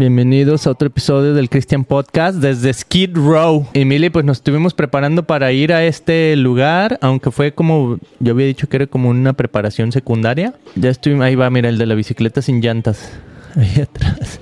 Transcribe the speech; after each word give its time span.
Bienvenidos 0.00 0.66
a 0.66 0.70
otro 0.70 0.86
episodio 0.88 1.34
del 1.34 1.50
Christian 1.50 1.84
Podcast 1.84 2.38
desde 2.38 2.72
Skid 2.72 3.18
Row. 3.18 3.66
Emily, 3.74 4.08
pues 4.08 4.24
nos 4.24 4.38
estuvimos 4.38 4.72
preparando 4.72 5.24
para 5.24 5.52
ir 5.52 5.74
a 5.74 5.84
este 5.84 6.34
lugar, 6.36 6.98
aunque 7.02 7.30
fue 7.30 7.52
como, 7.52 7.98
yo 8.18 8.32
había 8.32 8.46
dicho 8.46 8.66
que 8.66 8.76
era 8.78 8.86
como 8.86 9.10
una 9.10 9.34
preparación 9.34 9.92
secundaria. 9.92 10.54
Ya 10.74 10.88
estoy, 10.88 11.20
ahí 11.20 11.34
va, 11.34 11.50
mira, 11.50 11.68
el 11.68 11.76
de 11.76 11.84
la 11.84 11.94
bicicleta 11.94 12.40
sin 12.40 12.62
llantas. 12.62 13.12
Ahí 13.54 13.82
atrás. 13.82 14.40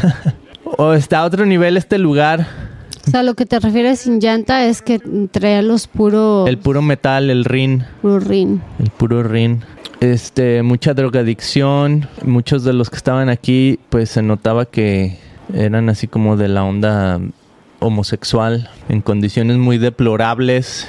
o 0.76 0.92
está 0.92 1.20
a 1.20 1.24
otro 1.24 1.46
nivel 1.46 1.78
este 1.78 1.96
lugar. 1.96 2.46
O 3.06 3.10
sea, 3.10 3.22
lo 3.22 3.34
que 3.34 3.46
te 3.46 3.58
refieres 3.58 4.00
sin 4.00 4.20
llanta 4.20 4.66
es 4.66 4.82
que 4.82 4.98
traía 5.30 5.62
los 5.62 5.86
puros... 5.86 6.48
El 6.48 6.58
puro 6.58 6.82
metal, 6.82 7.30
el 7.30 7.44
rin. 7.44 7.84
Puro 8.02 8.20
rin. 8.20 8.62
El 8.78 8.90
puro 8.90 9.22
rin 9.22 9.62
este, 10.00 10.62
mucha 10.62 10.94
drogadicción. 10.94 12.08
Muchos 12.24 12.64
de 12.64 12.72
los 12.72 12.90
que 12.90 12.96
estaban 12.96 13.28
aquí, 13.28 13.78
pues 13.90 14.10
se 14.10 14.22
notaba 14.22 14.66
que 14.66 15.18
eran 15.54 15.88
así 15.88 16.08
como 16.08 16.36
de 16.36 16.48
la 16.48 16.64
onda 16.64 17.20
homosexual, 17.78 18.68
en 18.88 19.02
condiciones 19.02 19.58
muy 19.58 19.78
deplorables. 19.78 20.88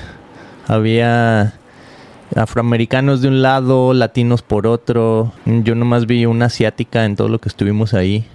Había 0.68 1.54
afroamericanos 2.36 3.22
de 3.22 3.28
un 3.28 3.41
lado, 3.41 3.94
latinos 3.94 4.41
por 4.41 4.68
otro. 4.68 5.34
Yo 5.46 5.76
nomás 5.76 6.05
vi 6.05 6.26
una 6.26 6.46
asiática 6.46 7.05
en 7.05 7.16
todo 7.16 7.28
lo 7.28 7.40
que 7.40 7.50
estuvimos 7.50 7.94
ahí. 7.94 8.26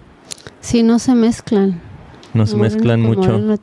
Sí, 0.61 0.83
no 0.83 0.99
se 0.99 1.15
mezclan. 1.15 1.81
No 2.37 2.47
se 2.47 2.57
mezclan 2.57 3.01
mucho. 3.01 3.59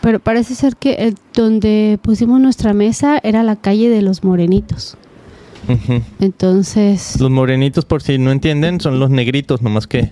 Pero 0.00 0.20
parece 0.20 0.54
ser 0.54 0.76
que 0.76 1.14
donde 1.34 1.98
pusimos 2.02 2.40
nuestra 2.40 2.72
mesa 2.72 3.18
era 3.22 3.42
la 3.42 3.56
calle 3.56 3.88
de 3.88 4.02
los 4.02 4.24
morenitos. 4.24 4.96
Entonces... 6.20 7.20
Los 7.20 7.30
morenitos, 7.30 7.84
por 7.84 8.02
si 8.02 8.18
no 8.18 8.32
entienden, 8.32 8.80
son 8.80 9.00
los 9.00 9.10
negritos, 9.10 9.60
nomás 9.60 9.86
que 9.86 10.08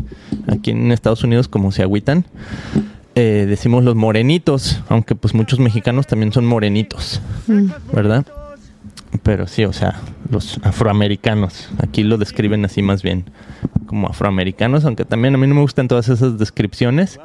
aquí 0.49 0.73
en 0.73 0.93
Estados 0.93 1.25
Unidos 1.25 1.49
como 1.49 1.73
se 1.73 1.83
agüitan, 1.83 2.27
eh, 3.15 3.47
decimos 3.49 3.85
los 3.85 3.95
morenitos, 3.95 4.83
aunque 4.89 5.15
pues 5.15 5.35
muchos 5.35 5.59
mexicanos 5.59 6.07
también 6.07 6.33
son 6.33 6.45
morenitos, 6.45 7.23
mm. 7.47 7.95
¿verdad? 7.95 8.27
Pero 9.23 9.47
sí, 9.47 9.65
o 9.65 9.73
sea, 9.73 10.01
los 10.31 10.59
afroamericanos, 10.63 11.71
aquí 11.79 12.03
lo 12.03 12.19
describen 12.19 12.65
así 12.65 12.83
más 12.83 13.03
bien 13.03 13.25
como 13.87 14.09
afroamericanos, 14.09 14.85
aunque 14.85 15.05
también 15.05 15.35
a 15.35 15.39
mí 15.39 15.47
no 15.47 15.55
me 15.55 15.63
gustan 15.63 15.89
todas 15.89 16.09
esas 16.09 16.39
descripciones. 16.39 17.19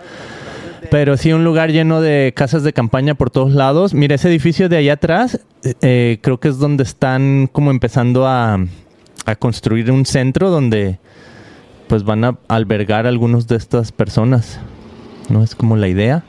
Pero 0.89 1.15
sí, 1.17 1.31
un 1.31 1.43
lugar 1.43 1.71
lleno 1.71 2.01
de 2.01 2.33
casas 2.35 2.63
de 2.63 2.73
campaña 2.73 3.13
por 3.13 3.29
todos 3.29 3.53
lados. 3.53 3.93
Mira, 3.93 4.15
ese 4.15 4.29
edificio 4.29 4.67
de 4.67 4.77
allá 4.77 4.93
atrás, 4.93 5.39
eh, 5.81 6.19
creo 6.21 6.39
que 6.39 6.47
es 6.47 6.57
donde 6.57 6.83
están 6.83 7.47
como 7.51 7.71
empezando 7.71 8.27
a, 8.27 8.65
construir 9.39 9.89
un 9.91 10.05
centro 10.05 10.49
donde 10.49 10.99
pues 11.87 12.03
van 12.03 12.25
a 12.25 12.37
albergar 12.49 13.05
a 13.05 13.09
algunos 13.09 13.47
de 13.47 13.55
estas 13.55 13.91
personas. 13.91 14.59
¿No? 15.29 15.43
Es 15.43 15.55
como 15.55 15.77
la 15.77 15.87
idea. 15.87 16.23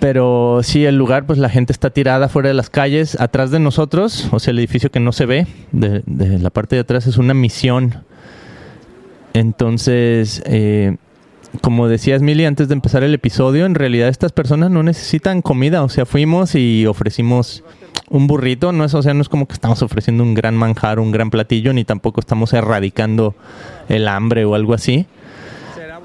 Pero 0.00 0.60
sí, 0.62 0.84
el 0.84 0.96
lugar, 0.96 1.26
pues 1.26 1.38
la 1.38 1.48
gente 1.48 1.72
está 1.72 1.90
tirada 1.90 2.28
fuera 2.28 2.48
de 2.48 2.54
las 2.54 2.68
calles. 2.68 3.18
Atrás 3.20 3.50
de 3.50 3.60
nosotros, 3.60 4.28
o 4.32 4.38
sea, 4.38 4.50
el 4.50 4.58
edificio 4.58 4.90
que 4.90 5.00
no 5.00 5.12
se 5.12 5.26
ve, 5.26 5.46
de, 5.72 6.02
de 6.06 6.38
la 6.38 6.50
parte 6.50 6.76
de 6.76 6.80
atrás, 6.80 7.06
es 7.06 7.16
una 7.16 7.34
misión. 7.34 8.04
Entonces, 9.32 10.42
eh, 10.46 10.96
como 11.62 11.88
decías, 11.88 12.22
Mili, 12.22 12.44
antes 12.44 12.68
de 12.68 12.74
empezar 12.74 13.02
el 13.02 13.14
episodio, 13.14 13.66
en 13.66 13.74
realidad 13.74 14.08
estas 14.08 14.32
personas 14.32 14.70
no 14.70 14.82
necesitan 14.82 15.42
comida. 15.42 15.82
O 15.82 15.88
sea, 15.88 16.06
fuimos 16.06 16.54
y 16.54 16.86
ofrecimos 16.86 17.64
un 18.10 18.26
burrito. 18.26 18.72
No 18.72 18.84
es, 18.84 18.94
o 18.94 19.02
sea, 19.02 19.14
no 19.14 19.22
es 19.22 19.28
como 19.28 19.46
que 19.46 19.54
estamos 19.54 19.82
ofreciendo 19.82 20.22
un 20.22 20.34
gran 20.34 20.56
manjar, 20.56 20.98
un 21.00 21.10
gran 21.10 21.30
platillo, 21.30 21.72
ni 21.72 21.84
tampoco 21.84 22.20
estamos 22.20 22.52
erradicando 22.52 23.34
el 23.88 24.08
hambre 24.08 24.44
o 24.44 24.54
algo 24.54 24.74
así. 24.74 25.06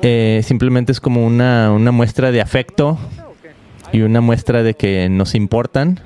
Eh, 0.01 0.41
simplemente 0.43 0.91
es 0.91 0.99
como 0.99 1.25
una, 1.25 1.71
una 1.71 1.91
muestra 1.91 2.31
de 2.31 2.41
afecto 2.41 2.97
y 3.91 4.01
una 4.01 4.21
muestra 4.21 4.63
de 4.63 4.73
que 4.73 5.07
nos 5.09 5.35
importan. 5.35 5.99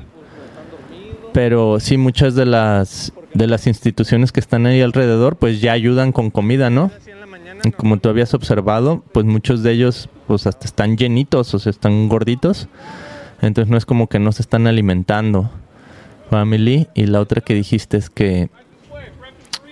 Pero 1.33 1.79
sí, 1.79 1.97
muchas 1.97 2.35
de 2.35 2.45
las, 2.45 3.13
de 3.33 3.47
las 3.47 3.67
instituciones 3.67 4.31
que 4.31 4.39
están 4.39 4.65
ahí 4.65 4.81
alrededor, 4.81 5.35
pues 5.35 5.61
ya 5.61 5.71
ayudan 5.71 6.11
con 6.11 6.31
comida, 6.31 6.69
¿no? 6.69 6.91
Como 7.71 7.97
tú 7.97 8.09
habías 8.09 8.33
observado, 8.33 9.03
pues 9.11 9.25
muchos 9.25 9.63
de 9.63 9.71
ellos 9.71 10.09
pues 10.27 10.47
hasta 10.47 10.65
están 10.65 10.97
llenitos, 10.97 11.53
o 11.53 11.59
sea, 11.59 11.69
están 11.69 12.09
gorditos. 12.09 12.67
Entonces 13.41 13.69
no 13.69 13.77
es 13.77 13.85
como 13.85 14.07
que 14.07 14.19
no 14.19 14.31
se 14.31 14.41
están 14.41 14.67
alimentando. 14.67 15.49
Family. 16.29 16.87
Y 16.93 17.05
la 17.05 17.21
otra 17.21 17.41
que 17.41 17.53
dijiste 17.53 17.97
es 17.97 18.09
que 18.09 18.49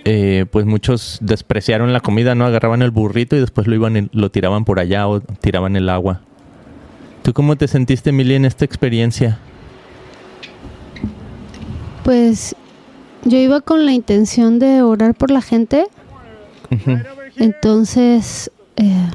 eh, 0.04 0.46
pues 0.50 0.66
muchos 0.66 1.18
despreciaron 1.20 1.92
la 1.92 2.00
comida, 2.00 2.34
¿no? 2.34 2.46
Agarraban 2.46 2.80
el 2.82 2.90
burrito 2.90 3.36
y 3.36 3.40
después 3.40 3.66
lo 3.66 3.74
iban 3.74 3.96
y 3.96 4.08
lo 4.12 4.30
tiraban 4.30 4.64
por 4.64 4.78
allá 4.78 5.08
o 5.08 5.20
tiraban 5.20 5.76
el 5.76 5.88
agua. 5.88 6.20
¿Tú 7.22 7.32
cómo 7.32 7.56
te 7.56 7.66
sentiste, 7.66 8.10
Emily, 8.10 8.34
en 8.34 8.44
esta 8.44 8.64
experiencia? 8.64 9.38
Pues 12.04 12.54
yo 13.24 13.36
iba 13.36 13.60
con 13.60 13.84
la 13.84 13.90
intención 13.90 14.60
de 14.60 14.82
orar 14.82 15.14
por 15.14 15.32
la 15.32 15.42
gente. 15.42 15.88
Entonces, 17.38 18.50
eh, 18.76 19.10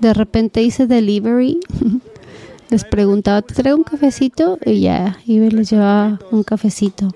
de 0.00 0.14
repente 0.14 0.62
hice 0.62 0.86
delivery. 0.86 1.60
les 2.70 2.84
preguntaba, 2.84 3.42
¿te 3.42 3.54
traigo 3.54 3.78
un 3.78 3.84
cafecito? 3.84 4.58
Y 4.64 4.80
ya, 4.80 5.18
iba 5.26 5.46
y 5.46 5.50
les 5.50 5.70
llevaba 5.70 6.20
un 6.30 6.42
cafecito. 6.44 7.08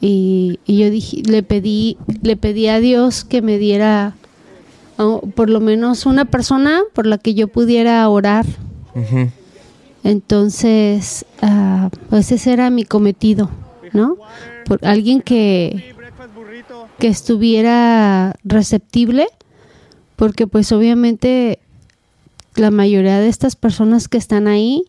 Y, 0.00 0.60
yo 0.66 0.90
dije, 0.90 1.22
le 1.24 1.42
pedí, 1.42 1.98
le 2.22 2.36
pedí 2.36 2.68
a 2.68 2.80
Dios 2.80 3.24
que 3.24 3.42
me 3.42 3.58
diera 3.58 4.14
por 5.36 5.48
lo 5.48 5.60
menos 5.60 6.06
una 6.06 6.24
persona 6.24 6.82
por 6.92 7.06
la 7.06 7.18
que 7.18 7.34
yo 7.34 7.46
pudiera 7.48 8.08
orar. 8.08 8.46
Entonces, 10.02 11.24
uh, 11.42 11.88
pues 12.08 12.32
ese 12.32 12.52
era 12.52 12.70
mi 12.70 12.84
cometido, 12.84 13.48
¿no? 13.92 14.16
Por 14.64 14.84
alguien 14.84 15.20
que, 15.20 15.94
que 16.98 17.08
estuviera 17.08 18.34
receptible 18.42 19.28
porque 20.18 20.48
pues 20.48 20.72
obviamente 20.72 21.60
la 22.56 22.72
mayoría 22.72 23.20
de 23.20 23.28
estas 23.28 23.54
personas 23.54 24.08
que 24.08 24.18
están 24.18 24.48
ahí 24.48 24.82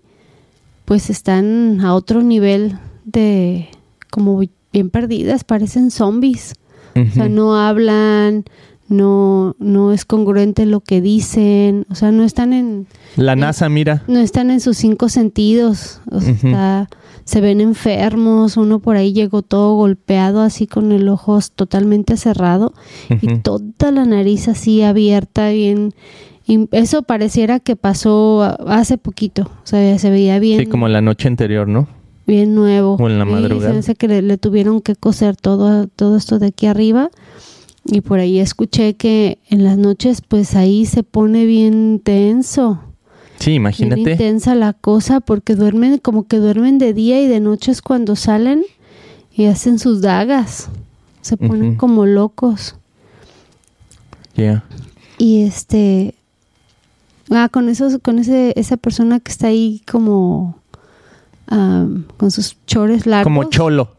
pues 0.85 1.11
están 1.11 1.81
a 1.81 1.93
otro 1.93 2.23
nivel 2.23 2.79
de 3.05 3.69
como 4.09 4.41
bien 4.73 4.89
perdidas, 4.89 5.43
parecen 5.43 5.91
zombies. 5.91 6.55
O 6.95 7.13
sea, 7.13 7.29
no 7.29 7.55
hablan, 7.55 8.43
no 8.89 9.55
no 9.59 9.93
es 9.93 10.03
congruente 10.03 10.65
lo 10.65 10.79
que 10.79 10.99
dicen, 10.99 11.85
o 11.91 11.95
sea, 11.95 12.11
no 12.11 12.23
están 12.23 12.51
en 12.51 12.87
la 13.15 13.35
NASA, 13.35 13.69
mira. 13.69 14.03
No 14.07 14.19
están 14.19 14.49
en 14.49 14.59
sus 14.59 14.77
cinco 14.77 15.07
sentidos, 15.09 16.01
o 16.09 16.19
sea, 16.19 16.89
se 17.29 17.41
ven 17.41 17.61
enfermos, 17.61 18.57
uno 18.57 18.79
por 18.79 18.95
ahí 18.95 19.13
llegó 19.13 19.43
todo 19.43 19.75
golpeado 19.75 20.41
así 20.41 20.65
con 20.65 20.91
el 20.91 21.07
ojo 21.07 21.37
totalmente 21.55 22.17
cerrado 22.17 22.73
y 23.21 23.37
toda 23.37 23.91
la 23.91 24.03
nariz 24.03 24.47
así 24.47 24.81
abierta, 24.81 25.49
bien 25.49 25.93
eso 26.71 27.03
pareciera 27.03 27.59
que 27.59 27.75
pasó 27.75 28.57
hace 28.67 28.97
poquito, 28.97 29.43
o 29.43 29.67
sea, 29.67 29.99
se 29.99 30.09
veía 30.09 30.39
bien. 30.39 30.59
Sí, 30.59 30.65
como 30.65 30.87
la 30.87 31.01
noche 31.01 31.27
anterior, 31.27 31.67
¿no? 31.67 31.87
Bien 32.25 32.55
nuevo. 32.55 32.95
O 32.95 33.07
en 33.07 33.19
la 33.19 33.25
madrugada. 33.25 33.79
que 33.93 34.07
le, 34.07 34.37
tuvieron 34.39 34.81
que 34.81 34.95
coser 34.95 35.35
todo, 35.35 35.85
todo 35.87 36.17
esto 36.17 36.39
de 36.39 36.47
aquí 36.47 36.65
arriba. 36.65 37.11
Y 37.85 38.01
por 38.01 38.17
ahí 38.17 38.39
escuché 38.39 38.95
que 38.95 39.37
en 39.49 39.63
las 39.63 39.77
noches, 39.77 40.21
pues 40.27 40.55
ahí 40.55 40.87
se 40.87 41.03
pone 41.03 41.45
bien 41.45 42.01
tenso. 42.03 42.79
Sí, 43.39 43.53
imagínate. 43.53 44.01
Bien 44.01 44.11
intensa 44.11 44.53
la 44.55 44.73
cosa 44.73 45.21
porque 45.21 45.55
duermen, 45.55 45.97
como 45.97 46.27
que 46.27 46.37
duermen 46.37 46.77
de 46.77 46.93
día 46.93 47.21
y 47.21 47.27
de 47.27 47.39
noches 47.39 47.81
cuando 47.81 48.15
salen 48.15 48.63
y 49.33 49.45
hacen 49.45 49.79
sus 49.79 50.01
dagas. 50.01 50.69
Se 51.21 51.37
ponen 51.37 51.75
como 51.75 52.05
locos. 52.05 52.75
Ya. 54.35 54.63
Y 55.17 55.43
este. 55.43 56.15
Ah, 57.29 57.49
con 57.49 57.69
eso, 57.69 57.99
con 57.99 58.19
ese, 58.19 58.53
esa 58.55 58.77
persona 58.77 59.19
que 59.19 59.31
está 59.31 59.47
ahí 59.47 59.81
como 59.89 60.59
con 62.17 62.31
sus 62.31 62.57
chores 62.65 63.05
largos. 63.05 63.23
Como 63.23 63.49
cholo. 63.49 63.95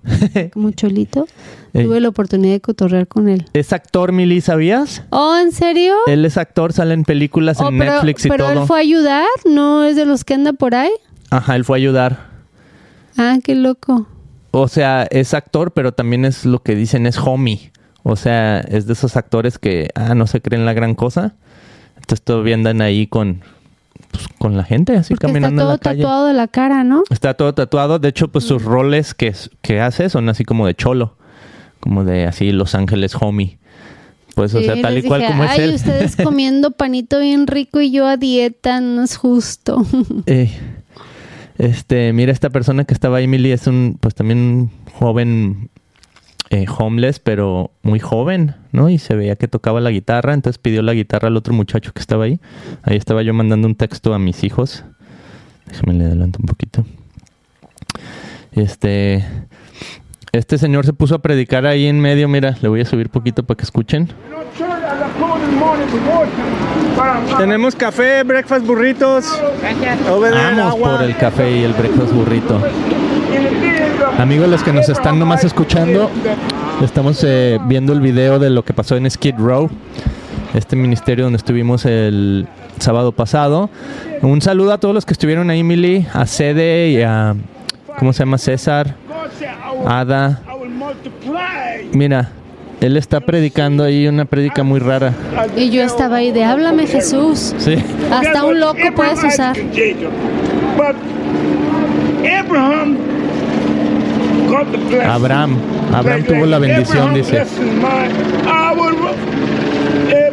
como 0.52 0.70
cholito. 0.70 1.26
Tuve 1.72 2.00
la 2.00 2.08
oportunidad 2.08 2.54
de 2.54 2.60
cotorrear 2.60 3.06
con 3.06 3.28
él. 3.28 3.46
¿Es 3.52 3.72
actor, 3.72 4.12
Mili, 4.12 4.40
sabías? 4.40 5.02
Oh, 5.10 5.36
¿en 5.40 5.52
serio? 5.52 5.94
Él 6.06 6.24
es 6.24 6.36
actor, 6.36 6.72
sale 6.72 6.94
en 6.94 7.04
películas 7.04 7.60
en 7.60 7.66
oh, 7.66 7.70
Netflix 7.70 8.24
y 8.24 8.28
todo. 8.28 8.38
Pero 8.38 8.60
él 8.60 8.66
fue 8.66 8.78
a 8.78 8.80
ayudar, 8.80 9.26
¿no 9.44 9.84
es 9.84 9.96
de 9.96 10.04
los 10.04 10.24
que 10.24 10.34
anda 10.34 10.52
por 10.52 10.74
ahí? 10.74 10.90
Ajá, 11.30 11.54
él 11.54 11.64
fue 11.64 11.76
a 11.76 11.78
ayudar. 11.78 12.30
Ah, 13.16 13.38
qué 13.42 13.54
loco. 13.54 14.06
O 14.50 14.66
sea, 14.66 15.06
es 15.10 15.32
actor, 15.32 15.72
pero 15.72 15.92
también 15.92 16.24
es 16.24 16.44
lo 16.44 16.62
que 16.62 16.74
dicen, 16.74 17.06
es 17.06 17.18
homie. 17.18 17.70
O 18.02 18.16
sea, 18.16 18.60
es 18.60 18.86
de 18.86 18.94
esos 18.94 19.16
actores 19.16 19.58
que, 19.58 19.90
ah, 19.94 20.14
no 20.14 20.26
se 20.26 20.40
creen 20.40 20.66
la 20.66 20.72
gran 20.72 20.94
cosa. 20.94 21.34
Entonces 21.96 22.22
todavía 22.22 22.56
andan 22.56 22.82
ahí 22.82 23.06
con, 23.06 23.42
pues, 24.10 24.26
con 24.38 24.56
la 24.56 24.64
gente, 24.64 24.96
así 24.96 25.14
caminando 25.14 25.62
en 25.62 25.68
la 25.68 25.78
calle. 25.78 26.00
Está 26.00 26.02
todo 26.02 26.08
tatuado 26.08 26.26
de 26.26 26.34
la 26.34 26.48
cara, 26.48 26.82
¿no? 26.82 27.04
Está 27.10 27.34
todo 27.34 27.54
tatuado. 27.54 27.98
De 28.00 28.08
hecho, 28.08 28.26
pues 28.26 28.44
sus 28.44 28.64
mm. 28.64 28.66
roles 28.66 29.14
que, 29.14 29.32
que 29.62 29.80
hace 29.80 30.08
son 30.08 30.28
así 30.28 30.44
como 30.44 30.66
de 30.66 30.74
cholo 30.74 31.19
como 31.80 32.04
de 32.04 32.24
así 32.26 32.52
Los 32.52 32.74
Ángeles 32.74 33.14
Homie. 33.20 33.58
pues, 34.34 34.54
o 34.54 34.58
Sí, 34.60 34.64
sea, 34.66 34.80
tal 34.80 34.98
y 34.98 35.02
cual 35.02 35.20
dije, 35.22 35.32
como 35.32 35.44
es 35.44 35.50
Ay, 35.50 35.60
él. 35.62 35.74
ustedes 35.74 36.16
comiendo 36.22 36.70
panito 36.70 37.18
bien 37.20 37.46
rico 37.46 37.80
y 37.80 37.90
yo 37.90 38.06
a 38.06 38.16
dieta, 38.16 38.80
no 38.80 39.02
es 39.02 39.16
justo. 39.16 39.84
Eh, 40.26 40.50
este, 41.58 42.12
mira, 42.12 42.32
esta 42.32 42.48
persona 42.50 42.84
que 42.84 42.94
estaba 42.94 43.18
ahí, 43.18 43.24
Emily, 43.24 43.52
es 43.52 43.66
un, 43.66 43.98
pues 44.00 44.14
también 44.14 44.38
un 44.38 44.70
joven 44.92 45.68
eh, 46.48 46.64
homeless, 46.78 47.18
pero 47.18 47.70
muy 47.82 48.00
joven, 48.00 48.54
¿no? 48.72 48.88
Y 48.88 48.98
se 48.98 49.14
veía 49.14 49.36
que 49.36 49.46
tocaba 49.46 49.80
la 49.80 49.90
guitarra, 49.90 50.32
entonces 50.32 50.58
pidió 50.58 50.80
la 50.82 50.94
guitarra 50.94 51.28
al 51.28 51.36
otro 51.36 51.52
muchacho 51.52 51.92
que 51.92 52.00
estaba 52.00 52.24
ahí. 52.24 52.40
Ahí 52.82 52.96
estaba 52.96 53.22
yo 53.22 53.34
mandando 53.34 53.68
un 53.68 53.74
texto 53.74 54.14
a 54.14 54.18
mis 54.18 54.42
hijos. 54.42 54.84
Déjame 55.66 55.94
le 55.94 56.04
adelanto 56.06 56.38
un 56.40 56.46
poquito. 56.46 56.84
Este, 58.52 59.24
este 60.32 60.58
señor 60.58 60.86
se 60.86 60.92
puso 60.92 61.16
a 61.16 61.18
predicar 61.18 61.66
ahí 61.66 61.86
en 61.86 62.00
medio, 62.00 62.28
mira, 62.28 62.56
le 62.62 62.68
voy 62.68 62.80
a 62.80 62.84
subir 62.84 63.10
poquito 63.10 63.42
para 63.42 63.56
que 63.56 63.64
escuchen. 63.64 64.08
Tenemos 67.38 67.74
café, 67.74 68.22
breakfast, 68.22 68.66
burritos. 68.66 69.24
Vamos 70.20 70.72
agua. 70.72 70.96
por 70.98 71.02
el 71.02 71.16
café 71.16 71.50
y 71.50 71.64
el 71.64 71.72
breakfast 71.72 72.12
burrito. 72.12 72.60
Amigos, 74.18 74.48
los 74.48 74.62
que 74.62 74.72
nos 74.72 74.88
están 74.88 75.18
nomás 75.18 75.44
escuchando, 75.44 76.10
estamos 76.82 77.24
eh, 77.24 77.58
viendo 77.66 77.92
el 77.92 78.00
video 78.00 78.38
de 78.38 78.50
lo 78.50 78.64
que 78.64 78.72
pasó 78.72 78.96
en 78.96 79.10
Skid 79.10 79.36
Row, 79.36 79.70
este 80.54 80.76
ministerio 80.76 81.24
donde 81.24 81.38
estuvimos 81.38 81.86
el 81.86 82.46
sábado 82.78 83.12
pasado. 83.12 83.70
Un 84.22 84.42
saludo 84.42 84.72
a 84.72 84.78
todos 84.78 84.94
los 84.94 85.06
que 85.06 85.14
estuvieron 85.14 85.50
ahí, 85.50 85.60
Emily, 85.60 86.06
a 86.12 86.26
Sede 86.26 86.90
y 86.90 87.02
a, 87.02 87.34
¿cómo 87.98 88.12
se 88.12 88.20
llama? 88.20 88.38
César, 88.38 88.94
Ada. 89.86 90.40
Mira, 91.92 92.30
él 92.80 92.96
está 92.96 93.20
predicando 93.20 93.84
ahí 93.84 94.06
una 94.06 94.24
prédica 94.24 94.62
muy 94.62 94.80
rara. 94.80 95.12
Y 95.56 95.70
yo 95.70 95.82
estaba 95.82 96.16
ahí 96.16 96.32
de, 96.32 96.44
háblame 96.44 96.86
Jesús. 96.86 97.54
Sí, 97.58 97.76
Hasta 98.10 98.44
un 98.44 98.60
loco 98.60 98.78
puedes 98.94 99.22
usar. 99.22 99.56
Abraham. 105.04 105.58
Abraham 105.92 106.24
tuvo 106.24 106.46
la 106.46 106.58
bendición, 106.58 107.14
dice. 107.14 107.44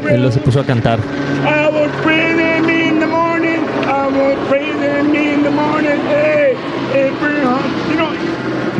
Él 0.09 0.21
lo 0.21 0.31
se 0.31 0.39
puso 0.39 0.61
a 0.61 0.63
cantar. 0.65 0.99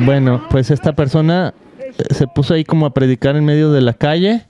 Bueno, 0.06 0.42
pues 0.50 0.72
esta 0.72 0.94
persona 0.94 1.54
eh, 1.80 1.92
se 2.14 2.28
puso 2.28 2.54
ahí 2.54 2.64
como 2.64 2.86
a 2.86 2.94
predicar 2.94 3.36
en 3.36 3.46
medio 3.46 3.72
de 3.72 3.82
la 3.82 3.94
calle. 3.94 4.46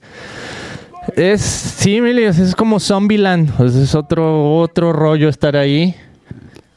Es, 1.16 1.40
sí, 1.40 1.98
es 1.98 2.54
como 2.54 2.80
Zombieland. 2.80 3.52
Pues 3.56 3.74
es 3.74 3.94
otro, 3.94 4.56
otro 4.56 4.92
rollo 4.92 5.28
estar 5.28 5.56
ahí. 5.56 5.94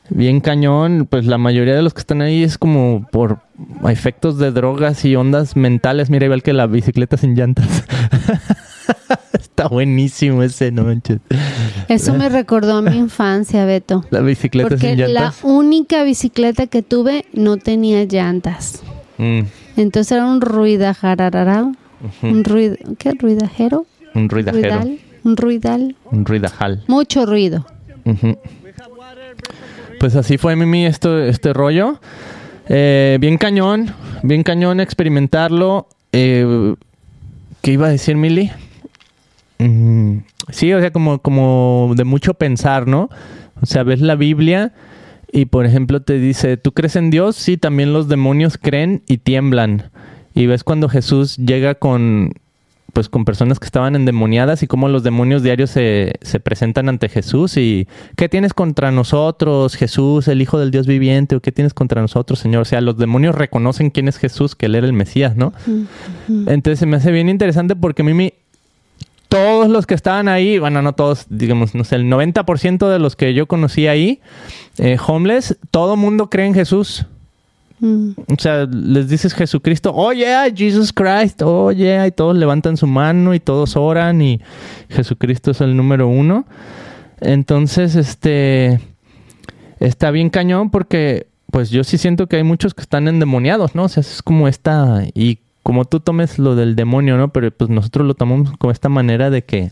Bien 0.10 0.40
cañón. 0.40 1.08
Pues 1.10 1.26
la 1.26 1.38
mayoría 1.38 1.76
de 1.76 1.82
los 1.82 1.94
que 1.94 2.00
están 2.00 2.22
ahí 2.22 2.44
es 2.44 2.58
como 2.58 3.08
por 3.12 3.40
efectos 3.88 4.38
de 4.38 4.52
drogas 4.52 5.04
y 5.06 5.16
ondas 5.16 5.56
mentales. 5.56 6.10
Mira, 6.10 6.26
igual 6.26 6.44
que 6.44 6.54
la 6.54 6.68
bicicleta 6.68 7.18
sin 7.18 7.36
llantas. 7.36 7.68
Está 9.34 9.68
buenísimo 9.68 10.42
ese, 10.44 10.72
no 10.72 10.84
manches. 10.84 11.20
Eso 11.88 12.14
me 12.14 12.30
recordó 12.30 12.78
a 12.78 12.82
mi 12.82 12.98
infancia, 12.98 13.66
Beto. 13.66 14.06
La 14.10 14.22
bicicleta 14.22 14.70
Porque 14.70 14.90
sin 14.92 15.00
la 15.00 15.08
llantas. 15.08 15.40
única 15.44 16.04
bicicleta 16.04 16.68
que 16.68 16.82
tuve 16.82 17.26
no 17.34 17.58
tenía 17.58 18.04
llantas. 18.06 18.82
Mm, 19.18 19.42
Entonces 19.78 20.12
era 20.14 20.26
un 20.26 20.42
ruidajarararao. 20.42 21.74
Un 22.24 22.44
ruido, 22.44 22.76
¿qué? 22.98 23.12
¿Ruidajero? 23.12 23.86
un 24.16 24.28
ruidajero. 24.30 24.62
¿Ruidal? 24.80 25.00
Un 25.24 25.38
ruidal. 25.38 25.96
Un 26.12 26.26
ruidajal. 26.26 26.84
Mucho 26.88 27.26
ruido. 27.26 27.66
Pues 30.00 30.16
así 30.16 30.38
fue, 30.38 30.56
Mimi, 30.56 30.86
esto, 30.86 31.20
este 31.24 31.54
rollo. 31.54 32.00
Eh, 32.68 33.18
bien 33.22 33.38
cañón, 33.38 33.94
bien 34.24 34.44
cañón 34.44 34.80
experimentarlo. 34.80 35.88
Eh, 36.12 36.74
¿Qué 37.62 37.74
iba 37.74 37.88
a 37.88 37.92
decir, 37.92 38.16
Mili? 38.16 38.52
Mm, 39.68 40.18
sí, 40.50 40.74
o 40.74 40.80
sea, 40.80 40.92
como, 40.92 41.20
como 41.20 41.94
de 41.96 42.04
mucho 42.04 42.34
pensar, 42.34 42.88
¿no? 42.88 43.10
O 43.62 43.66
sea, 43.66 43.84
ves 43.84 44.02
la 44.02 44.16
Biblia 44.16 44.74
y, 45.32 45.46
por 45.46 45.66
ejemplo, 45.66 46.02
te 46.02 46.18
dice, 46.20 46.58
¿tú 46.58 46.72
crees 46.72 46.96
en 46.96 47.10
Dios? 47.12 47.36
Sí, 47.36 47.58
también 47.58 47.94
los 47.94 48.08
demonios 48.08 48.58
creen 48.58 49.04
y 49.08 49.18
tiemblan. 49.18 49.92
Y 50.34 50.46
ves 50.48 50.64
cuando 50.64 50.90
Jesús 50.90 51.38
llega 51.38 51.76
con, 51.76 52.34
pues 52.94 53.08
con 53.08 53.24
personas 53.24 53.60
que 53.60 53.66
estaban 53.66 53.96
endemoniadas 53.96 54.64
y 54.64 54.68
cómo 54.68 54.88
los 54.90 55.04
demonios 55.04 55.44
diarios 55.44 55.70
se, 55.70 56.16
se 56.22 56.40
presentan 56.40 56.90
ante 56.90 57.08
Jesús 57.10 57.56
y 57.58 57.88
¿qué 58.16 58.28
tienes 58.30 58.54
contra 58.54 58.92
nosotros, 58.92 59.76
Jesús, 59.76 60.28
el 60.28 60.42
Hijo 60.42 60.58
del 60.58 60.72
Dios 60.72 60.88
viviente? 60.88 61.36
¿O 61.36 61.40
qué 61.42 61.52
tienes 61.52 61.74
contra 61.74 62.02
nosotros, 62.02 62.40
Señor? 62.40 62.64
O 62.64 62.66
sea, 62.66 62.82
los 62.82 62.98
demonios 62.98 63.36
reconocen 63.36 63.90
quién 63.92 64.08
es 64.08 64.18
Jesús, 64.18 64.56
que 64.56 64.66
él 64.66 64.76
era 64.76 64.88
el 64.88 64.94
Mesías, 64.94 65.36
¿no? 65.36 65.54
Entonces 66.48 66.80
se 66.80 66.86
me 66.86 66.98
hace 66.98 67.12
bien 67.12 67.30
interesante 67.30 67.76
porque 67.76 68.02
a 68.02 68.06
mí 68.06 68.14
me- 68.14 68.34
todos 69.32 69.70
los 69.70 69.88
que 69.88 69.94
estaban 69.94 70.28
ahí, 70.28 70.60
bueno, 70.60 70.82
no 70.82 70.92
todos, 70.92 71.26
digamos, 71.30 71.74
no 71.74 71.86
sé, 71.86 71.96
el 71.96 72.12
90% 72.12 72.90
de 72.90 73.00
los 73.00 73.16
que 73.16 73.34
yo 73.34 73.48
conocí 73.48 73.88
ahí, 73.88 74.20
eh, 74.78 74.98
homeless, 75.08 75.58
todo 75.72 75.96
mundo 75.96 76.30
cree 76.30 76.48
en 76.48 76.54
Jesús. 76.54 77.06
Mm. 77.80 78.12
O 78.28 78.36
sea, 78.38 78.66
les 78.66 79.08
dices 79.08 79.34
Jesucristo, 79.34 79.94
oh 79.96 80.12
yeah, 80.12 80.54
Jesus 80.54 80.92
Christ, 80.92 81.42
oh 81.44 81.72
yeah, 81.72 82.06
y 82.08 82.12
todos 82.12 82.36
levantan 82.36 82.76
su 82.76 82.88
mano 82.88 83.34
y 83.34 83.40
todos 83.40 83.78
oran 83.78 84.22
y 84.22 84.42
Jesucristo 84.90 85.52
es 85.52 85.62
el 85.62 85.78
número 85.78 86.10
uno. 86.10 86.46
Entonces, 87.22 87.96
este, 87.96 88.82
está 89.80 90.12
bien 90.12 90.30
cañón 90.30 90.72
porque, 90.72 91.28
pues 91.52 91.70
yo 91.70 91.86
sí 91.86 91.98
siento 91.98 92.28
que 92.28 92.36
hay 92.36 92.44
muchos 92.44 92.74
que 92.74 92.82
están 92.82 93.08
endemoniados, 93.08 93.76
¿no? 93.76 93.84
O 93.86 93.88
sea, 93.88 94.02
es 94.02 94.22
como 94.22 94.50
esta, 94.50 95.06
y 95.14 95.40
como 95.64 95.86
tú 95.86 96.00
tomes 96.00 96.40
lo 96.40 96.56
del 96.56 96.76
demonio, 96.76 97.18
¿no? 97.18 97.30
Pero 97.30 97.52
pues 97.52 97.70
nosotros 97.70 98.08
lo 98.08 98.14
tomamos 98.14 98.52
como 98.58 98.72
esta 98.72 98.90
manera 98.90 99.30
de 99.30 99.44
que, 99.44 99.70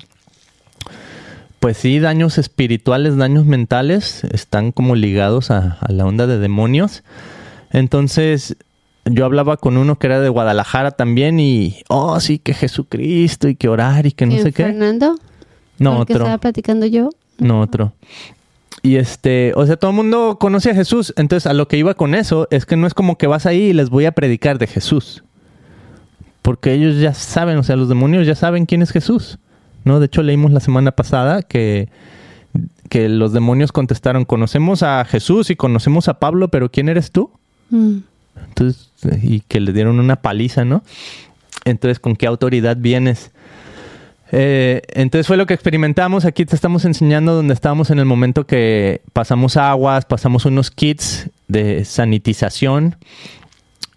pues 1.59 1.77
sí, 1.77 2.00
daños 2.00 2.38
espirituales, 2.38 3.18
daños 3.18 3.45
mentales, 3.45 4.24
están 4.25 4.71
como 4.71 4.95
ligados 4.95 5.51
a, 5.51 5.77
a 5.81 5.91
la 5.91 6.06
onda 6.06 6.27
de 6.27 6.38
demonios. 6.38 7.03
Entonces, 7.71 8.56
yo 9.06 9.25
hablaba 9.25 9.57
con 9.57 9.77
uno 9.77 9.97
que 9.97 10.07
era 10.07 10.19
de 10.19 10.30
Guadalajara 10.30 10.91
también 10.91 11.39
y, 11.39 11.81
oh, 11.88 12.19
sí, 12.19 12.39
que 12.39 12.53
Jesucristo 12.53 13.47
y 13.47 13.56
que 13.56 13.68
orar 13.68 14.06
y 14.06 14.12
que 14.12 14.25
no 14.25 14.33
¿Quién, 14.33 14.44
sé 14.44 14.51
qué. 14.51 14.63
Fernando? 14.63 15.15
No, 15.77 16.01
¿El 16.01 16.07
que 16.07 16.13
otro. 16.13 16.25
estaba 16.25 16.38
platicando 16.38 16.85
yo? 16.85 17.09
No, 17.38 17.62
otro. 17.62 17.94
Y 18.81 18.95
este, 18.95 19.53
o 19.56 19.66
sea, 19.66 19.78
todo 19.78 19.92
el 19.92 19.97
mundo 19.97 20.37
conoce 20.40 20.71
a 20.71 20.75
Jesús. 20.75 21.13
Entonces, 21.18 21.47
a 21.47 21.54
lo 21.54 21.68
que 21.68 21.78
iba 21.78 21.94
con 21.95 22.16
eso 22.16 22.47
es 22.52 22.66
que 22.66 22.78
no 22.78 22.87
es 22.87 22.94
como 22.94 23.18
que 23.18 23.28
vas 23.28 23.45
ahí 23.45 23.63
y 23.63 23.73
les 23.73 23.90
voy 23.90 24.06
a 24.06 24.11
predicar 24.11 24.57
de 24.57 24.68
Jesús. 24.68 25.23
Porque 26.49 26.73
ellos 26.73 26.97
ya 26.97 27.13
saben, 27.13 27.59
o 27.59 27.63
sea, 27.63 27.75
los 27.75 27.89
demonios 27.89 28.25
ya 28.25 28.33
saben 28.33 28.65
quién 28.65 28.81
es 28.81 28.89
Jesús. 28.89 29.37
¿No? 29.83 29.99
De 29.99 30.07
hecho, 30.07 30.23
leímos 30.23 30.51
la 30.51 30.59
semana 30.59 30.91
pasada 30.94 31.44
que, 31.44 31.89
que 32.89 33.07
los 33.07 33.33
demonios 33.33 33.71
contestaron, 33.71 34.25
conocemos 34.25 34.81
a 34.81 35.06
Jesús 35.06 35.51
y 35.51 35.56
conocemos 35.56 36.07
a 36.07 36.15
Pablo, 36.15 36.47
pero 36.47 36.71
¿quién 36.71 36.89
eres 36.89 37.11
tú? 37.11 37.29
Mm. 37.69 37.97
Entonces, 38.47 38.89
y 39.21 39.41
que 39.41 39.59
le 39.59 39.73
dieron 39.73 39.99
una 39.99 40.15
paliza, 40.15 40.65
¿no? 40.65 40.81
Entonces, 41.65 41.99
¿con 41.99 42.15
qué 42.15 42.25
autoridad 42.25 42.77
vienes? 42.79 43.29
Eh, 44.31 44.81
entonces 44.87 45.27
fue 45.27 45.37
lo 45.37 45.45
que 45.45 45.53
experimentamos. 45.53 46.25
Aquí 46.25 46.47
te 46.47 46.56
estamos 46.56 46.83
enseñando 46.83 47.35
donde 47.35 47.53
estábamos 47.53 47.91
en 47.91 47.99
el 47.99 48.06
momento 48.06 48.47
que 48.47 49.01
pasamos 49.13 49.56
aguas, 49.56 50.06
pasamos 50.06 50.45
unos 50.45 50.71
kits 50.71 51.29
de 51.47 51.85
sanitización, 51.85 52.95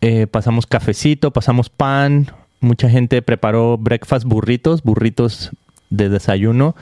eh, 0.03 0.27
pasamos 0.27 0.67
cafecito, 0.67 1.31
pasamos 1.31 1.71
pan. 1.71 2.31
Mucha 2.63 2.89
gente 2.89 3.21
preparó 3.21 3.77
breakfast 3.77 4.25
burritos, 4.25 4.83
burritos 4.83 5.51
de 5.91 6.09
desayuno 6.09 6.75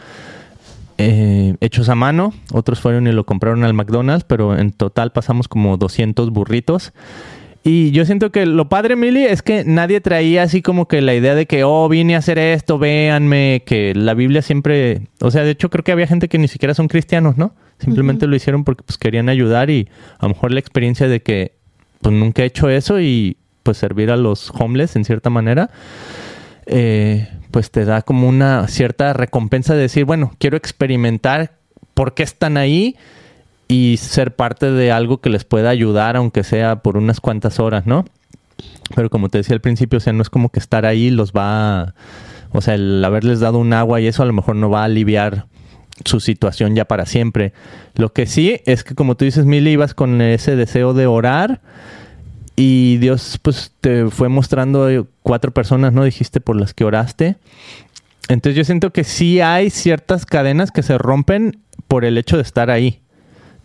eh, 0.98 1.56
hechos 1.60 1.88
a 1.88 1.94
mano. 1.94 2.34
Otros 2.52 2.80
fueron 2.80 3.06
y 3.06 3.12
lo 3.12 3.24
compraron 3.24 3.64
al 3.64 3.72
McDonald's, 3.72 4.24
pero 4.24 4.58
en 4.58 4.70
total 4.70 5.12
pasamos 5.12 5.48
como 5.48 5.78
200 5.78 6.30
burritos. 6.30 6.92
Y 7.64 7.90
yo 7.90 8.04
siento 8.04 8.30
que 8.30 8.44
lo 8.44 8.68
padre, 8.68 8.96
Mili, 8.96 9.24
es 9.24 9.40
que 9.40 9.64
nadie 9.64 10.02
traía 10.02 10.42
así 10.42 10.60
como 10.60 10.88
que 10.88 11.00
la 11.00 11.14
idea 11.14 11.34
de 11.34 11.46
que, 11.46 11.64
oh, 11.64 11.88
vine 11.88 12.16
a 12.16 12.18
hacer 12.18 12.38
esto, 12.38 12.78
véanme, 12.78 13.62
que 13.64 13.94
la 13.94 14.12
Biblia 14.12 14.42
siempre, 14.42 15.08
o 15.20 15.30
sea, 15.30 15.42
de 15.42 15.52
hecho 15.52 15.70
creo 15.70 15.84
que 15.84 15.92
había 15.92 16.06
gente 16.06 16.28
que 16.28 16.38
ni 16.38 16.48
siquiera 16.48 16.74
son 16.74 16.88
cristianos, 16.88 17.38
¿no? 17.38 17.54
Simplemente 17.78 18.26
lo 18.26 18.36
hicieron 18.36 18.64
porque 18.64 18.82
pues 18.82 18.98
querían 18.98 19.30
ayudar 19.30 19.70
y 19.70 19.88
a 20.18 20.26
lo 20.26 20.34
mejor 20.34 20.52
la 20.52 20.60
experiencia 20.60 21.08
de 21.08 21.20
que 21.20 21.52
pues 22.02 22.14
nunca 22.14 22.42
he 22.42 22.46
hecho 22.46 22.68
eso 22.68 23.00
y 23.00 23.38
pues 23.62 23.78
servir 23.78 24.10
a 24.10 24.16
los 24.16 24.50
homeless 24.50 24.96
en 24.96 25.04
cierta 25.04 25.30
manera, 25.30 25.70
eh, 26.66 27.28
pues 27.50 27.70
te 27.70 27.84
da 27.84 28.02
como 28.02 28.28
una 28.28 28.66
cierta 28.68 29.12
recompensa 29.12 29.74
de 29.74 29.82
decir, 29.82 30.04
bueno, 30.04 30.32
quiero 30.38 30.56
experimentar 30.56 31.52
por 31.94 32.14
qué 32.14 32.22
están 32.22 32.56
ahí 32.56 32.96
y 33.68 33.96
ser 33.98 34.34
parte 34.34 34.70
de 34.70 34.92
algo 34.92 35.20
que 35.20 35.30
les 35.30 35.44
pueda 35.44 35.70
ayudar, 35.70 36.16
aunque 36.16 36.44
sea 36.44 36.76
por 36.76 36.96
unas 36.96 37.20
cuantas 37.20 37.60
horas, 37.60 37.86
¿no? 37.86 38.04
Pero 38.94 39.10
como 39.10 39.28
te 39.28 39.38
decía 39.38 39.54
al 39.54 39.60
principio, 39.60 39.98
o 39.98 40.00
sea, 40.00 40.12
no 40.12 40.22
es 40.22 40.30
como 40.30 40.48
que 40.48 40.58
estar 40.58 40.86
ahí 40.86 41.10
los 41.10 41.32
va 41.32 41.80
a, 41.80 41.94
O 42.52 42.60
sea, 42.60 42.74
el 42.74 43.04
haberles 43.04 43.40
dado 43.40 43.58
un 43.58 43.72
agua 43.72 44.00
y 44.00 44.06
eso 44.06 44.22
a 44.22 44.26
lo 44.26 44.32
mejor 44.32 44.56
no 44.56 44.70
va 44.70 44.82
a 44.82 44.84
aliviar 44.84 45.46
su 46.04 46.20
situación 46.20 46.74
ya 46.74 46.84
para 46.84 47.06
siempre. 47.06 47.52
Lo 47.94 48.12
que 48.12 48.26
sí 48.26 48.60
es 48.66 48.84
que 48.84 48.94
como 48.94 49.16
tú 49.16 49.24
dices, 49.24 49.44
Mili, 49.44 49.70
ibas 49.70 49.94
con 49.94 50.20
ese 50.20 50.56
deseo 50.56 50.94
de 50.94 51.06
orar 51.06 51.60
y 52.62 52.98
Dios 52.98 53.38
pues 53.40 53.72
te 53.80 54.10
fue 54.10 54.28
mostrando 54.28 55.06
cuatro 55.22 55.50
personas, 55.50 55.94
¿no? 55.94 56.04
Dijiste 56.04 56.42
por 56.42 56.60
las 56.60 56.74
que 56.74 56.84
oraste. 56.84 57.36
Entonces 58.28 58.54
yo 58.54 58.64
siento 58.64 58.92
que 58.92 59.02
sí 59.02 59.40
hay 59.40 59.70
ciertas 59.70 60.26
cadenas 60.26 60.70
que 60.70 60.82
se 60.82 60.98
rompen 60.98 61.58
por 61.88 62.04
el 62.04 62.18
hecho 62.18 62.36
de 62.36 62.42
estar 62.42 62.68
ahí. 62.70 63.00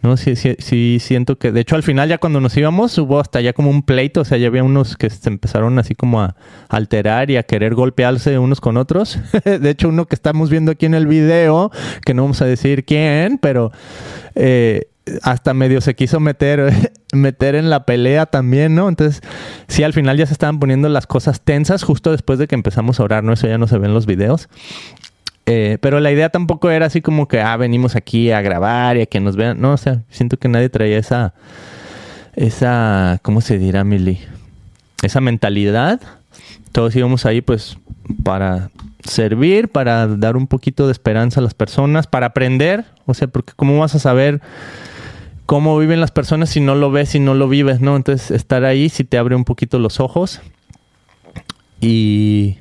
¿no? 0.02 0.16
Sí, 0.16 0.38
sí, 0.38 0.56
sí, 0.60 1.00
siento 1.02 1.38
que, 1.38 1.52
de 1.52 1.60
hecho, 1.60 1.76
al 1.76 1.84
final 1.84 2.08
ya 2.08 2.20
cuando 2.20 2.40
nos 2.40 2.56
íbamos 2.56 2.98
hubo 2.98 3.20
hasta 3.20 3.42
ya 3.42 3.52
como 3.52 3.70
un 3.70 3.84
pleito, 3.84 4.22
o 4.22 4.26
sea, 4.26 4.38
ya 4.38 4.48
había 4.48 4.64
unos 4.64 4.96
que 4.96 5.10
se 5.10 5.28
empezaron 5.28 5.78
así 5.78 5.94
como 5.94 6.22
a 6.22 6.38
alterar 6.70 7.30
y 7.30 7.36
a 7.36 7.44
querer 7.44 7.76
golpearse 7.76 8.40
unos 8.40 8.62
con 8.62 8.78
otros. 8.78 9.20
de 9.44 9.70
hecho, 9.70 9.90
uno 9.90 10.06
que 10.06 10.16
estamos 10.16 10.50
viendo 10.50 10.72
aquí 10.72 10.86
en 10.86 10.94
el 10.94 11.06
video, 11.06 11.70
que 12.06 12.14
no 12.14 12.22
vamos 12.22 12.42
a 12.42 12.46
decir 12.46 12.86
quién, 12.86 13.40
pero 13.40 13.74
eh, 14.36 14.88
hasta 15.22 15.54
medio 15.54 15.82
se 15.82 15.96
quiso 15.96 16.20
meter, 16.20 16.92
meter 17.14 17.56
en 17.56 17.70
la 17.70 17.86
pelea 17.86 18.26
también, 18.26 18.76
¿no? 18.76 18.90
Entonces, 18.90 19.22
sí, 19.68 19.84
al 19.84 19.94
final 19.94 20.18
ya 20.18 20.26
se 20.26 20.34
estaban 20.34 20.60
poniendo 20.60 20.90
las 20.90 21.08
cosas 21.08 21.42
tensas 21.42 21.84
justo 21.84 22.12
después 22.12 22.40
de 22.40 22.48
que 22.48 22.56
empezamos 22.56 23.00
a 23.00 23.04
orar, 23.04 23.24
¿no? 23.24 23.34
Eso 23.34 23.48
ya 23.48 23.58
no 23.58 23.68
se 23.68 23.78
ve 23.78 23.88
en 23.88 23.94
los 23.94 24.06
videos. 24.06 24.50
Eh, 25.48 25.78
pero 25.80 26.00
la 26.00 26.12
idea 26.12 26.30
tampoco 26.30 26.72
era 26.72 26.88
así 26.88 27.02
como 27.02 27.28
que, 27.28 27.40
ah, 27.40 27.56
venimos 27.58 27.96
aquí 27.96 28.32
a 28.32 28.42
grabar 28.42 28.98
y 28.98 29.02
a 29.02 29.06
que 29.06 29.20
nos 29.20 29.36
vean. 29.36 29.62
No, 29.62 29.74
o 29.74 29.78
sea, 29.78 30.02
siento 30.10 30.38
que 30.38 30.50
nadie 30.50 30.70
traía 30.70 30.98
esa, 30.98 31.34
esa, 32.36 33.20
¿cómo 33.22 33.42
se 33.42 33.60
dirá, 33.60 33.84
Mili? 33.84 34.20
Esa 35.04 35.22
mentalidad. 35.22 36.02
Todos 36.72 36.96
íbamos 36.96 37.26
ahí, 37.26 37.42
pues, 37.42 37.78
para 38.24 38.72
servir, 39.04 39.70
para 39.70 40.08
dar 40.08 40.36
un 40.36 40.48
poquito 40.48 40.88
de 40.88 40.92
esperanza 40.92 41.40
a 41.40 41.44
las 41.44 41.54
personas, 41.54 42.08
para 42.08 42.28
aprender. 42.28 42.86
O 43.06 43.14
sea, 43.14 43.28
porque 43.28 43.54
¿cómo 43.56 43.80
vas 43.80 43.94
a 43.94 44.00
saber 44.00 44.42
cómo 45.46 45.78
viven 45.78 46.00
las 46.02 46.12
personas 46.12 46.50
si 46.50 46.60
no 46.60 46.76
lo 46.76 46.92
ves, 46.92 47.10
si 47.10 47.20
no 47.20 47.34
lo 47.34 47.48
vives, 47.48 47.82
¿no? 47.82 47.96
Entonces, 47.96 48.32
estar 48.32 48.66
ahí 48.66 48.90
sí 48.90 49.04
te 49.04 49.18
abre 49.18 49.36
un 49.36 49.44
poquito 49.46 49.80
los 49.80 50.00
ojos. 50.00 50.42
Y 51.82 52.58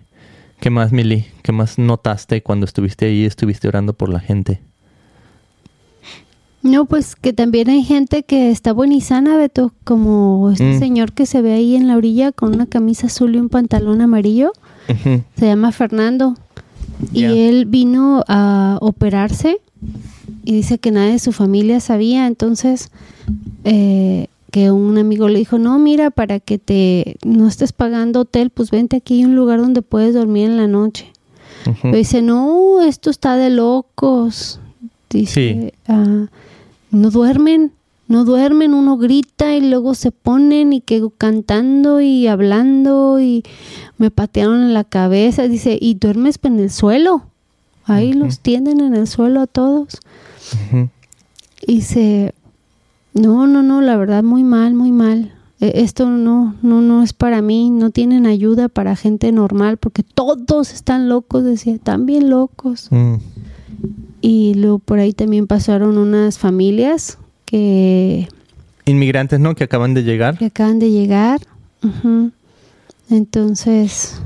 ¿Qué 0.60 0.70
más, 0.70 0.92
Mili? 0.92 1.26
¿Qué 1.42 1.52
más 1.52 1.78
notaste 1.78 2.42
cuando 2.42 2.64
estuviste 2.64 3.04
ahí, 3.06 3.24
estuviste 3.26 3.68
orando 3.68 3.92
por 3.92 4.08
la 4.08 4.18
gente? 4.20 4.62
No, 6.62 6.86
pues 6.86 7.16
que 7.16 7.34
también 7.34 7.68
hay 7.68 7.82
gente 7.82 8.22
que 8.22 8.50
está 8.50 8.72
buena 8.72 8.94
y 8.94 9.02
sana, 9.02 9.36
Beto, 9.36 9.72
como 9.84 10.50
este 10.50 10.76
Mm. 10.76 10.78
señor 10.78 11.12
que 11.12 11.26
se 11.26 11.42
ve 11.42 11.52
ahí 11.52 11.76
en 11.76 11.86
la 11.86 11.96
orilla 11.98 12.32
con 12.32 12.54
una 12.54 12.64
camisa 12.64 13.08
azul 13.08 13.34
y 13.36 13.38
un 13.38 13.50
pantalón 13.50 14.00
amarillo. 14.00 14.52
Se 15.36 15.46
llama 15.46 15.72
Fernando. 15.72 16.34
Y 17.12 17.24
él 17.24 17.66
vino 17.66 18.24
a 18.28 18.78
operarse 18.80 19.58
y 20.44 20.52
dice 20.52 20.78
que 20.78 20.90
nadie 20.90 21.12
de 21.12 21.18
su 21.18 21.32
familia 21.32 21.80
sabía. 21.80 22.26
Entonces, 22.26 22.90
eh, 23.64 24.26
que 24.50 24.70
un 24.70 24.98
amigo 24.98 25.28
le 25.28 25.38
dijo, 25.38 25.58
no, 25.58 25.78
mira, 25.78 26.10
para 26.10 26.38
que 26.38 26.58
te 26.58 27.16
no 27.24 27.48
estés 27.48 27.72
pagando 27.72 28.20
hotel, 28.20 28.50
pues 28.50 28.70
vente 28.70 28.96
aquí, 28.96 29.14
hay 29.14 29.24
un 29.24 29.34
lugar 29.34 29.58
donde 29.60 29.82
puedes 29.82 30.14
dormir 30.14 30.44
en 30.50 30.56
la 30.56 30.68
noche. 30.68 31.10
Pero 31.82 31.96
dice, 31.96 32.20
no, 32.20 32.82
esto 32.82 33.08
está 33.10 33.36
de 33.36 33.48
locos. 33.48 34.60
Dice, 35.08 35.72
"Ah, 35.88 36.26
no 36.90 37.10
duermen, 37.10 37.72
no 38.06 38.24
duermen, 38.24 38.74
uno 38.74 38.98
grita 38.98 39.56
y 39.56 39.62
luego 39.62 39.94
se 39.94 40.10
ponen 40.10 40.72
y 40.74 40.80
que 40.82 41.02
cantando 41.16 42.00
y 42.02 42.26
hablando 42.26 43.18
y 43.18 43.44
me 43.96 44.10
patearon 44.10 44.60
en 44.60 44.74
la 44.74 44.84
cabeza. 44.84 45.48
Dice, 45.48 45.78
y 45.80 45.94
duermes 45.94 46.38
en 46.42 46.58
el 46.58 46.70
suelo. 46.70 47.22
Ahí 47.86 48.12
los 48.12 48.40
tienden 48.40 48.80
en 48.80 48.94
el 48.94 49.06
suelo 49.06 49.40
a 49.40 49.46
todos. 49.46 49.98
Y 51.66 51.76
dice, 51.76 52.34
no, 53.14 53.46
no, 53.46 53.62
no, 53.62 53.80
la 53.80 53.96
verdad 53.96 54.22
muy 54.22 54.44
mal, 54.44 54.74
muy 54.74 54.92
mal. 54.92 55.32
E- 55.60 55.72
Esto 55.82 56.08
no, 56.10 56.54
no, 56.62 56.80
no 56.80 57.02
es 57.02 57.12
para 57.12 57.40
mí, 57.42 57.70
no 57.70 57.90
tienen 57.90 58.26
ayuda 58.26 58.68
para 58.68 58.96
gente 58.96 59.32
normal 59.32 59.76
porque 59.78 60.02
todos 60.02 60.72
están 60.72 61.08
locos, 61.08 61.44
decía, 61.44 61.74
están 61.74 62.06
bien 62.06 62.28
locos. 62.30 62.88
Mm. 62.90 63.14
Y 64.20 64.54
luego 64.54 64.78
por 64.78 64.98
ahí 64.98 65.12
también 65.12 65.46
pasaron 65.46 65.98
unas 65.98 66.38
familias 66.38 67.18
que, 67.44 68.28
Inmigrantes, 68.86 69.40
¿no? 69.40 69.54
Que 69.54 69.64
acaban 69.64 69.94
de 69.94 70.02
llegar. 70.02 70.36
que 70.36 70.46
acaban 70.46 70.78
de 70.78 70.90
llegar. 70.90 71.40
Entonces, 73.10 74.20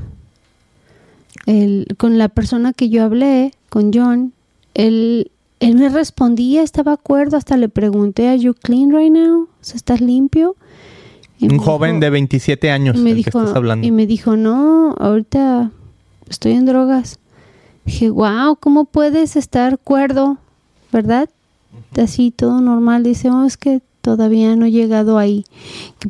el, 1.45 1.87
con 1.97 2.17
la 2.17 2.29
persona 2.29 2.73
que 2.73 2.89
yo 2.89 3.03
hablé, 3.03 3.53
con 3.69 3.91
John, 3.93 4.33
él, 4.73 5.31
él 5.59 5.75
me 5.75 5.89
respondía, 5.89 6.63
estaba 6.63 6.93
acuerdo, 6.93 7.37
hasta 7.37 7.57
le 7.57 7.69
pregunté, 7.69 8.27
¿Are 8.29 8.39
you 8.39 8.53
clean 8.53 8.91
right 8.91 9.11
now? 9.11 9.47
¿estás 9.61 10.01
limpio? 10.01 10.55
Y 11.37 11.51
Un 11.51 11.57
joven 11.59 11.91
dijo- 11.95 11.99
de 12.01 12.09
27 12.09 12.71
años, 12.71 12.95
y 12.97 12.99
me 12.99 13.13
dijo, 13.13 13.31
que 13.31 13.37
estás 13.39 13.55
hablando. 13.55 13.85
y 13.87 13.91
me 13.91 14.05
dijo, 14.07 14.35
no, 14.35 14.93
ahorita 14.99 15.71
estoy 16.29 16.53
en 16.53 16.65
drogas. 16.65 17.19
Dije, 17.85 18.09
wow, 18.09 18.55
¿cómo 18.59 18.85
puedes 18.85 19.35
estar 19.35 19.79
cuerdo? 19.79 20.37
¿Verdad? 20.91 21.29
Así, 21.97 22.31
todo 22.31 22.61
normal. 22.61 23.03
Dice, 23.03 23.29
oh, 23.31 23.45
es 23.45 23.57
que 23.57 23.81
todavía 24.01 24.55
no 24.55 24.65
he 24.65 24.71
llegado 24.71 25.17
ahí. 25.17 25.45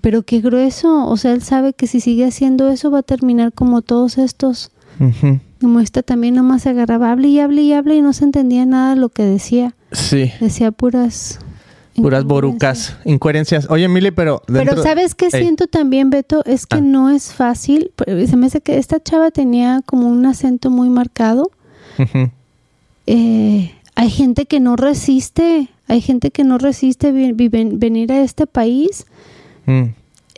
Pero 0.01 0.23
qué 0.23 0.41
grueso. 0.41 1.05
O 1.07 1.15
sea, 1.17 1.31
él 1.31 1.41
sabe 1.41 1.73
que 1.73 1.87
si 1.87 1.99
sigue 2.01 2.25
haciendo 2.25 2.69
eso 2.69 2.91
va 2.91 2.99
a 2.99 3.03
terminar 3.03 3.53
como 3.53 3.81
todos 3.81 4.17
estos. 4.17 4.71
Ujú. 4.99 5.39
Como 5.61 5.79
esta 5.81 6.03
también 6.03 6.35
nomás 6.35 6.63
se 6.63 6.69
agarraba, 6.69 7.11
hable 7.11 7.27
y 7.27 7.39
hable 7.39 7.61
y 7.63 7.73
hable 7.73 7.95
y 7.95 8.01
no 8.01 8.13
se 8.13 8.23
entendía 8.23 8.65
nada 8.65 8.91
de 8.91 8.95
lo 9.01 9.09
que 9.09 9.23
decía. 9.23 9.75
Sí, 9.91 10.31
Decía 10.39 10.71
puras... 10.71 11.39
puras 11.95 12.23
borucas, 12.23 12.95
incoherencias. 13.03 13.69
Oye, 13.69 13.87
Mili, 13.89 14.11
pero... 14.11 14.41
Pero 14.47 14.81
¿sabes 14.81 15.15
qué 15.15 15.25
Ey. 15.25 15.41
siento 15.41 15.67
también, 15.67 16.09
Beto? 16.09 16.43
Es 16.45 16.65
que 16.65 16.77
Ah. 16.77 16.81
no 16.81 17.09
es 17.09 17.33
fácil. 17.33 17.91
Se 18.07 18.37
me 18.37 18.47
hace 18.47 18.61
que 18.61 18.77
esta 18.77 19.01
chava 19.03 19.31
tenía 19.31 19.81
como 19.85 20.07
un 20.07 20.25
acento 20.25 20.69
muy 20.69 20.89
marcado. 20.89 21.51
Ujú. 21.97 22.29
Eh, 23.07 23.73
hay 23.95 24.09
gente 24.09 24.45
que 24.45 24.59
no 24.61 24.75
resiste. 24.77 25.67
Hay 25.89 25.99
gente 26.01 26.31
que 26.31 26.43
no 26.45 26.57
resiste 26.57 27.11
venir 27.11 28.11
a 28.13 28.21
este 28.21 28.47
país. 28.47 29.05
Mm. 29.65 29.85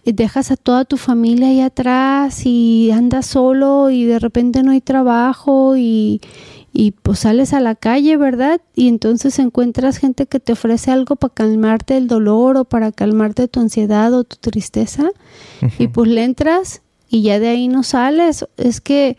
Dejas 0.05 0.51
a 0.51 0.57
toda 0.57 0.85
tu 0.85 0.97
familia 0.97 1.47
ahí 1.47 1.61
atrás 1.61 2.45
y 2.45 2.89
andas 2.91 3.27
solo 3.27 3.89
y 3.89 4.05
de 4.05 4.19
repente 4.19 4.63
no 4.63 4.71
hay 4.71 4.81
trabajo 4.81 5.75
y, 5.77 6.21
y 6.73 6.91
pues 6.91 7.19
sales 7.19 7.53
a 7.53 7.59
la 7.59 7.75
calle, 7.75 8.17
¿verdad? 8.17 8.61
Y 8.75 8.87
entonces 8.87 9.37
encuentras 9.39 9.97
gente 9.97 10.25
que 10.25 10.39
te 10.39 10.53
ofrece 10.53 10.91
algo 10.91 11.15
para 11.15 11.33
calmarte 11.33 11.97
el 11.97 12.07
dolor 12.07 12.57
o 12.57 12.65
para 12.65 12.91
calmarte 12.91 13.47
tu 13.47 13.59
ansiedad 13.59 14.13
o 14.13 14.23
tu 14.23 14.37
tristeza 14.37 15.09
y 15.77 15.87
pues 15.87 16.09
le 16.09 16.23
entras 16.23 16.81
y 17.09 17.23
ya 17.23 17.39
de 17.39 17.49
ahí 17.49 17.67
no 17.67 17.83
sales. 17.83 18.45
Es 18.57 18.79
que, 18.79 19.17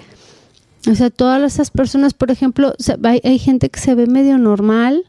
o 0.91 0.95
sea, 0.95 1.11
todas 1.11 1.43
esas 1.43 1.71
personas, 1.71 2.15
por 2.15 2.31
ejemplo, 2.31 2.75
hay, 3.05 3.21
hay 3.23 3.39
gente 3.39 3.69
que 3.69 3.81
se 3.81 3.95
ve 3.95 4.07
medio 4.07 4.39
normal, 4.39 5.05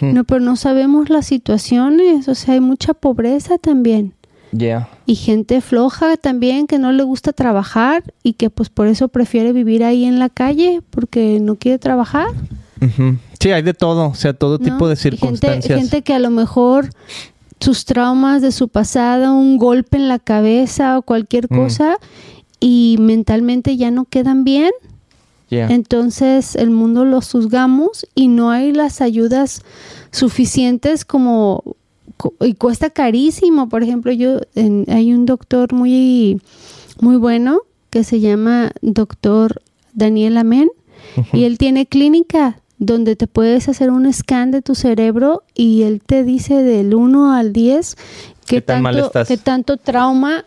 no, 0.00 0.22
pero 0.22 0.40
no 0.40 0.54
sabemos 0.54 1.10
las 1.10 1.26
situaciones, 1.26 2.28
o 2.28 2.36
sea, 2.36 2.54
hay 2.54 2.60
mucha 2.60 2.94
pobreza 2.94 3.58
también. 3.58 4.14
Yeah. 4.52 4.88
Y 5.06 5.14
gente 5.14 5.60
floja 5.62 6.16
también 6.18 6.66
que 6.66 6.78
no 6.78 6.92
le 6.92 7.02
gusta 7.04 7.32
trabajar 7.32 8.02
y 8.22 8.34
que 8.34 8.50
pues 8.50 8.68
por 8.68 8.86
eso 8.86 9.08
prefiere 9.08 9.52
vivir 9.52 9.82
ahí 9.82 10.04
en 10.04 10.18
la 10.18 10.28
calle 10.28 10.82
porque 10.90 11.38
no 11.40 11.56
quiere 11.56 11.78
trabajar. 11.78 12.28
Ujú. 12.80 13.16
Sí, 13.40 13.50
hay 13.50 13.62
de 13.62 13.72
todo, 13.74 14.08
o 14.08 14.14
sea, 14.14 14.34
todo 14.34 14.58
¿no? 14.58 14.64
tipo 14.64 14.88
de 14.88 14.94
Y 14.94 14.96
gente- 14.98 15.16
circunstancias. 15.16 15.78
Gente, 15.80 16.02
que 16.02 16.12
a 16.14 16.18
lo 16.18 16.30
mejor 16.30 16.90
sus 17.60 17.84
traumas 17.86 18.42
de 18.42 18.52
su 18.52 18.68
pasado, 18.68 19.34
un 19.34 19.56
golpe 19.56 19.96
en 19.96 20.08
la 20.08 20.18
cabeza 20.18 20.98
o 20.98 21.02
cualquier 21.02 21.46
Mm. 21.50 21.56
cosa 21.56 21.96
y 22.60 22.96
mentalmente 23.00 23.76
ya 23.76 23.90
no 23.90 24.04
quedan 24.04 24.44
bien, 24.44 24.70
Yeah. 25.48 25.68
entonces 25.70 26.56
el 26.56 26.70
mundo 26.70 27.04
los 27.04 27.30
juzgamos 27.30 28.06
y 28.14 28.28
no 28.28 28.50
hay 28.50 28.72
las 28.72 29.00
ayudas 29.00 29.62
suficientes 30.10 31.04
como 31.04 31.62
y 32.40 32.54
cuesta 32.54 32.90
carísimo. 32.90 33.68
Por 33.68 33.82
ejemplo, 33.82 34.12
yo 34.12 34.40
en- 34.54 34.84
hay 34.88 35.12
un 35.12 35.26
doctor 35.26 35.72
muy 35.72 36.40
muy 37.00 37.16
bueno 37.16 37.60
que 37.90 38.04
se 38.04 38.20
llama 38.20 38.70
doctor 38.80 39.60
Daniel 39.94 40.36
Amén 40.38 40.70
y 41.32 41.44
él 41.44 41.58
tiene 41.58 41.86
clínica 41.86 42.60
donde 42.78 43.16
te 43.16 43.26
puedes 43.26 43.68
hacer 43.68 43.90
un 43.90 44.10
scan 44.12 44.50
de 44.50 44.62
tu 44.62 44.74
cerebro 44.74 45.42
y 45.54 45.82
él 45.82 46.00
te 46.04 46.24
dice 46.24 46.62
del 46.62 46.94
1 46.94 47.32
al 47.34 47.52
10 47.52 47.96
qué, 48.46 48.56
¿Qué 48.56 48.60
tan 48.62 48.82
mal 48.82 48.96
tanto, 49.12 49.24
qué 49.28 49.36
tanto 49.36 49.76
trauma 49.76 50.44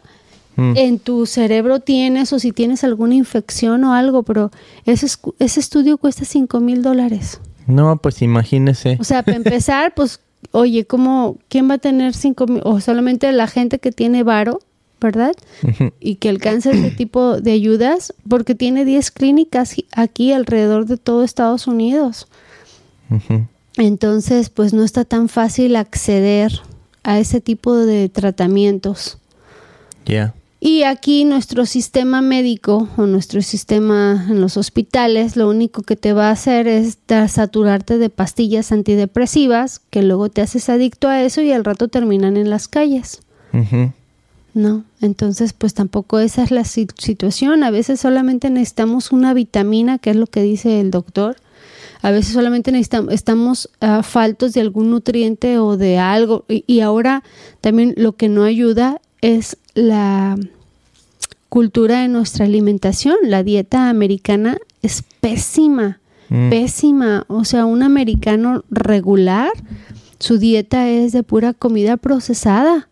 Mm. 0.58 0.78
en 0.78 1.00
tu 1.00 1.26
cerebro 1.26 1.82
tienes 1.82 2.32
o 2.32 2.40
si 2.40 2.54
tienes 2.54 2.86
alguna 2.86 3.14
infección 3.16 3.84
o 3.84 3.94
algo, 3.94 4.24
pero 4.24 4.52
ese, 4.86 5.08
ese 5.40 5.60
estudio 5.60 5.98
cuesta 5.98 6.24
5 6.24 6.62
mil 6.62 6.82
dólares. 6.82 7.42
No, 7.68 7.98
pues 7.98 8.22
imagínese. 8.22 8.96
O 9.02 9.04
sea, 9.04 9.22
para 9.22 9.36
empezar, 9.36 9.94
pues, 9.94 10.22
oye, 10.52 10.86
¿cómo, 10.86 11.38
¿quién 11.50 11.70
va 11.70 11.76
a 11.76 11.80
tener 11.80 12.14
5 12.14 12.48
mil? 12.48 12.62
O 12.64 12.80
solamente 12.80 13.32
la 13.32 13.48
gente 13.48 13.80
que 13.80 13.92
tiene 13.92 14.24
varo 14.24 14.60
¿verdad? 15.02 15.34
Y 16.00 16.16
que 16.16 16.30
alcance 16.30 16.72
ese 16.72 16.92
tipo 16.98 17.40
de 17.40 17.52
ayudas 17.52 18.14
porque 18.28 18.56
tiene 18.56 18.86
10 18.86 19.12
clínicas 19.12 19.76
aquí 19.92 20.32
alrededor 20.32 20.86
de 20.86 20.98
todo 20.98 21.24
Estados 21.24 21.68
Unidos. 21.68 22.28
Entonces, 23.78 24.50
pues 24.50 24.74
no 24.74 24.84
está 24.84 25.06
tan 25.06 25.30
fácil 25.30 25.76
acceder 25.76 26.52
a 27.04 27.20
ese 27.20 27.40
tipo 27.40 27.76
de 27.76 28.10
tratamientos. 28.10 29.20
Yeah. 30.06 30.34
Y 30.68 30.82
aquí 30.82 31.26
nuestro 31.26 31.68
sistema 31.68 32.24
médico 32.24 32.90
o 32.98 33.06
nuestro 33.06 33.44
sistema 33.44 34.26
en 34.28 34.42
los 34.42 34.58
hospitales 34.58 35.36
lo 35.38 35.48
único 35.48 35.84
que 35.84 35.96
te 35.96 36.12
va 36.12 36.30
a 36.30 36.32
hacer 36.32 36.68
es 36.68 36.98
saturarte 37.28 38.00
de 38.00 38.10
pastillas 38.10 38.72
antidepresivas 38.72 39.78
que 39.92 40.02
luego 40.02 40.30
te 40.30 40.42
haces 40.42 40.68
adicto 40.70 41.08
a 41.08 41.22
eso 41.22 41.42
y 41.42 41.52
al 41.52 41.66
rato 41.66 41.88
terminan 41.88 42.36
en 42.36 42.50
las 42.50 42.68
calles. 42.68 43.22
No, 44.56 44.86
entonces 45.02 45.54
pues 45.54 45.76
tampoco 45.76 46.18
esa 46.18 46.42
es 46.42 46.50
la 46.50 46.64
si- 46.64 46.88
situación. 46.98 47.64
A 47.64 47.70
veces 47.70 48.00
solamente 48.00 48.50
necesitamos 48.50 49.12
una 49.12 49.36
vitamina, 49.36 50.00
que 50.00 50.10
es 50.10 50.16
lo 50.16 50.26
que 50.26 50.42
dice 50.42 50.82
el 50.82 50.90
doctor. 50.90 51.36
A 52.02 52.10
veces 52.10 52.34
solamente 52.34 52.72
necesitamos, 52.72 53.14
estamos 53.14 53.70
faltos 54.02 54.54
de 54.54 54.62
algún 54.62 54.90
nutriente 54.90 55.60
o 55.60 55.78
de 55.78 56.00
algo. 56.00 56.44
Y, 56.50 56.64
y 56.66 56.80
ahora 56.80 57.22
también 57.62 57.94
lo 57.98 58.14
que 58.16 58.30
no 58.30 58.44
ayuda 58.44 59.00
es 59.22 59.58
la 59.76 60.38
cultura 61.56 62.02
de 62.02 62.10
nuestra 62.10 62.44
alimentación. 62.44 63.16
La 63.24 63.42
dieta 63.42 63.90
americana 63.90 64.58
es 64.82 65.04
pésima, 65.22 66.02
Mm. 66.28 66.50
pésima. 66.50 67.24
O 67.30 67.46
sea, 67.46 67.66
un 67.66 67.82
americano 67.82 68.66
regular, 68.70 69.52
su 70.20 70.38
dieta 70.38 70.90
es 70.90 71.14
de 71.14 71.24
pura 71.24 71.54
comida 71.54 71.96
procesada. 71.96 72.90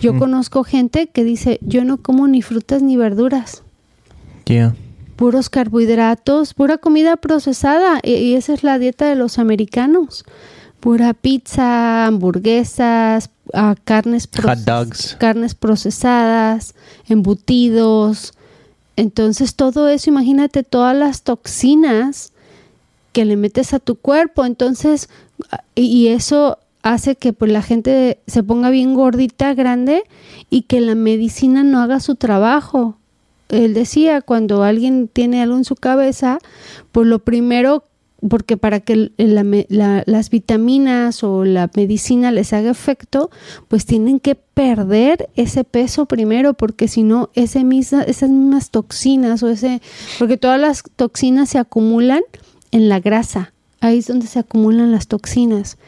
Yo 0.00 0.18
conozco 0.18 0.64
gente 0.64 1.08
que 1.08 1.24
dice, 1.24 1.58
yo 1.60 1.84
no 1.84 1.98
como 1.98 2.26
ni 2.26 2.40
frutas 2.40 2.80
ni 2.82 2.96
verduras, 2.96 3.64
Yeah. 4.46 4.74
puros 5.16 5.50
carbohidratos, 5.50 6.54
pura 6.54 6.78
comida 6.78 7.18
procesada. 7.18 8.00
Y, 8.02 8.12
y 8.14 8.34
esa 8.34 8.54
es 8.54 8.62
la 8.64 8.78
dieta 8.78 9.10
de 9.10 9.14
los 9.16 9.38
americanos. 9.38 10.24
Pura 10.80 11.14
pizza, 11.14 12.06
hamburguesas, 12.06 13.30
ah, 13.52 13.74
carnes, 13.84 14.28
Hot 14.42 14.58
dogs. 14.58 15.16
carnes 15.18 15.54
procesadas, 15.54 16.74
embutidos. 17.06 18.34
Entonces 18.96 19.54
todo 19.54 19.88
eso, 19.88 20.10
imagínate 20.10 20.62
todas 20.62 20.96
las 20.96 21.22
toxinas 21.22 22.32
que 23.12 23.24
le 23.24 23.36
metes 23.36 23.74
a 23.74 23.78
tu 23.78 23.96
cuerpo. 23.96 24.44
Entonces, 24.44 25.08
ah, 25.52 25.62
y 25.74 25.84
y 25.84 26.08
eso 26.08 26.58
hace 26.82 27.16
que 27.16 27.32
pues 27.32 27.52
la 27.52 27.62
gente 27.62 28.20
se 28.26 28.42
ponga 28.42 28.70
bien 28.70 28.94
gordita, 28.94 29.54
grande 29.54 30.04
y 30.48 30.62
que 30.62 30.80
la 30.80 30.94
medicina 30.94 31.62
no 31.62 31.80
haga 31.80 32.00
su 32.00 32.14
trabajo. 32.14 32.96
Él 33.48 33.74
decía, 33.74 34.22
cuando 34.22 34.62
alguien 34.62 35.08
tiene 35.08 35.42
algo 35.42 35.56
en 35.56 35.64
su 35.64 35.74
cabeza, 35.74 36.38
pues 36.92 37.06
lo 37.06 37.18
primero, 37.18 37.84
porque 38.28 38.56
para 38.56 38.80
que 38.80 39.10
la 39.16 39.44
la- 39.68 40.02
las 40.06 40.30
vitaminas 40.30 41.22
o 41.24 41.44
la 41.44 41.70
medicina 41.74 42.30
les 42.30 42.52
haga 42.52 42.70
efecto, 42.70 43.30
pues 43.68 43.86
tienen 43.86 44.20
que 44.20 44.34
perder 44.34 45.28
ese 45.36 45.64
peso 45.64 46.06
primero, 46.06 46.54
porque 46.54 46.86
si 46.88 47.02
no, 47.02 47.30
ese 47.34 47.64
misma, 47.64 48.02
esas 48.02 48.30
mismas 48.30 48.70
toxinas 48.70 49.42
o 49.42 49.48
ese, 49.48 49.80
porque 50.18 50.36
todas 50.36 50.60
las 50.60 50.82
toxinas 50.96 51.48
se 51.48 51.58
acumulan 51.58 52.22
en 52.72 52.88
la 52.88 53.00
grasa, 53.00 53.52
ahí 53.80 53.98
es 53.98 54.06
donde 54.06 54.26
se 54.26 54.38
acumulan 54.38 54.92
las 54.92 55.06
toxinas. 55.06 55.78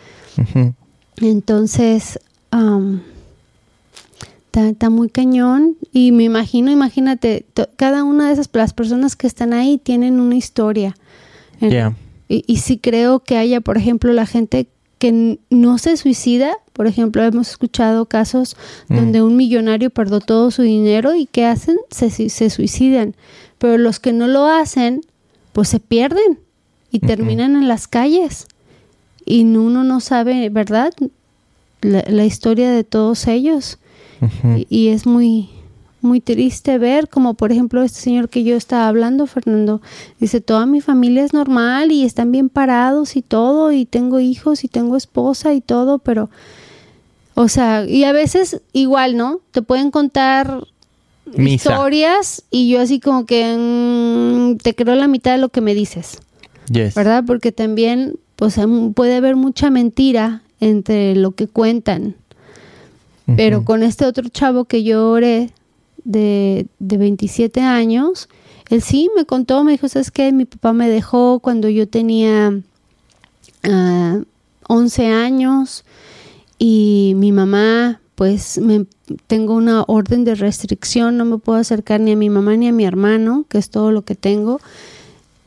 Entonces, 1.21 2.19
am, 2.51 3.03
está, 4.47 4.69
está 4.69 4.91
muy 4.91 5.09
cañón 5.09 5.77
y 5.93 6.12
me 6.12 6.25
imagino, 6.25 6.71
imagínate, 6.71 7.45
cada 7.77 8.03
una 8.05 8.27
de 8.29 8.33
esas 8.35 8.49
las 8.53 8.73
personas 8.73 9.17
que 9.17 9.27
están 9.27 9.53
ahí 9.53 9.79
tienen 9.79 10.21
una 10.21 10.35
historia. 10.37 10.97
Yeah. 11.61 11.95
Y, 12.33 12.45
y 12.47 12.57
sí 12.59 12.79
creo 12.79 13.21
que 13.21 13.37
haya, 13.37 13.61
por 13.61 13.77
ejemplo, 13.77 14.12
la 14.12 14.27
gente 14.27 14.67
que 14.99 15.39
no 15.51 15.79
se 15.79 15.97
suicida. 15.97 16.55
Por 16.73 16.87
ejemplo, 16.87 17.23
hemos 17.25 17.51
escuchado 17.51 18.07
casos 18.07 18.57
Mm. 18.89 18.97
donde 18.97 19.23
un 19.23 19.37
millonario 19.37 19.90
perdió 19.90 20.21
todo 20.21 20.51
su 20.51 20.62
dinero 20.62 21.14
y 21.14 21.27
¿qué 21.27 21.45
hacen? 21.45 21.77
Se, 21.90 22.09
se 22.11 22.51
suicidan. 22.51 23.14
Pero 23.59 23.77
los 23.79 23.99
que 24.01 24.12
no 24.12 24.27
lo 24.29 24.47
hacen, 24.47 25.03
pues 25.53 25.68
se 25.68 25.81
pierden 25.81 26.38
y 26.90 27.01
terminan 27.01 27.57
en 27.57 27.68
las 27.68 27.87
calles. 27.88 28.47
Y 29.27 29.45
uno 29.45 29.85
no 29.85 30.01
sabe, 30.01 30.49
¿verdad? 30.51 30.92
La, 31.81 32.05
la 32.09 32.25
historia 32.25 32.71
de 32.71 32.85
todos 32.85 33.27
ellos. 33.27 33.79
Y 34.68 34.88
es 34.88 35.05
muy, 35.05 35.51
muy 36.03 36.21
triste 36.21 36.79
ver, 36.79 37.09
como 37.09 37.35
por 37.35 37.53
ejemplo 37.53 37.83
este 37.83 38.01
señor 38.01 38.29
que 38.29 38.45
yo 38.45 38.57
estaba 38.57 38.88
hablando, 38.88 39.27
Fernando, 39.27 39.81
dice, 40.21 40.41
toda 40.41 40.67
mi 40.67 40.81
familia 40.81 41.25
es 41.25 41.33
normal 41.33 41.93
y 41.93 42.05
están 42.05 42.33
bien 42.33 42.49
parados 42.49 43.17
y 43.17 43.23
todo, 43.23 43.73
y 43.73 43.85
tengo 43.85 44.21
hijos 44.21 44.65
y 44.65 44.69
tengo 44.69 44.97
esposa 44.97 45.55
y 45.55 45.61
todo, 45.61 45.99
pero, 45.99 46.31
o 47.35 47.49
sea, 47.49 47.85
y 47.85 48.05
a 48.05 48.12
veces 48.12 48.61
igual, 48.73 49.17
¿no? 49.17 49.41
Te 49.53 49.62
pueden 49.62 49.91
contar 49.91 50.67
Misa. 51.37 51.73
historias 51.73 52.43
y 52.51 52.69
yo 52.69 52.81
así 52.81 53.01
como 53.01 53.27
que 53.27 53.57
mm, 53.57 54.57
te 54.59 54.75
creo 54.75 54.95
la 54.95 55.09
mitad 55.09 55.33
de 55.33 55.38
lo 55.38 55.49
que 55.49 55.61
me 55.61 55.75
dices. 55.75 56.19
Yes. 56.71 56.95
¿verdad? 56.95 57.25
Porque 57.27 57.53
también 57.53 58.17
pues 58.37 58.59
puede 58.95 59.17
haber 59.17 59.37
mucha 59.37 59.71
mentira 59.71 60.43
entre 60.61 61.15
lo 61.15 61.33
que 61.33 61.47
cuentan. 61.47 62.17
Pero 63.37 63.65
con 63.65 63.83
este 63.83 64.05
otro 64.05 64.29
chavo 64.29 64.65
que 64.65 64.83
yo 64.83 65.11
oré 65.11 65.53
de, 66.05 66.67
de 66.79 66.97
27 66.97 67.61
años, 67.61 68.29
él 68.71 68.83
sí 68.83 69.11
me 69.15 69.25
contó, 69.27 69.65
me 69.65 69.73
dijo, 69.73 69.88
¿sabes 69.88 70.11
qué? 70.11 70.33
Mi 70.33 70.45
papá 70.45 70.73
me 70.73 70.88
dejó 70.88 71.41
cuando 71.41 71.69
yo 71.69 71.88
tenía 71.88 72.59
ah, 73.65 74.21
11 74.69 75.07
años 75.09 75.85
y 76.59 77.15
mi 77.17 77.33
mamá, 77.33 78.01
pues 78.15 78.61
tengo 79.27 79.55
una 79.55 79.85
orden 79.87 80.25
de 80.25 80.35
restricción, 80.35 81.17
no 81.17 81.25
me 81.25 81.38
puedo 81.38 81.59
acercar 81.59 82.01
ni 82.01 82.12
a 82.12 82.17
mi 82.17 82.31
mamá 82.31 82.57
ni 82.57 82.69
a 82.69 82.73
mi 82.73 82.85
hermano, 82.85 83.45
que 83.49 83.59
es 83.59 83.69
todo 83.69 83.93
lo 83.93 84.03
que 84.03 84.15
tengo 84.15 84.61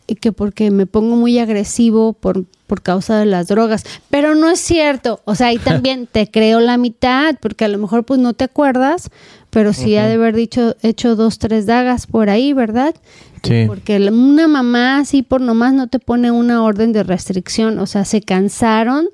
y 0.08 0.16
que 0.16 0.32
porque 0.32 0.72
me 0.72 0.86
pongo 0.86 1.16
muy 1.16 1.40
agresivo 1.40 2.14
por, 2.14 2.46
por 2.68 2.82
causa 2.82 3.20
de 3.20 3.26
las 3.26 3.48
drogas. 3.48 3.84
Pero 4.10 4.36
no 4.36 4.50
es 4.50 4.60
cierto. 4.60 5.22
O 5.26 5.36
sea, 5.36 5.48
ahí 5.48 5.58
también 5.64 6.08
te 6.08 6.30
creo 6.30 6.60
la 6.60 6.78
mitad, 6.78 7.36
porque 7.40 7.66
a 7.66 7.68
lo 7.68 7.78
mejor 7.78 8.04
pues 8.04 8.20
no 8.20 8.34
te 8.34 8.46
acuerdas, 8.46 9.10
pero 9.50 9.74
sí 9.74 9.96
ha 9.96 10.06
de 10.08 10.14
haber 10.14 10.36
dicho, 10.36 10.76
hecho 10.82 11.16
dos, 11.16 11.40
tres 11.40 11.66
dagas 11.66 12.08
por 12.08 12.30
ahí, 12.30 12.54
¿verdad? 12.54 12.94
Sí. 13.42 13.66
Porque 13.68 13.98
una 14.10 14.48
mamá 14.48 15.00
así 15.00 15.22
por 15.22 15.40
nomás 15.40 15.74
no 15.74 15.88
te 15.88 16.00
pone 16.00 16.32
una 16.32 16.64
orden 16.64 16.92
de 16.92 17.04
restricción. 17.04 17.80
O 17.80 17.86
sea, 17.86 18.04
se 18.04 18.22
cansaron 18.22 19.08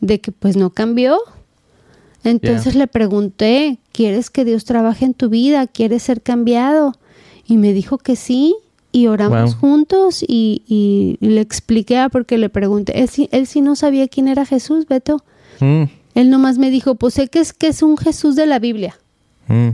de 0.00 0.20
que 0.20 0.30
pues 0.30 0.56
no 0.56 0.70
cambió. 0.70 1.18
Entonces 2.24 2.74
le 2.74 2.86
pregunté, 2.86 3.78
¿quieres 3.92 4.30
que 4.30 4.44
Dios 4.44 4.64
trabaje 4.64 5.04
en 5.04 5.14
tu 5.14 5.28
vida? 5.30 5.66
¿Quieres 5.66 6.02
ser 6.02 6.20
cambiado? 6.20 6.94
Y 7.46 7.56
me 7.56 7.72
dijo 7.72 7.98
que 7.98 8.16
sí. 8.16 8.54
Y 8.90 9.06
oramos 9.06 9.52
Wow. 9.52 9.60
juntos 9.60 10.24
y, 10.26 10.62
y 10.66 11.18
le 11.20 11.40
expliqué 11.40 11.98
ah, 11.98 12.08
porque 12.08 12.38
le 12.38 12.48
pregunté. 12.48 13.00
Él, 13.02 13.08
sí- 13.08 13.28
él 13.32 13.46
sí 13.46 13.60
no 13.60 13.76
sabía 13.76 14.08
quién 14.08 14.28
era 14.28 14.46
Jesús, 14.46 14.86
Beto. 14.88 15.22
Mm, 15.60 15.84
Él 16.14 16.30
nomás 16.30 16.58
me 16.58 16.70
dijo, 16.70 16.94
pues 16.94 17.14
sé 17.14 17.28
que 17.28 17.40
es, 17.40 17.52
que 17.52 17.66
es 17.68 17.82
un 17.82 17.96
Jesús 17.98 18.34
de 18.36 18.46
la 18.46 18.58
Biblia. 18.58 18.96
mm. 19.48 19.68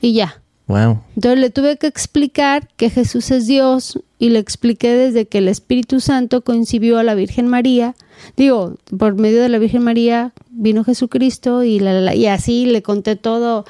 Y 0.00 0.12
ya. 0.12 0.40
Wow. 0.68 1.00
Entonces 1.16 1.40
le 1.40 1.48
tuve 1.50 1.78
que 1.78 1.86
explicar 1.86 2.68
que 2.76 2.90
Jesús 2.90 3.30
es 3.30 3.46
Dios 3.46 3.98
y 4.18 4.28
le 4.28 4.38
expliqué 4.38 4.92
desde 4.92 5.24
que 5.26 5.38
el 5.38 5.48
Espíritu 5.48 5.98
Santo 6.00 6.42
concibió 6.42 6.98
a 6.98 7.04
la 7.04 7.14
Virgen 7.14 7.48
María. 7.48 7.94
Digo, 8.36 8.76
por 8.98 9.14
medio 9.14 9.40
de 9.40 9.48
la 9.48 9.58
Virgen 9.58 9.82
María 9.82 10.32
vino 10.50 10.84
Jesucristo 10.84 11.64
y, 11.64 11.80
la, 11.80 12.14
y 12.14 12.26
así 12.26 12.66
le 12.66 12.82
conté 12.82 13.16
todo 13.16 13.64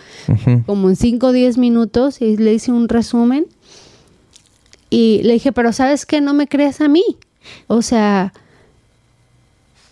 como 0.66 0.88
en 0.88 0.96
5 0.96 1.28
o 1.28 1.32
10 1.32 1.56
minutos 1.56 2.20
y 2.20 2.36
le 2.36 2.52
hice 2.54 2.72
un 2.72 2.88
resumen. 2.88 3.46
Y 4.90 5.20
le 5.22 5.34
dije, 5.34 5.52
pero 5.52 5.72
¿sabes 5.72 6.06
qué? 6.06 6.20
No 6.20 6.34
me 6.34 6.46
creas 6.46 6.80
a 6.80 6.88
mí. 6.88 7.04
O 7.66 7.82
sea, 7.82 8.32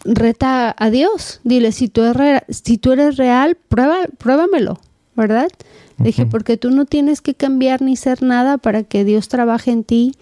reta 0.05 0.75
a 0.79 0.91
Dios. 0.91 1.41
Dile, 1.45 1.73
si 1.73 1.89
tú 1.89 2.03
eres, 2.03 2.17
re- 2.17 2.45
si 2.49 2.79
tú 2.79 2.93
eres 2.93 3.17
real, 3.17 3.57
prueba, 3.69 3.99
pruébamelo, 4.19 4.79
¿verdad? 5.17 5.49
Le 5.99 6.07
dije, 6.07 6.27
porque 6.27 6.57
tú 6.57 6.71
no 6.71 6.85
tienes 6.85 7.21
que 7.23 7.35
cambiar 7.35 7.81
ni 7.83 7.97
ser 7.97 8.23
nada 8.23 8.59
para 8.59 8.83
que 8.83 9.05
Dios 9.05 9.29
trabaje 9.29 9.71
en 9.71 9.83
ti. 9.85 10.15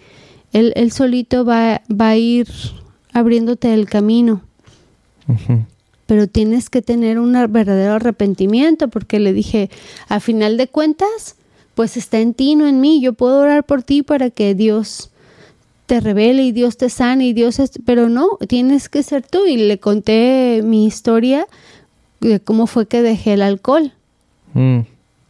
Él, 0.53 0.71
él 0.75 0.91
solito 0.91 1.43
va, 1.43 1.81
va 1.91 2.09
a 2.09 2.15
ir 2.17 2.47
abriéndote 3.13 3.73
el 3.73 3.87
camino 3.89 4.41
pero 6.05 6.27
tienes 6.27 6.69
que 6.69 6.83
tener 6.83 7.17
un 7.17 7.33
verdadero 7.49 7.93
arrepentimiento 7.93 8.89
porque 8.89 9.19
le 9.19 9.33
dije, 9.33 9.71
a 10.07 10.19
final 10.19 10.55
de 10.55 10.67
cuentas, 10.67 11.35
pues 11.75 11.97
está 11.97 12.19
en 12.19 12.33
ti, 12.33 12.55
no 12.55 12.67
en 12.67 12.81
mí. 12.81 13.01
Yo 13.01 13.13
puedo 13.13 13.39
orar 13.39 13.65
por 13.65 13.83
ti 13.83 14.01
para 14.01 14.29
que 14.29 14.55
Dios 14.55 15.11
te 15.85 15.99
revele 15.99 16.43
y 16.43 16.51
Dios 16.51 16.77
te 16.77 16.89
sane 16.89 17.27
y 17.27 17.33
Dios 17.33 17.59
es, 17.59 17.71
pero 17.85 18.09
no, 18.09 18.39
tienes 18.47 18.89
que 18.89 19.03
ser 19.03 19.23
tú 19.23 19.45
y 19.45 19.57
le 19.57 19.77
conté 19.79 20.61
mi 20.63 20.85
historia 20.85 21.45
de 22.21 22.39
cómo 22.39 22.65
fue 22.65 22.87
que 22.87 23.01
dejé 23.01 23.33
el 23.33 23.41
alcohol. 23.41 23.91
Mm. 24.53 24.85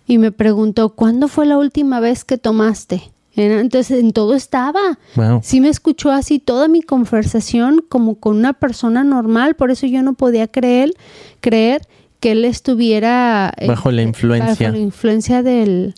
y 0.05 0.19
me 0.19 0.31
preguntó, 0.31 0.89
¿cuándo 0.89 1.27
fue 1.27 1.47
la 1.47 1.58
última 1.58 1.99
vez 1.99 2.23
que 2.23 2.38
tomaste? 2.38 3.12
Entonces, 3.36 3.99
en 3.99 4.13
todo 4.13 4.36
estaba. 4.36 4.99
Wow. 5.15 5.41
Sí 5.43 5.60
me 5.60 5.69
escuchó 5.69 6.12
así 6.12 6.38
toda 6.38 6.67
mi 6.67 6.84
conversación 6.84 7.84
como 7.89 8.15
con 8.15 8.38
una 8.38 8.53
persona 8.53 9.03
normal, 9.03 9.55
por 9.55 9.71
eso 9.71 9.88
yo 9.88 10.03
no 10.03 10.13
podía 10.13 10.47
creer, 10.47 10.93
creer 11.41 11.81
que 12.19 12.31
él 12.31 12.45
estuviera 12.45 13.51
eh, 13.58 13.67
Bajo 13.67 13.91
la 13.91 14.03
eh, 14.03 14.05
influencia. 14.05 14.67
bajo 14.67 14.77
la 14.77 14.84
influencia 14.84 15.43
del, 15.43 15.95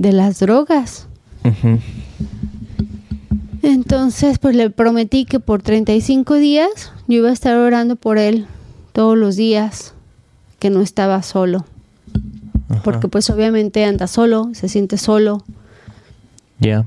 de 0.00 0.12
las 0.12 0.38
drogas. 0.38 1.08
Entonces, 3.62 4.38
pues 4.38 4.54
le 4.54 4.70
prometí 4.70 5.24
que 5.24 5.40
por 5.40 5.62
35 5.62 6.34
días 6.36 6.92
yo 7.06 7.18
iba 7.18 7.30
a 7.30 7.32
estar 7.32 7.56
orando 7.56 7.96
por 7.96 8.18
él 8.18 8.46
todos 8.92 9.18
los 9.18 9.36
días, 9.36 9.94
que 10.58 10.70
no 10.70 10.80
estaba 10.80 11.22
solo, 11.22 11.64
porque 12.84 13.08
pues 13.08 13.28
obviamente 13.30 13.84
anda 13.84 14.06
solo, 14.06 14.50
se 14.52 14.68
siente 14.68 14.98
solo. 14.98 15.44
Ya. 16.60 16.86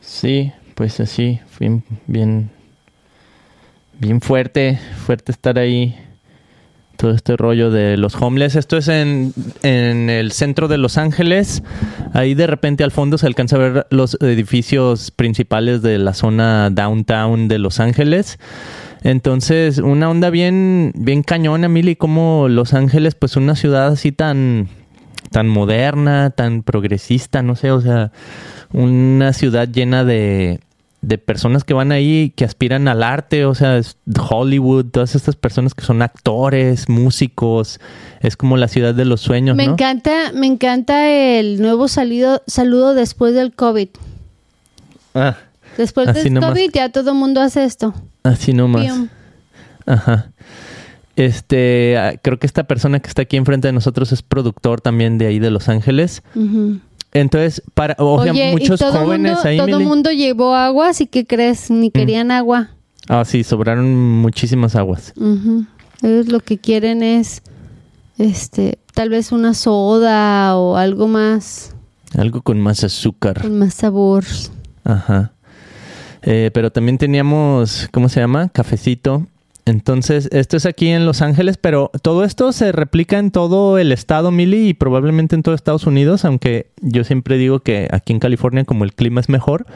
Sí, 0.00 0.52
pues 0.74 1.00
así, 1.00 1.40
bien, 1.60 1.84
bien, 2.06 2.50
bien 3.98 4.20
fuerte, 4.20 4.78
fuerte 5.06 5.32
estar 5.32 5.58
ahí. 5.58 5.96
Todo 6.98 7.12
este 7.12 7.36
rollo 7.36 7.70
de 7.70 7.96
los 7.96 8.16
homeless. 8.20 8.56
Esto 8.56 8.76
es 8.76 8.88
en, 8.88 9.32
en 9.62 10.10
el 10.10 10.32
centro 10.32 10.66
de 10.66 10.78
Los 10.78 10.98
Ángeles. 10.98 11.62
Ahí 12.12 12.34
de 12.34 12.48
repente 12.48 12.82
al 12.82 12.90
fondo 12.90 13.18
se 13.18 13.26
alcanza 13.28 13.54
a 13.54 13.60
ver 13.60 13.86
los 13.90 14.18
edificios 14.20 15.12
principales 15.12 15.80
de 15.80 15.98
la 15.98 16.12
zona 16.12 16.70
downtown 16.70 17.46
de 17.46 17.60
Los 17.60 17.78
Ángeles. 17.78 18.40
Entonces, 19.02 19.78
una 19.78 20.10
onda 20.10 20.28
bien, 20.30 20.92
bien 20.96 21.22
cañona, 21.22 21.68
Mili, 21.68 21.94
como 21.94 22.48
Los 22.48 22.74
Ángeles, 22.74 23.14
pues 23.14 23.36
una 23.36 23.54
ciudad 23.54 23.86
así 23.86 24.10
tan, 24.10 24.68
tan 25.30 25.46
moderna, 25.48 26.30
tan 26.30 26.64
progresista, 26.64 27.42
no 27.42 27.54
sé, 27.54 27.70
o 27.70 27.80
sea, 27.80 28.10
una 28.72 29.32
ciudad 29.32 29.68
llena 29.68 30.02
de, 30.02 30.58
de 31.08 31.16
personas 31.18 31.64
que 31.64 31.72
van 31.74 31.90
ahí, 31.90 32.32
que 32.36 32.44
aspiran 32.44 32.86
al 32.86 33.02
arte, 33.02 33.46
o 33.46 33.54
sea, 33.54 33.78
es 33.78 33.96
Hollywood, 34.30 34.86
todas 34.92 35.14
estas 35.14 35.36
personas 35.36 35.72
que 35.74 35.82
son 35.84 36.02
actores, 36.02 36.88
músicos, 36.88 37.80
es 38.20 38.36
como 38.36 38.56
la 38.58 38.68
ciudad 38.68 38.94
de 38.94 39.06
los 39.06 39.22
sueños, 39.22 39.56
Me 39.56 39.66
¿no? 39.66 39.72
encanta, 39.72 40.32
me 40.34 40.46
encanta 40.46 41.10
el 41.10 41.62
nuevo 41.62 41.88
salido, 41.88 42.42
saludo 42.46 42.92
después 42.94 43.34
del 43.34 43.54
COVID. 43.54 43.88
Ah, 45.14 45.36
Después 45.78 46.12
del 46.12 46.34
nomás. 46.34 46.50
COVID 46.50 46.70
ya 46.74 46.90
todo 46.90 47.12
el 47.12 47.16
mundo 47.16 47.40
hace 47.40 47.64
esto. 47.64 47.94
así 48.24 48.52
nomás. 48.52 48.84
Pium. 48.84 49.08
Ajá. 49.86 50.30
Este, 51.16 51.96
ah, 51.98 52.14
creo 52.20 52.38
que 52.38 52.46
esta 52.46 52.64
persona 52.64 53.00
que 53.00 53.08
está 53.08 53.22
aquí 53.22 53.36
enfrente 53.36 53.68
de 53.68 53.72
nosotros 53.72 54.12
es 54.12 54.22
productor 54.22 54.80
también 54.80 55.18
de 55.18 55.26
ahí 55.26 55.38
de 55.38 55.50
Los 55.50 55.68
Ángeles. 55.68 56.22
Ujú. 56.34 56.80
Entonces, 57.12 57.62
para, 57.74 57.94
Oye, 57.98 58.52
muchos 58.52 58.80
y 58.80 58.84
todo 58.84 58.92
jóvenes 58.92 59.32
mundo, 59.34 59.48
ahí, 59.48 59.56
todo 59.56 59.66
Mili. 59.66 59.84
mundo 59.84 60.10
llevó 60.12 60.54
agua, 60.54 60.90
así 60.90 61.06
que 61.06 61.26
crees, 61.26 61.70
ni 61.70 61.90
querían 61.90 62.30
agua. 62.30 62.70
Ah, 63.08 63.24
sí, 63.24 63.42
sobraron 63.44 63.90
muchísimas 64.20 64.76
aguas. 64.76 65.12
Ujú. 65.16 65.64
Ellos 66.02 66.28
lo 66.28 66.40
que 66.40 66.58
quieren 66.58 67.02
es, 67.02 67.42
este, 68.18 68.78
tal 68.94 69.08
vez 69.08 69.32
una 69.32 69.54
soda 69.54 70.56
o 70.56 70.76
algo 70.76 71.08
más 71.08 71.74
Algo 72.16 72.42
con 72.42 72.60
más 72.60 72.84
azúcar. 72.84 73.40
con 73.40 73.58
más 73.58 73.74
sabor. 73.74 74.24
Ajá. 74.84 75.32
Eh, 76.22 76.50
pero 76.52 76.70
también 76.70 76.98
teníamos, 76.98 77.88
¿cómo 77.92 78.08
se 78.08 78.20
llama? 78.20 78.48
Cafecito. 78.50 79.26
Entonces, 79.68 80.28
esto 80.32 80.56
es 80.56 80.64
aquí 80.66 80.88
en 80.88 81.04
Los 81.04 81.20
Ángeles, 81.20 81.58
pero 81.58 81.90
todo 82.02 82.24
esto 82.24 82.52
se 82.52 82.72
replica 82.72 83.18
en 83.18 83.30
todo 83.30 83.78
el 83.78 83.92
estado, 83.92 84.30
Mili, 84.30 84.68
y 84.68 84.74
probablemente 84.74 85.34
en 85.36 85.42
todo 85.42 85.54
Estados 85.54 85.86
Unidos, 85.86 86.24
aunque 86.24 86.70
yo 86.80 87.04
siempre 87.04 87.36
digo 87.36 87.60
que 87.60 87.86
aquí 87.90 88.12
en 88.12 88.18
California, 88.18 88.64
como 88.64 88.84
el 88.84 88.94
clima 88.94 89.20
es 89.20 89.28
mejor, 89.28 89.66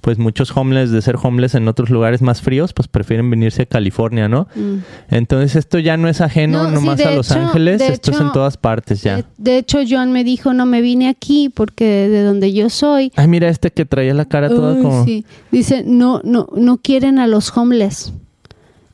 pues 0.00 0.18
muchos 0.18 0.56
homeless 0.56 0.90
de 0.92 1.02
ser 1.02 1.16
homeless 1.22 1.54
en 1.56 1.68
otros 1.68 1.90
lugares 1.90 2.22
más 2.22 2.40
fríos, 2.40 2.72
pues 2.72 2.88
prefieren 2.88 3.28
venirse 3.28 3.62
a 3.62 3.66
California, 3.66 4.28
¿no? 4.28 4.46
Mm. 4.54 4.76
Entonces, 5.10 5.56
esto 5.56 5.78
ya 5.78 5.96
no 5.96 6.08
es 6.08 6.20
ajeno 6.20 6.62
No, 6.64 6.70
nomás 6.70 7.00
a 7.00 7.10
Los 7.10 7.30
hecho- 7.30 7.40
Ángeles, 7.40 7.80
esto 7.82 8.12
es 8.12 8.20
en 8.20 8.32
todas 8.32 8.56
partes 8.56 9.02
ya. 9.02 9.16
De, 9.16 9.24
de 9.36 9.58
hecho, 9.58 9.80
John 9.86 10.12
me 10.12 10.24
dijo, 10.24 10.54
no 10.54 10.64
me 10.64 10.80
vine 10.80 11.08
aquí 11.08 11.48
porque 11.48 12.08
de 12.08 12.22
donde 12.22 12.52
yo 12.52 12.70
soy. 12.70 13.12
Ay, 13.16 13.26
mira 13.28 13.48
este 13.48 13.70
que 13.72 13.84
traía 13.84 14.14
la 14.14 14.24
cara 14.26 14.48
toda 14.48 14.80
como... 14.80 15.04
sí. 15.04 15.26
Dice, 15.50 15.82
no, 15.84 16.20
no, 16.24 16.46
no 16.56 16.78
quieren 16.78 17.18
a 17.18 17.26
los 17.26 17.54
homeless. 17.56 18.12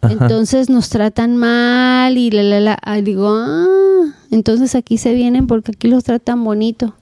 Ajá. 0.07 0.25
Entonces 0.25 0.69
nos 0.71 0.89
tratan 0.89 1.37
mal 1.37 2.17
y 2.17 2.31
la, 2.31 2.43
la, 2.43 2.61
la. 2.61 2.79
Ah, 2.83 3.01
digo, 3.01 3.29
ah, 3.29 3.67
entonces 4.31 4.75
aquí 4.75 4.99
se 4.99 5.15
vienen 5.15 5.47
porque 5.47 5.73
aquí 5.73 5.89
los 5.89 6.05
tratan 6.05 6.43
bonito. 6.45 6.95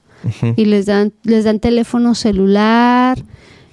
Y 0.57 0.65
les 0.65 0.87
dan, 0.87 1.13
les 1.23 1.45
dan 1.45 1.61
teléfono 1.61 2.15
celular, 2.15 3.23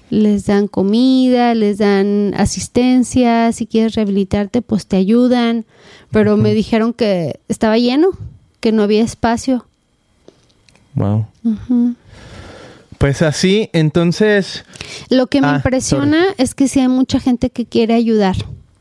les 0.10 0.46
dan 0.48 0.68
comida, 0.68 1.54
les 1.56 1.78
dan 1.78 2.34
asistencia. 2.36 3.54
Si 3.54 3.66
quieres 3.68 3.96
rehabilitarte, 3.96 4.62
pues 4.62 4.86
te 4.86 4.98
ayudan. 4.98 5.64
Pero 6.12 6.36
me 6.36 6.54
dijeron 6.54 6.92
que 6.92 7.40
estaba 7.48 7.78
lleno, 7.78 8.10
que 8.60 8.74
no 8.74 8.84
había 8.84 9.02
espacio. 9.02 9.66
Wow. 10.96 11.26
Pues 12.98 13.22
así, 13.22 13.70
entonces... 13.74 14.66
Lo 15.10 15.28
que 15.28 15.42
me 15.42 15.48
Ah, 15.48 15.56
impresiona 15.56 16.26
es 16.38 16.54
que 16.54 16.68
sí 16.68 16.80
hay 16.82 16.88
mucha 16.90 17.20
gente 17.20 17.50
que 17.50 17.66
quiere 17.66 17.94
ayudar. 17.94 18.36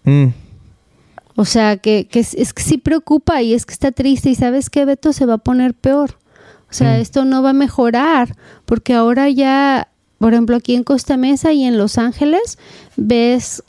mm, 0.04 0.26
O 1.36 1.44
sea, 1.44 1.76
que, 1.76 2.06
que 2.10 2.20
es, 2.20 2.34
es 2.34 2.52
que 2.52 2.62
sí 2.62 2.76
preocupa 2.78 3.40
y 3.42 3.54
es 3.54 3.64
que 3.66 3.72
está 3.72 3.92
triste 3.92 4.30
y 4.30 4.34
sabes 4.34 4.68
que 4.70 4.84
Beto 4.84 5.12
se 5.12 5.26
va 5.26 5.34
a 5.34 5.38
poner 5.38 5.74
peor. 5.74 6.16
O 6.70 6.72
sea, 6.72 6.96
Mm. 6.98 7.00
esto 7.00 7.24
no 7.24 7.42
va 7.42 7.50
a 7.50 7.54
mejorar 7.54 8.36
porque 8.66 8.94
ahora 8.94 9.28
ya, 9.30 9.88
por 10.18 10.32
ejemplo, 10.34 10.56
aquí 10.56 10.74
en 10.74 10.84
Costa 10.84 11.16
Mesa 11.16 11.52
y 11.52 11.64
en 11.64 11.78
Los 11.78 11.98
Ángeles, 11.98 12.58
ves 12.96 13.62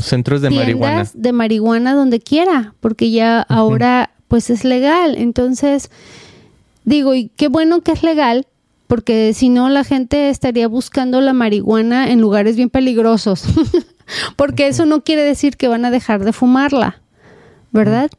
centros 0.00 0.40
de 0.40 0.50
marihuana. 0.50 1.08
de 1.14 1.32
marihuana 1.32 1.94
donde 1.94 2.20
quiera, 2.20 2.74
porque 2.80 3.10
ya 3.10 3.40
ahora 3.42 4.10
pues 4.28 4.50
es 4.50 4.64
legal. 4.64 5.14
Entonces, 5.16 5.90
digo, 6.84 7.14
y 7.14 7.30
qué 7.36 7.48
bueno 7.48 7.80
que 7.82 7.92
es 7.92 8.02
legal, 8.02 8.46
porque 8.88 9.32
si 9.34 9.48
no 9.48 9.68
la 9.68 9.84
gente 9.84 10.28
estaría 10.30 10.68
buscando 10.68 11.20
la 11.20 11.32
marihuana 11.32 12.10
en 12.10 12.20
lugares 12.20 12.56
bien 12.56 12.70
peligrosos. 12.70 13.44
porque 14.36 14.68
eso 14.68 14.86
no 14.86 15.02
quiere 15.02 15.22
decir 15.22 15.56
que 15.56 15.68
van 15.68 15.84
a 15.84 15.90
dejar 15.90 16.24
de 16.24 16.32
fumarla, 16.32 17.00
¿verdad? 17.72 18.10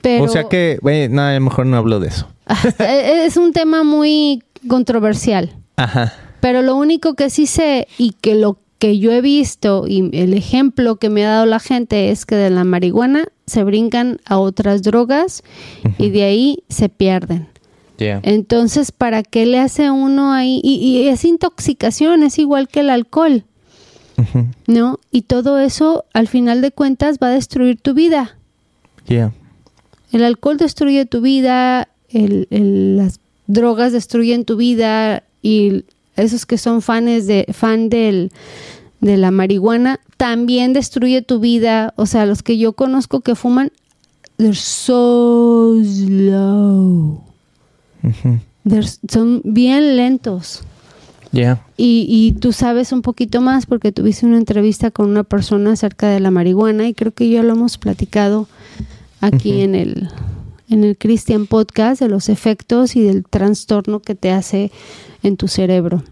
Pero 0.00 0.24
O 0.24 0.28
sea 0.28 0.44
que, 0.44 0.78
güey, 0.82 1.08
no, 1.08 1.22
a 1.22 1.32
lo 1.32 1.40
mejor 1.40 1.66
no 1.66 1.76
hablo 1.76 2.00
de 2.00 2.08
eso. 2.08 2.28
e, 2.78 3.24
es 3.24 3.36
un 3.36 3.52
tema 3.52 3.84
muy 3.84 4.42
controversial. 4.68 5.52
Ajá. 5.76 6.12
Pero 6.40 6.62
lo 6.62 6.74
único 6.76 7.14
que 7.14 7.30
sí 7.30 7.46
sé 7.46 7.86
y 7.98 8.12
que 8.20 8.34
lo 8.34 8.58
que 8.78 8.98
yo 8.98 9.12
he 9.12 9.20
visto 9.20 9.84
y 9.86 10.10
el 10.12 10.34
ejemplo 10.34 10.96
que 10.96 11.08
me 11.08 11.24
ha 11.24 11.30
dado 11.30 11.46
la 11.46 11.60
gente 11.60 12.10
es 12.10 12.26
que 12.26 12.34
de 12.34 12.50
la 12.50 12.64
marihuana 12.64 13.28
se 13.46 13.62
brincan 13.62 14.18
a 14.24 14.38
otras 14.38 14.82
drogas 14.82 15.44
y 15.98 16.10
de 16.10 16.24
ahí 16.24 16.64
se 16.68 16.88
pierden. 16.88 17.46
Yeah. 17.98 18.18
Entonces, 18.24 18.90
¿para 18.90 19.22
qué 19.22 19.46
le 19.46 19.60
hace 19.60 19.92
uno 19.92 20.32
ahí? 20.32 20.60
Y, 20.64 20.74
y 20.78 21.06
es 21.06 21.24
intoxicación, 21.24 22.24
es 22.24 22.40
igual 22.40 22.66
que 22.66 22.80
el 22.80 22.90
alcohol, 22.90 23.44
¿no? 24.66 24.98
Y 25.10 25.22
todo 25.22 25.58
eso, 25.58 26.04
al 26.12 26.28
final 26.28 26.60
de 26.60 26.70
cuentas, 26.70 27.18
va 27.22 27.28
a 27.28 27.30
destruir 27.30 27.80
tu 27.80 27.94
vida. 27.94 28.36
Yeah. 29.06 29.32
El 30.12 30.24
alcohol 30.24 30.56
destruye 30.58 31.06
tu 31.06 31.20
vida, 31.20 31.88
el- 32.10 32.46
el- 32.50 32.96
las 32.96 33.18
drogas 33.46 33.92
destruyen 33.92 34.44
tu 34.44 34.56
vida 34.56 35.22
y 35.42 35.84
esos 36.16 36.46
que 36.46 36.58
son 36.58 36.82
fans 36.82 37.26
de, 37.26 37.46
fan 37.52 37.88
del, 37.88 38.30
de 39.00 39.16
la 39.16 39.30
marihuana 39.30 39.98
también 40.18 40.72
destruye 40.72 41.22
tu 41.22 41.40
vida. 41.40 41.94
O 41.96 42.06
sea, 42.06 42.26
los 42.26 42.42
que 42.42 42.58
yo 42.58 42.74
conozco 42.74 43.20
que 43.22 43.34
fuman, 43.34 43.72
they're 44.36 44.54
so 44.54 45.76
slow. 45.82 47.22
They're- 48.64 48.98
son 49.10 49.40
bien 49.44 49.96
lentos. 49.96 50.62
Yeah. 51.32 51.64
Y, 51.76 52.06
y 52.08 52.38
tú 52.38 52.52
sabes 52.52 52.92
un 52.92 53.02
poquito 53.02 53.40
más 53.40 53.66
porque 53.66 53.90
tuviste 53.90 54.26
una 54.26 54.36
entrevista 54.36 54.90
con 54.90 55.08
una 55.08 55.24
persona 55.24 55.72
acerca 55.72 56.08
de 56.08 56.20
la 56.20 56.30
marihuana 56.30 56.86
y 56.86 56.94
creo 56.94 57.12
que 57.12 57.28
ya 57.28 57.42
lo 57.42 57.54
hemos 57.54 57.78
platicado 57.78 58.48
aquí 59.20 59.62
en 59.62 59.74
el 59.74 60.08
en 60.68 60.84
el 60.84 60.96
Christian 60.96 61.46
Podcast 61.46 62.00
de 62.00 62.08
los 62.08 62.28
efectos 62.28 62.96
y 62.96 63.02
del 63.02 63.24
trastorno 63.24 64.00
que 64.00 64.14
te 64.14 64.30
hace 64.30 64.70
en 65.22 65.36
tu 65.36 65.48
cerebro. 65.48 66.02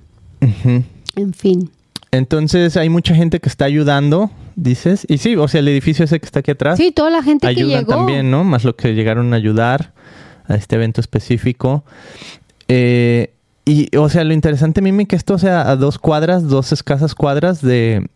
En 0.41 1.35
fin. 1.35 1.71
Entonces 2.13 2.77
hay 2.77 2.89
mucha 2.89 3.15
gente 3.15 3.41
que 3.41 3.49
está 3.49 3.65
ayudando, 3.65 4.31
dices. 4.57 5.07
Y 5.09 5.19
sí, 5.19 5.37
o 5.37 5.49
sea, 5.49 5.61
el 5.61 5.69
edificio 5.69 6.05
ese 6.05 6.21
que 6.21 6.27
está 6.27 6.41
aquí 6.41 6.51
atrás. 6.51 6.77
Sí, 6.77 6.93
toda 6.93 7.11
la 7.11 7.23
gente 7.23 7.47
que 7.47 7.51
ayudan 7.51 7.81
llegó. 7.81 7.93
también, 7.93 8.31
¿no? 8.31 8.45
Más 8.45 8.65
lo 8.65 8.77
que 8.77 8.95
llegaron 8.95 9.33
a 9.33 9.37
ayudar 9.37 9.93
a 10.47 10.57
este 10.57 10.77
evento 10.77 11.01
específico. 11.01 11.85
Eh, 12.69 13.33
y, 13.71 13.97
o 13.97 14.09
sea, 14.09 14.25
lo 14.25 14.33
interesante, 14.33 14.83
Mimi, 14.83 15.07
que 15.07 15.17
esto 15.17 15.39
sea 15.39 15.71
a 15.71 15.77
dos 15.77 15.99
cuadras, 15.99 16.49
dos 16.49 16.73
escasas 16.73 17.15
cuadras 17.15 17.63
de 17.63 18.09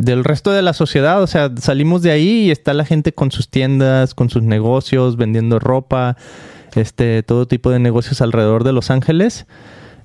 del 0.00 0.24
resto 0.24 0.50
de 0.50 0.62
la 0.62 0.72
sociedad. 0.72 1.22
O 1.22 1.26
sea, 1.26 1.50
salimos 1.60 2.02
de 2.02 2.10
ahí 2.10 2.46
y 2.46 2.50
está 2.50 2.72
la 2.74 2.84
gente 2.84 3.12
con 3.12 3.30
sus 3.30 3.48
tiendas, 3.48 4.14
con 4.14 4.30
sus 4.30 4.42
negocios, 4.42 5.16
vendiendo 5.16 5.58
ropa. 5.58 6.16
este, 6.74 7.22
todo 7.22 7.46
tipo 7.46 7.70
de 7.70 7.78
negocios 7.78 8.20
alrededor 8.20 8.64
de 8.64 8.72
Los 8.72 8.90
Ángeles. 8.90 9.46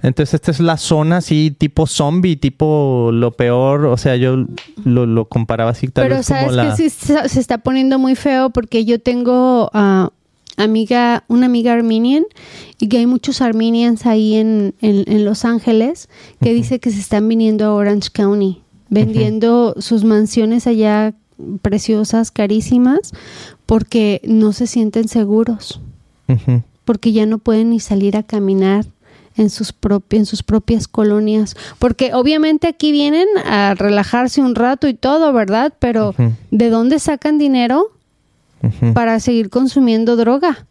Entonces, 0.01 0.35
esta 0.35 0.51
es 0.51 0.59
la 0.59 0.77
zona 0.77 1.17
así, 1.17 1.55
tipo 1.57 1.87
zombie, 1.87 2.35
tipo 2.35 3.09
lo 3.13 3.31
peor. 3.31 3.85
O 3.85 3.97
sea, 3.97 4.15
yo 4.15 4.45
lo, 4.83 5.05
lo 5.05 5.25
comparaba 5.25 5.71
así, 5.71 5.87
tal 5.87 6.05
Pero 6.05 6.17
vez 6.17 6.25
sabes 6.25 6.45
como 6.45 6.55
la. 6.55 6.75
que 6.75 6.75
sí 6.75 6.89
se 6.89 7.39
está 7.39 7.59
poniendo 7.59 7.97
muy 7.97 8.15
feo 8.15 8.49
porque 8.49 8.85
yo 8.85 8.99
tengo 8.99 9.69
ah, 9.73 10.11
amiga, 10.57 11.23
una 11.27 11.45
amiga 11.45 11.73
armenian 11.73 12.25
y 12.79 12.87
que 12.87 12.97
hay 12.97 13.05
muchos 13.05 13.41
armenians 13.41 14.05
ahí 14.05 14.35
en, 14.35 14.75
en, 14.81 15.03
en 15.07 15.25
Los 15.25 15.45
Ángeles 15.45 16.09
que 16.41 16.53
dice 16.53 16.79
que 16.79 16.91
se 16.91 16.99
están 16.99 17.27
viniendo 17.27 17.65
a 17.65 17.73
Orange 17.73 18.09
County, 18.11 18.61
vendiendo 18.89 19.75
sus 19.79 20.03
mansiones 20.03 20.67
allá 20.67 21.13
preciosas, 21.61 22.31
carísimas, 22.31 23.11
porque 23.65 24.21
no 24.25 24.53
se 24.53 24.67
sienten 24.67 25.07
seguros, 25.07 25.81
porque 26.85 27.11
ya 27.11 27.25
no 27.25 27.39
pueden 27.39 27.71
ni 27.71 27.79
salir 27.79 28.15
a 28.17 28.23
caminar 28.23 28.85
en 29.35 29.49
sus, 29.49 29.73
en 30.11 30.25
sus 30.25 30.43
propias 30.43 30.87
colonias. 30.87 31.55
Porque 31.77 32.13
obviamente 32.13 32.67
aquí 32.67 32.91
vienen 32.91 33.27
a 33.45 33.73
relajarse 33.75 34.41
un 34.41 34.55
rato 34.55 34.87
y 34.87 34.93
todo, 34.93 35.33
¿verdad? 35.33 35.73
Pero. 35.79 36.15
¿de 36.51 36.69
dónde 36.69 36.99
sacan 36.99 37.37
dinero 37.37 37.94
Para 38.93 39.19
seguir 39.19 39.49
consumiendo 39.49 40.15
droga? 40.15 40.65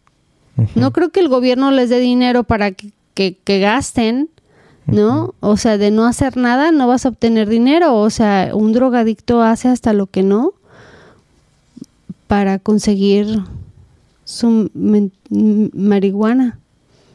No 0.75 0.91
creo 0.91 1.09
que 1.09 1.19
el 1.19 1.27
gobierno 1.29 1.71
les 1.71 1.89
dé 1.89 1.99
dinero 1.99 2.43
para 2.43 2.71
que, 2.71 2.91
que- 3.13 3.37
que 3.43 3.59
gasten, 3.59 4.29
¿no? 4.87 5.33
O 5.39 5.57
sea, 5.57 5.77
de 5.77 5.91
no 5.91 6.05
hacer 6.05 6.37
nada 6.37 6.71
no 6.71 6.87
vas 6.87 7.05
a 7.05 7.09
obtener 7.09 7.49
dinero. 7.49 7.95
O 7.95 8.09
sea, 8.09 8.51
un 8.53 8.71
drogadicto 8.71 9.41
hace 9.41 9.67
hasta 9.67 9.93
lo 9.93 10.07
que 10.07 10.23
no 10.23 10.53
para 12.27 12.59
conseguir 12.59 13.41
su 14.23 14.69
men- 14.73 15.11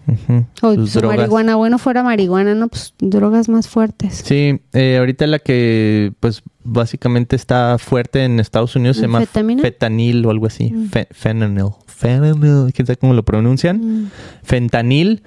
Ujú. 0.07 0.45
O 0.63 0.75
Sus 0.75 0.91
su 0.93 0.99
drogas. 1.01 1.19
marihuana, 1.19 1.55
bueno, 1.57 1.79
fuera 1.79 2.03
marihuana, 2.03 2.55
¿no? 2.55 2.69
Pues 2.69 2.95
drogas 2.99 3.49
más 3.49 3.69
fuertes. 3.69 4.23
Sí, 4.25 4.61
eh, 4.73 4.97
ahorita 4.99 5.27
la 5.27 5.39
que 5.39 6.13
pues 6.21 6.43
básicamente 6.65 7.37
está 7.37 7.79
fuerte 7.79 8.25
en 8.25 8.41
Estados 8.41 8.75
Unidos 8.77 8.97
se 8.97 9.03
llama 9.03 9.19
¿Anfetamina? 9.19 9.63
fetanil 9.63 10.25
o 10.27 10.31
algo 10.31 10.47
así. 10.47 10.71
Mm. 10.73 10.87
Fe- 10.89 11.09
fentanyl. 11.13 11.71
Fentanyl, 11.87 12.73
quién 12.73 12.87
sabe 12.87 12.97
cómo 12.97 13.15
lo 13.15 13.23
pronuncian. 13.25 13.77
Mm. 14.05 14.11
Fentanil. 14.43 15.23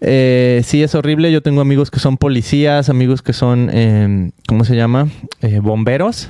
Eh, 0.00 0.62
sí, 0.64 0.82
es 0.82 0.94
horrible. 0.94 1.32
Yo 1.32 1.42
tengo 1.42 1.60
amigos 1.60 1.90
que 1.90 1.98
son 2.00 2.16
policías, 2.18 2.88
amigos 2.88 3.22
que 3.22 3.32
son, 3.32 3.70
eh, 3.72 4.30
¿cómo 4.46 4.64
se 4.64 4.76
llama? 4.76 5.08
Eh, 5.42 5.60
bomberos. 5.60 6.28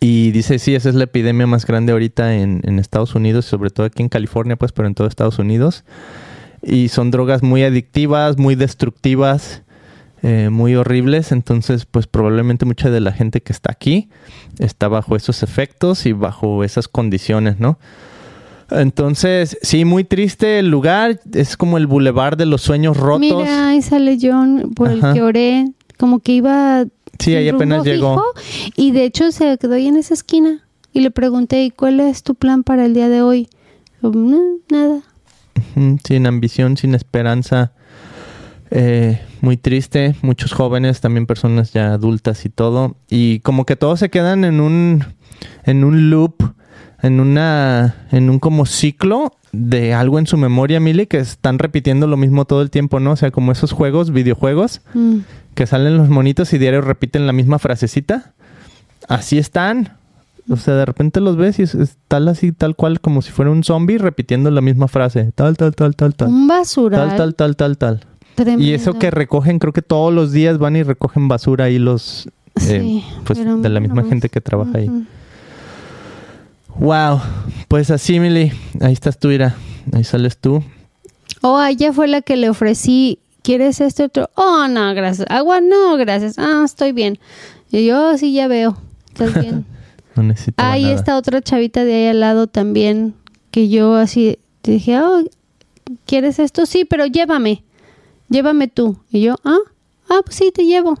Y 0.00 0.30
dice, 0.30 0.58
sí, 0.58 0.74
esa 0.74 0.88
es 0.88 0.94
la 0.94 1.04
epidemia 1.04 1.46
más 1.46 1.66
grande 1.66 1.92
ahorita 1.92 2.34
en, 2.36 2.62
en 2.64 2.78
Estados 2.78 3.14
Unidos, 3.14 3.44
sobre 3.44 3.70
todo 3.70 3.84
aquí 3.86 4.02
en 4.02 4.08
California, 4.08 4.56
pues, 4.56 4.72
pero 4.72 4.88
en 4.88 4.94
todo 4.94 5.06
Estados 5.06 5.38
Unidos. 5.38 5.84
Y 6.62 6.88
son 6.88 7.10
drogas 7.10 7.42
muy 7.42 7.62
adictivas, 7.62 8.36
muy 8.38 8.54
destructivas, 8.54 9.62
eh, 10.22 10.48
muy 10.50 10.74
horribles. 10.74 11.32
Entonces, 11.32 11.86
pues 11.86 12.06
probablemente 12.06 12.66
mucha 12.66 12.90
de 12.90 13.00
la 13.00 13.12
gente 13.12 13.40
que 13.40 13.52
está 13.52 13.72
aquí 13.72 14.08
está 14.58 14.88
bajo 14.88 15.16
esos 15.16 15.42
efectos 15.42 16.04
y 16.06 16.12
bajo 16.12 16.62
esas 16.64 16.86
condiciones, 16.88 17.58
¿no? 17.60 17.78
Entonces, 18.70 19.58
sí, 19.62 19.84
muy 19.84 20.04
triste 20.04 20.58
el 20.60 20.68
lugar. 20.68 21.18
Es 21.32 21.56
como 21.56 21.76
el 21.78 21.86
bulevar 21.86 22.36
de 22.36 22.46
los 22.46 22.60
sueños 22.62 22.96
rotos. 22.96 23.20
Mira, 23.20 23.68
ahí 23.70 23.82
sale 23.82 24.18
John 24.20 24.72
por 24.74 24.88
Ajá. 24.90 25.08
el 25.08 25.14
que 25.14 25.22
oré, 25.22 25.64
como 25.98 26.20
que 26.20 26.32
iba 26.32 26.84
Sí, 27.18 27.34
ahí 27.34 27.48
apenas 27.48 27.84
llegó. 27.84 28.22
fijo, 28.42 28.72
y 28.76 28.92
de 28.92 29.04
hecho 29.04 29.32
se 29.32 29.58
quedó 29.58 29.74
ahí 29.74 29.88
en 29.88 29.96
esa 29.96 30.14
esquina 30.14 30.62
y 30.92 31.00
le 31.00 31.10
pregunté, 31.10 31.64
¿y 31.64 31.70
cuál 31.70 32.00
es 32.00 32.22
tu 32.22 32.34
plan 32.34 32.62
para 32.62 32.84
el 32.86 32.94
día 32.94 33.08
de 33.08 33.22
hoy? 33.22 33.48
Dijo, 34.00 34.14
"No, 34.14 34.40
nada. 34.70 35.00
Sin 36.04 36.26
ambición, 36.26 36.76
sin 36.76 36.94
esperanza. 36.94 37.72
Eh, 38.70 39.20
muy 39.40 39.56
triste. 39.56 40.14
Muchos 40.22 40.52
jóvenes, 40.52 41.00
también 41.00 41.26
personas 41.26 41.72
ya 41.72 41.92
adultas 41.94 42.44
y 42.44 42.48
todo. 42.50 42.96
Y 43.08 43.40
como 43.40 43.66
que 43.66 43.76
todos 43.76 43.98
se 43.98 44.10
quedan 44.10 44.44
en 44.44 44.60
un, 44.60 45.04
en 45.64 45.84
un 45.84 46.10
loop, 46.10 46.34
en 47.02 47.20
una, 47.20 47.96
en 48.12 48.30
un 48.30 48.38
como 48.38 48.66
ciclo 48.66 49.32
de 49.52 49.94
algo 49.94 50.18
en 50.20 50.26
su 50.28 50.36
memoria, 50.36 50.78
Mili, 50.78 51.06
que 51.06 51.18
están 51.18 51.58
repitiendo 51.58 52.06
lo 52.06 52.16
mismo 52.16 52.44
todo 52.44 52.62
el 52.62 52.70
tiempo, 52.70 53.00
¿no? 53.00 53.12
O 53.12 53.16
sea, 53.16 53.32
como 53.32 53.50
esos 53.50 53.72
juegos, 53.72 54.12
videojuegos, 54.12 54.82
Mm. 54.94 55.18
que 55.54 55.66
salen 55.66 55.96
los 55.96 56.08
monitos 56.08 56.52
y 56.52 56.58
diario 56.58 56.80
repiten 56.82 57.26
la 57.26 57.32
misma 57.32 57.58
frasecita. 57.58 58.32
Así 59.08 59.38
están. 59.38 59.96
O 60.50 60.56
sea, 60.56 60.74
de 60.74 60.84
repente 60.84 61.20
los 61.20 61.36
ves 61.36 61.58
y 61.58 61.62
es, 61.62 61.74
es 61.74 61.96
tal 62.08 62.26
así, 62.28 62.50
tal 62.52 62.74
cual, 62.76 63.00
como 63.00 63.22
si 63.22 63.30
fuera 63.30 63.50
un 63.52 63.62
zombie 63.64 63.98
repitiendo 63.98 64.50
la 64.50 64.60
misma 64.60 64.88
frase. 64.88 65.30
Tal, 65.34 65.56
tal, 65.56 65.74
tal, 65.74 65.94
tal, 65.96 66.14
tal. 66.14 66.28
Un 66.28 66.48
basural. 66.48 67.08
Tal, 67.08 67.16
tal, 67.16 67.34
tal, 67.34 67.56
tal, 67.56 67.78
tal. 67.78 68.00
tremendo. 68.34 68.64
Y 68.64 68.72
eso 68.74 68.98
que 68.98 69.10
recogen, 69.12 69.58
creo 69.60 69.72
que 69.72 69.82
todos 69.82 70.12
los 70.12 70.32
días 70.32 70.58
van 70.58 70.74
y 70.76 70.82
recogen 70.82 71.28
basura 71.28 71.66
ahí 71.66 71.78
los... 71.78 72.26
eh, 72.26 72.60
Sí, 72.60 73.04
pues 73.24 73.38
de 73.38 73.68
la 73.68 73.78
misma 73.80 73.96
menos. 73.96 74.10
gente 74.10 74.28
que 74.28 74.40
trabaja 74.40 74.78
ahí. 74.78 74.90
Wow. 76.78 77.20
Pues 77.68 77.90
así, 77.90 78.18
Mili. 78.20 78.52
Ahí 78.80 78.92
estás 78.92 79.18
tú, 79.18 79.30
Ira. 79.30 79.54
Ahí 79.92 80.04
sales 80.04 80.38
tú. 80.38 80.62
Oh, 81.42 81.62
ella 81.62 81.92
fue 81.92 82.08
la 82.08 82.22
que 82.22 82.36
le 82.36 82.50
ofrecí, 82.50 83.18
¿quieres 83.42 83.80
este 83.80 84.04
otro? 84.04 84.30
Oh, 84.34 84.66
no, 84.68 84.94
gracias. 84.94 85.26
Agua, 85.30 85.60
no, 85.60 85.96
gracias. 85.96 86.38
Ah, 86.38 86.62
estoy 86.64 86.92
bien. 86.92 87.18
Y 87.70 87.86
yo, 87.86 88.10
"Oh, 88.12 88.18
sí, 88.18 88.32
ya 88.32 88.48
veo. 88.48 88.76
Estás 89.08 89.40
bien. 89.40 89.64
No 90.20 90.28
necesito 90.28 90.62
Ah, 90.62 90.76
y 90.78 90.82
nada. 90.82 90.94
esta 90.96 91.16
otra 91.16 91.40
chavita 91.40 91.82
de 91.84 91.94
ahí 91.94 92.06
al 92.08 92.20
lado 92.20 92.46
también, 92.46 93.14
que 93.50 93.70
yo 93.70 93.94
así 93.94 94.38
te 94.60 94.72
dije, 94.72 95.00
oh, 95.00 95.24
¿quieres 96.04 96.38
esto? 96.38 96.66
Sí, 96.66 96.84
pero 96.84 97.06
llévame, 97.06 97.64
llévame 98.28 98.68
tú. 98.68 98.98
Y 99.10 99.22
yo, 99.22 99.36
ah, 99.44 99.56
ah, 100.10 100.20
pues 100.22 100.36
sí, 100.36 100.52
te 100.54 100.66
llevo. 100.66 100.98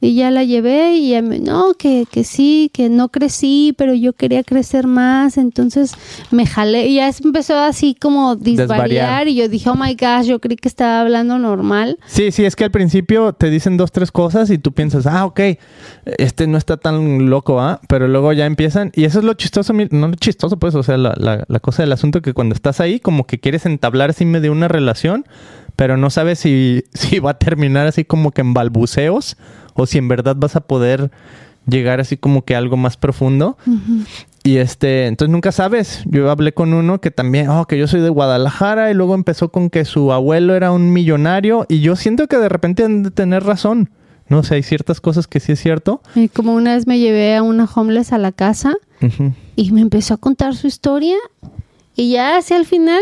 Y 0.00 0.14
ya 0.14 0.30
la 0.30 0.44
llevé 0.44 0.96
y 0.96 1.10
ya 1.10 1.22
me, 1.22 1.38
no, 1.38 1.72
que, 1.74 2.04
que 2.10 2.22
sí, 2.22 2.70
que 2.72 2.88
no 2.90 3.08
crecí, 3.08 3.74
pero 3.78 3.94
yo 3.94 4.12
quería 4.12 4.44
crecer 4.44 4.86
más, 4.86 5.38
entonces 5.38 5.92
me 6.30 6.44
jalé 6.46 6.86
y 6.88 6.96
ya 6.96 7.10
empezó 7.24 7.58
así 7.58 7.94
como 7.98 8.36
disvariar 8.36 8.68
Desvariar. 8.68 9.28
y 9.28 9.34
yo 9.36 9.48
dije, 9.48 9.70
oh 9.70 9.74
my 9.74 9.94
gosh, 9.94 10.26
yo 10.26 10.38
creí 10.38 10.56
que 10.56 10.68
estaba 10.68 11.00
hablando 11.00 11.38
normal. 11.38 11.98
Sí, 12.06 12.30
sí, 12.30 12.44
es 12.44 12.56
que 12.56 12.64
al 12.64 12.70
principio 12.70 13.32
te 13.32 13.48
dicen 13.50 13.76
dos, 13.78 13.90
tres 13.90 14.12
cosas 14.12 14.50
y 14.50 14.58
tú 14.58 14.72
piensas, 14.72 15.06
ah, 15.06 15.24
ok, 15.24 15.40
este 16.18 16.46
no 16.46 16.58
está 16.58 16.76
tan 16.76 17.30
loco, 17.30 17.60
¿ah? 17.60 17.80
Pero 17.88 18.06
luego 18.08 18.32
ya 18.34 18.46
empiezan, 18.46 18.92
y 18.94 19.04
eso 19.04 19.18
es 19.20 19.24
lo 19.24 19.34
chistoso, 19.34 19.72
no 19.72 20.08
lo 20.08 20.14
chistoso, 20.14 20.58
pues, 20.58 20.74
o 20.74 20.82
sea, 20.82 20.96
la, 20.98 21.14
la- 21.16 21.44
la 21.48 21.60
cosa 21.60 21.82
del 21.82 21.92
asunto 21.92 22.20
que 22.22 22.34
cuando 22.34 22.54
estás 22.54 22.80
ahí, 22.80 23.00
como 23.00 23.26
que 23.26 23.38
quieres 23.40 23.64
entablar 23.66 24.10
así 24.10 24.24
medio 24.24 24.52
una 24.52 24.68
relación, 24.68 25.24
pero 25.78 25.96
no 25.96 26.10
sabes 26.10 26.40
si, 26.40 26.82
si 26.92 27.20
va 27.20 27.30
a 27.30 27.38
terminar 27.38 27.86
así 27.86 28.04
como 28.04 28.32
que 28.32 28.40
en 28.40 28.52
balbuceos 28.52 29.36
o 29.74 29.86
si 29.86 29.98
en 29.98 30.08
verdad 30.08 30.34
vas 30.36 30.56
a 30.56 30.60
poder 30.60 31.12
llegar 31.68 32.00
así 32.00 32.16
como 32.16 32.44
que 32.44 32.56
a 32.56 32.58
algo 32.58 32.76
más 32.76 32.96
profundo. 32.96 33.56
Y 34.42 34.56
este, 34.56 35.06
entonces 35.06 35.30
nunca 35.30 35.52
sabes. 35.52 36.02
Yo 36.06 36.32
hablé 36.32 36.52
con 36.52 36.74
uno 36.74 37.00
que 37.00 37.12
también, 37.12 37.48
oh, 37.48 37.66
que 37.66 37.78
yo 37.78 37.86
soy 37.86 38.00
de 38.00 38.08
Guadalajara 38.08 38.90
y 38.90 38.94
luego 38.94 39.14
empezó 39.14 39.50
con 39.50 39.70
que 39.70 39.84
su 39.84 40.10
abuelo 40.12 40.56
era 40.56 40.72
un 40.72 40.92
millonario 40.92 41.64
y 41.68 41.78
yo 41.78 41.94
siento 41.94 42.26
que 42.26 42.38
de 42.38 42.48
repente 42.48 42.82
han 42.82 43.04
de 43.04 43.12
tener 43.12 43.44
razón. 43.44 43.90
No 44.28 44.42
sé, 44.42 44.56
hay 44.56 44.64
ciertas 44.64 45.00
cosas 45.00 45.28
que 45.28 45.38
sí 45.38 45.52
es 45.52 45.60
cierto. 45.60 46.02
Y 46.16 46.28
como 46.28 46.54
una 46.54 46.74
vez 46.74 46.88
me 46.88 46.98
llevé 46.98 47.36
a 47.36 47.44
una 47.44 47.66
homeless 47.72 48.12
a 48.12 48.18
la 48.18 48.32
casa 48.32 48.74
y 49.54 49.70
me 49.70 49.80
empezó 49.80 50.14
a 50.14 50.16
contar 50.16 50.56
su 50.56 50.66
historia 50.66 51.16
y 51.94 52.10
ya 52.10 52.36
hacia 52.36 52.56
el 52.56 52.66
final 52.66 53.00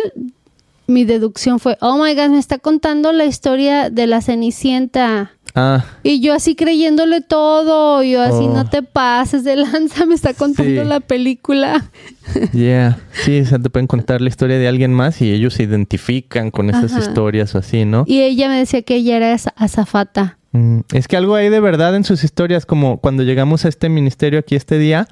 mi 0.87 1.05
deducción 1.05 1.59
fue, 1.61 1.77
oh 1.81 2.03
my 2.03 2.15
god, 2.15 2.29
me 2.31 2.39
está 2.39 2.59
contando 2.59 3.13
la 3.13 3.25
historia 3.25 3.91
de 3.91 4.07
la 4.07 4.21
Cenicienta. 4.23 5.33
Ah, 5.55 5.85
Y 6.03 6.21
yo 6.21 6.35
así 6.35 6.55
creyéndole 6.55 7.23
todo, 7.23 8.03
yo 8.03 8.21
así 8.21 8.45
Oh. 8.45 8.53
no 8.55 8.69
te 8.69 8.83
pases 8.83 9.43
de 9.43 9.57
lanza, 9.57 10.05
me 10.05 10.15
está 10.15 10.35
contando 10.35 10.83
Sí. 10.83 10.87
la 10.89 11.01
película. 11.01 11.87
yeah. 12.53 12.99
Sí, 13.25 13.41
o 13.41 13.47
sea, 13.47 13.59
te 13.59 13.71
pueden 13.71 13.87
contar 13.87 14.21
la 14.21 14.29
historia 14.29 14.59
de 14.59 14.69
alguien 14.69 14.93
más 14.93 15.23
y 15.23 15.33
ellos 15.33 15.55
se 15.55 15.63
identifican 15.63 16.51
con 16.51 16.69
esas 16.69 16.93
Ajá. 16.93 17.01
historias 17.01 17.55
o 17.55 17.59
así, 17.59 17.85
¿no? 17.87 18.05
Y 18.07 18.21
ella 18.23 18.49
me 18.49 18.59
decía 18.59 18.83
que 18.83 18.97
ella 18.97 19.17
era 19.17 19.33
az- 19.33 19.53
azafata. 19.57 20.37
Mm, 20.53 20.81
Es 20.93 21.09
que 21.09 21.17
algo 21.17 21.35
hay 21.35 21.49
de 21.49 21.61
verdad 21.61 21.97
en 21.97 22.05
sus 22.05 22.23
historias, 22.23 22.67
como 22.67 22.99
cuando 22.99 23.23
llegamos 23.23 23.65
a 23.65 23.69
este 23.69 23.89
ministerio 23.89 24.39
aquí 24.41 24.57
este 24.57 24.79
día, 24.79 25.09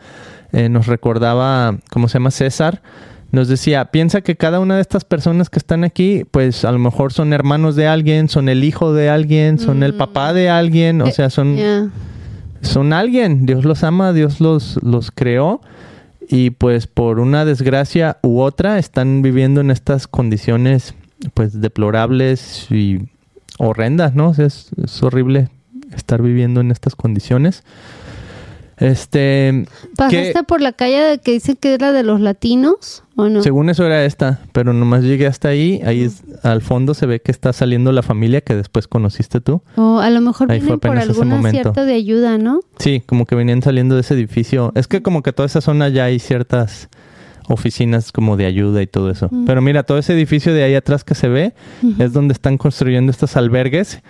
eh, 0.52 0.68
nos 0.68 0.87
recordaba, 0.87 1.78
¿cómo 1.90 2.08
se 2.08 2.14
llama? 2.14 2.30
César, 2.30 2.82
nos 3.34 3.48
decía, 3.48 3.86
piensa 3.86 4.20
que 4.20 4.36
cada 4.36 4.60
una 4.60 4.76
de 4.76 4.80
estas 4.80 5.04
personas 5.04 5.50
que 5.50 5.58
están 5.58 5.84
aquí, 5.84 6.24
pues 6.30 6.64
a 6.64 6.72
lo 6.72 6.78
mejor 6.78 7.12
son 7.12 7.32
hermanos 7.32 7.76
de 7.76 7.86
alguien, 7.86 8.28
son 8.28 8.48
el 8.48 8.64
hijo 8.64 8.92
de 8.92 9.08
alguien, 9.10 9.58
son 9.58 9.82
el 9.82 9.94
Mm. 9.94 9.98
papá 9.98 10.32
de 10.32 10.48
alguien, 10.50 11.02
o 11.02 11.06
Eh, 11.06 11.12
sea, 11.12 11.30
son, 11.30 11.56
son 12.62 12.92
alguien, 12.92 13.44
Dios 13.46 13.64
los 13.64 13.82
ama, 13.84 14.12
Dios 14.12 14.40
los, 14.40 14.78
los 14.82 15.10
creó. 15.10 15.60
Y 16.28 16.50
pues 16.50 16.86
por 16.86 17.18
una 17.20 17.44
desgracia 17.44 18.16
u 18.22 18.40
otra 18.40 18.78
están 18.78 19.20
viviendo 19.20 19.60
en 19.60 19.70
estas 19.70 20.06
condiciones 20.06 20.94
pues 21.34 21.60
deplorables 21.60 22.66
y 22.70 23.00
horrendas, 23.58 24.14
¿no? 24.14 24.30
O 24.30 24.34
sea, 24.34 24.46
es, 24.46 24.70
es 24.82 25.02
horrible 25.02 25.48
estar 25.94 26.22
viviendo 26.22 26.60
en 26.62 26.70
estas 26.70 26.96
condiciones. 26.96 27.62
Este. 28.78 29.66
¿Pasaste 29.96 30.32
que- 30.34 30.42
por 30.44 30.60
la 30.60 30.72
calle 30.72 31.00
de 31.00 31.18
que 31.18 31.32
dice 31.32 31.56
que 31.56 31.74
era 31.74 31.92
de 31.92 32.02
los 32.02 32.20
latinos 32.20 33.02
o 33.16 33.28
no? 33.28 33.42
Según 33.42 33.70
eso 33.70 33.84
era 33.87 34.04
esta, 34.04 34.40
pero 34.52 34.72
nomás 34.72 35.02
llegué 35.04 35.26
hasta 35.26 35.48
ahí. 35.48 35.80
Ahí 35.84 36.02
es- 36.02 36.22
al 36.42 36.60
fondo 36.62 36.94
se 36.94 37.06
ve 37.06 37.20
que 37.20 37.30
está 37.30 37.52
saliendo 37.52 37.92
la 37.92 38.02
familia 38.02 38.40
que 38.40 38.54
después 38.56 38.88
conociste 38.88 39.40
tú. 39.40 39.62
O 39.76 39.98
a 40.00 40.10
lo 40.10 40.20
mejor 40.20 40.50
Ahí 40.50 40.60
vienen 40.60 40.80
por 40.80 40.98
alguna 40.98 41.50
cierta 41.50 41.84
de 41.84 41.94
ayuda, 41.94 42.38
¿no? 42.38 42.60
Sí, 42.78 43.02
como 43.06 43.26
que 43.26 43.34
venían 43.34 43.62
saliendo 43.62 43.94
de 43.94 44.00
ese 44.02 44.14
edificio. 44.14 44.72
Es 44.74 44.88
que 44.88 45.02
como 45.02 45.22
que 45.22 45.32
toda 45.32 45.46
esa 45.46 45.60
zona 45.60 45.88
ya 45.88 46.04
hay 46.04 46.18
ciertas 46.18 46.88
oficinas 47.48 48.10
como 48.10 48.37
de 48.37 48.46
ayuda 48.46 48.82
y 48.82 48.87
todo 48.87 49.10
eso. 49.10 49.28
Mm. 49.30 49.44
Pero 49.44 49.60
mira, 49.62 49.82
todo 49.82 49.98
ese 49.98 50.14
edificio 50.14 50.54
de 50.54 50.62
ahí 50.64 50.74
atrás 50.74 51.04
que 51.04 51.14
se 51.14 51.28
ve 51.28 51.52
es 51.98 52.12
donde 52.12 52.32
están 52.32 52.56
construyendo 52.56 53.10
estos 53.10 53.37
albergues, 53.37 54.00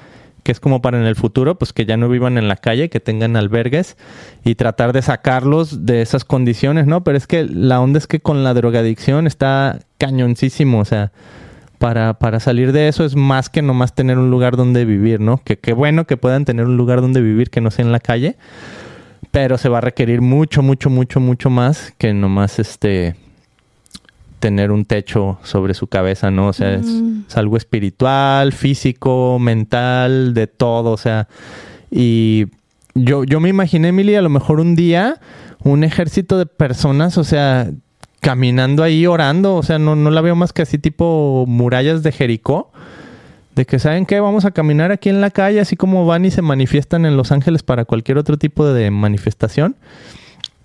que 0.44 0.52
es 0.52 0.60
como 0.60 0.80
para 0.82 1.00
en 1.00 1.06
el 1.06 1.16
futuro, 1.16 1.56
pues 1.56 1.72
que 1.72 1.86
ya 1.86 1.96
no 1.96 2.08
vivan 2.08 2.38
en 2.38 2.46
la 2.46 2.56
calle, 2.56 2.90
que 2.90 3.00
tengan 3.00 3.34
albergues 3.34 3.96
y 4.44 4.54
tratar 4.54 4.92
de 4.92 5.02
sacarlos 5.02 5.86
de 5.86 6.02
esas 6.02 6.24
condiciones, 6.24 6.86
¿no? 6.86 7.02
Pero 7.02 7.18
es 7.18 7.26
que 7.26 7.44
la 7.44 7.80
onda 7.80 7.98
es 7.98 8.06
que 8.06 8.20
con 8.20 8.44
la 8.44 8.54
drogadicción 8.54 9.26
está 9.26 9.80
cañoncísimo, 9.98 10.80
o 10.80 10.84
sea, 10.84 11.10
para, 11.78 12.14
para 12.14 12.40
salir 12.40 12.72
de 12.72 12.88
eso 12.88 13.04
es 13.04 13.16
más 13.16 13.48
que 13.48 13.62
nomás 13.62 13.94
tener 13.94 14.18
un 14.18 14.30
lugar 14.30 14.56
donde 14.56 14.84
vivir, 14.84 15.18
¿no? 15.18 15.38
Que 15.38 15.58
qué 15.58 15.72
bueno 15.72 16.06
que 16.06 16.16
puedan 16.16 16.44
tener 16.44 16.66
un 16.66 16.76
lugar 16.76 17.00
donde 17.00 17.22
vivir 17.22 17.50
que 17.50 17.62
no 17.62 17.70
sea 17.70 17.84
en 17.84 17.92
la 17.92 18.00
calle, 18.00 18.36
pero 19.30 19.58
se 19.58 19.70
va 19.70 19.78
a 19.78 19.80
requerir 19.80 20.20
mucho, 20.20 20.62
mucho, 20.62 20.90
mucho, 20.90 21.20
mucho 21.20 21.50
más 21.50 21.92
que 21.98 22.12
nomás 22.12 22.58
este 22.58 23.16
tener 24.44 24.72
un 24.72 24.84
techo 24.84 25.38
sobre 25.42 25.72
su 25.72 25.86
cabeza, 25.86 26.30
¿no? 26.30 26.48
O 26.48 26.52
sea, 26.52 26.74
es, 26.74 26.86
es 27.26 27.34
algo 27.38 27.56
espiritual, 27.56 28.52
físico, 28.52 29.38
mental, 29.38 30.34
de 30.34 30.46
todo, 30.48 30.90
o 30.90 30.98
sea, 30.98 31.28
y 31.90 32.48
yo, 32.94 33.24
yo 33.24 33.40
me 33.40 33.48
imaginé, 33.48 33.88
Emily, 33.88 34.16
a 34.16 34.20
lo 34.20 34.28
mejor 34.28 34.60
un 34.60 34.76
día 34.76 35.18
un 35.62 35.82
ejército 35.82 36.36
de 36.36 36.44
personas, 36.44 37.16
o 37.16 37.24
sea, 37.24 37.70
caminando 38.20 38.82
ahí 38.82 39.06
orando, 39.06 39.54
o 39.54 39.62
sea, 39.62 39.78
no, 39.78 39.96
no 39.96 40.10
la 40.10 40.20
veo 40.20 40.36
más 40.36 40.52
que 40.52 40.60
así 40.60 40.76
tipo 40.76 41.46
murallas 41.48 42.02
de 42.02 42.12
Jericó, 42.12 42.70
de 43.54 43.64
que 43.64 43.78
saben 43.78 44.04
qué, 44.04 44.20
vamos 44.20 44.44
a 44.44 44.50
caminar 44.50 44.92
aquí 44.92 45.08
en 45.08 45.22
la 45.22 45.30
calle, 45.30 45.58
así 45.58 45.74
como 45.74 46.04
van 46.04 46.26
y 46.26 46.30
se 46.30 46.42
manifiestan 46.42 47.06
en 47.06 47.16
Los 47.16 47.32
Ángeles 47.32 47.62
para 47.62 47.86
cualquier 47.86 48.18
otro 48.18 48.36
tipo 48.36 48.66
de 48.66 48.90
manifestación. 48.90 49.76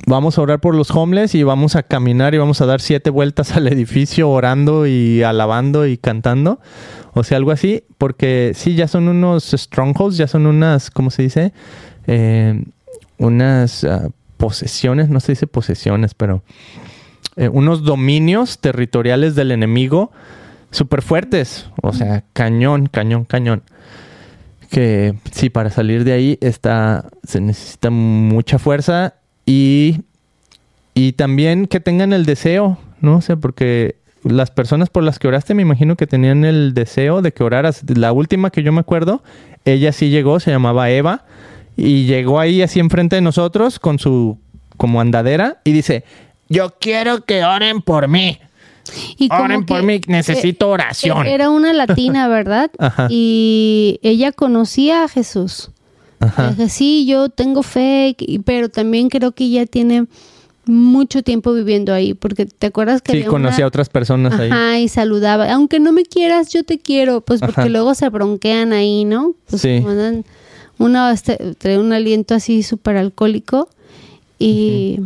Vamos 0.08 0.38
a 0.38 0.42
orar 0.42 0.60
por 0.60 0.76
los 0.76 0.92
homeless 0.92 1.36
y 1.36 1.44
vamos 1.44 1.76
a 1.76 1.84
caminar 1.84 2.34
y 2.34 2.38
vamos 2.38 2.62
a 2.62 2.66
dar 2.66 2.82
siete 2.82 3.10
vueltas 3.10 3.52
al 3.56 3.68
edificio 3.68 4.30
orando 4.30 4.88
y 4.88 5.24
alabando 5.24 5.86
y 5.86 5.98
cantando. 5.98 6.60
O 7.14 7.24
sea, 7.24 7.38
algo 7.38 7.52
así, 7.52 7.84
porque 7.98 8.54
sí, 8.56 8.76
ya 8.76 8.88
son 8.88 9.08
unos 9.08 9.52
strongholds, 9.52 10.18
ya 10.18 10.28
son 10.28 10.46
unas, 10.46 10.90
¿cómo 10.90 11.12
se 11.12 11.24
dice? 11.24 11.54
Eh, 12.08 12.64
unas 13.18 13.84
ah, 13.84 14.10
posesiones, 14.38 15.10
no 15.10 15.20
se 15.20 15.34
dice 15.34 15.48
posesiones, 15.48 16.14
pero 16.14 16.44
eh, 17.36 17.50
unos 17.50 17.84
dominios 17.84 18.60
territoriales 18.60 19.36
del 19.36 19.52
enemigo 19.52 20.12
súper 20.72 21.02
fuertes. 21.02 21.68
O 21.82 21.94
sea, 21.94 22.24
cañón, 22.34 22.88
cañón, 22.88 23.26
cañón. 23.26 23.64
Que 24.70 25.16
sí, 25.32 25.50
para 25.50 25.70
salir 25.72 26.04
de 26.04 26.14
ahí 26.14 26.38
está, 26.42 27.10
se 27.24 27.42
necesita 27.42 27.90
mucha 27.90 28.60
fuerza 28.60 29.16
y, 29.50 30.02
y 30.94 31.14
también 31.14 31.66
que 31.66 31.80
tengan 31.80 32.14
el 32.14 32.24
deseo, 32.24 32.78
¿no? 33.02 33.18
O 33.18 33.22
sea, 33.22 33.36
porque 33.36 33.96
las 34.24 34.52
personas 34.52 34.92
por 34.92 35.02
las 35.02 35.18
que 35.18 35.28
oraste 35.28 35.56
me 35.56 35.64
imagino 35.64 35.96
que 35.96 36.06
tenían 36.06 36.46
el 36.46 36.76
deseo 36.76 37.24
de 37.24 37.32
que 37.32 37.44
oraras. 37.44 37.82
La 37.88 38.12
última 38.12 38.52
que 38.52 38.62
yo 38.62 38.72
me 38.72 38.82
acuerdo, 38.82 39.24
ella 39.66 39.92
sí 39.92 40.12
llegó, 40.12 40.40
se 40.40 40.52
llamaba 40.52 40.92
Eva, 40.92 41.26
y 41.76 42.06
llegó 42.06 42.40
ahí 42.40 42.62
así 42.62 42.80
enfrente 42.80 43.16
de 43.16 43.24
nosotros 43.24 43.80
con 43.80 43.98
su 43.98 44.38
como 44.78 45.02
andadera 45.02 45.62
y 45.64 45.72
dice, 45.72 46.04
yo 46.48 46.76
quiero 46.80 47.26
que 47.26 47.44
oren 47.44 47.82
por 47.82 48.08
mí. 48.08 48.40
Y 49.18 49.30
Oren 49.32 49.66
por 49.66 49.84
mí, 49.84 50.02
necesito 50.08 50.68
eh, 50.68 50.74
oración. 50.74 51.26
Era 51.26 51.50
una 51.50 51.74
latina, 51.74 52.28
¿verdad? 52.30 52.72
Ajá. 52.78 53.08
Y 53.10 54.00
ella 54.04 54.32
conocía 54.32 55.04
a 55.04 55.08
Jesús. 55.08 55.72
Ajá. 56.20 56.56
Sí, 56.70 57.06
yo 57.06 57.30
tengo 57.30 57.64
fe, 57.64 58.16
pero 58.46 58.70
también 58.70 59.10
creo 59.10 59.32
que 59.32 59.46
ella 59.46 59.66
tiene 59.66 60.06
mucho 60.66 61.24
tiempo 61.24 61.54
viviendo 61.54 61.94
ahí, 61.94 62.14
porque 62.14 62.46
te 62.46 62.68
acuerdas 62.68 63.02
que 63.02 63.14
Sí, 63.24 63.28
una- 63.28 63.50
a 63.50 63.66
otras 63.68 63.90
personas 63.90 64.40
ahí. 64.40 64.50
Ajá, 64.52 64.80
y 64.80 64.88
saludaba. 64.88 65.52
Aunque 65.52 65.80
no 65.80 65.92
me 65.92 66.04
quieras, 66.04 66.50
yo 66.54 66.64
te 66.64 66.78
quiero. 66.78 67.22
Pues 67.22 67.40
porque 67.40 67.62
Ajá. 67.62 67.70
luego 67.70 67.96
se 67.96 68.08
bronquean 68.10 68.72
ahí, 68.74 69.04
¿no? 69.06 69.34
Pues 69.50 69.62
Sí. 69.64 69.78
como 69.78 69.90
andan- 69.92 70.26
uno 70.78 71.10
este, 71.10 71.38
trae 71.58 71.78
un 71.80 71.92
aliento 71.92 72.36
así 72.36 72.62
súper 72.64 72.98
alcohólico. 72.98 73.68
Y, 74.38 75.00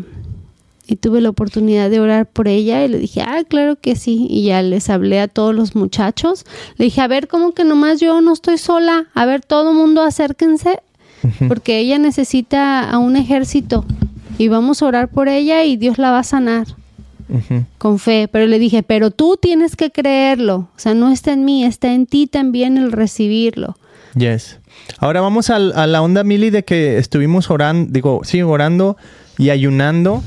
y 0.86 0.98
tuve 0.98 1.22
la 1.22 1.30
oportunidad 1.30 1.90
de 1.90 2.00
orar 2.00 2.26
por 2.28 2.48
ella 2.48 2.84
y 2.84 2.88
le 2.90 3.00
dije, 3.00 3.22
ah, 3.22 3.44
claro 3.48 3.78
que 3.80 3.96
sí. 3.96 4.28
Y 4.30 4.44
ya 4.46 4.62
les 4.62 4.90
hablé 4.90 5.20
a 5.22 5.28
todos 5.28 5.56
los 5.56 5.76
muchachos. 5.76 6.46
Le 6.78 6.86
dije, 6.86 7.02
a 7.02 7.08
ver, 7.08 7.28
¿cómo 7.28 7.54
que 7.54 7.64
nomás 7.64 8.00
yo 8.02 8.20
no 8.22 8.34
estoy 8.34 8.58
sola? 8.58 9.06
A 9.14 9.26
ver, 9.26 9.42
todo 9.46 9.74
mundo 9.74 10.02
acérquense. 10.04 10.80
Porque 11.48 11.80
ella 11.80 11.98
necesita 11.98 12.90
a 12.90 12.98
un 12.98 13.16
ejército. 13.16 13.86
Y 14.38 14.48
vamos 14.48 14.82
a 14.82 14.88
orar 14.88 15.08
por 15.10 15.28
ella 15.28 15.64
y 15.64 15.78
Dios 15.78 15.98
la 15.98 16.12
va 16.12 16.20
a 16.20 16.24
sanar 16.24 16.68
con 17.78 18.00
fe, 18.00 18.28
pero 18.32 18.48
le 18.48 18.60
dije, 18.60 18.84
pero 18.84 19.12
tú 19.12 19.38
tienes 19.42 19.76
que 19.76 19.92
creerlo, 19.92 20.70
o 20.76 20.80
sea, 20.80 20.94
no 20.94 21.12
está 21.12 21.32
en 21.32 21.46
mí, 21.46 21.64
está 21.64 21.94
en 21.94 22.06
ti 22.06 22.28
también 22.28 22.78
el 22.78 22.92
recibirlo. 22.92 23.78
Yes. 24.16 24.60
Ahora 25.00 25.22
vamos 25.22 25.50
a, 25.50 25.58
la 25.60 26.02
onda, 26.02 26.24
Mili, 26.24 26.50
de 26.50 26.64
que 26.64 26.98
estuvimos 26.98 27.50
orando, 27.50 27.92
digo, 27.92 28.22
sí, 28.24 28.42
orando 28.42 28.98
y 29.38 29.50
ayunando. 29.50 30.24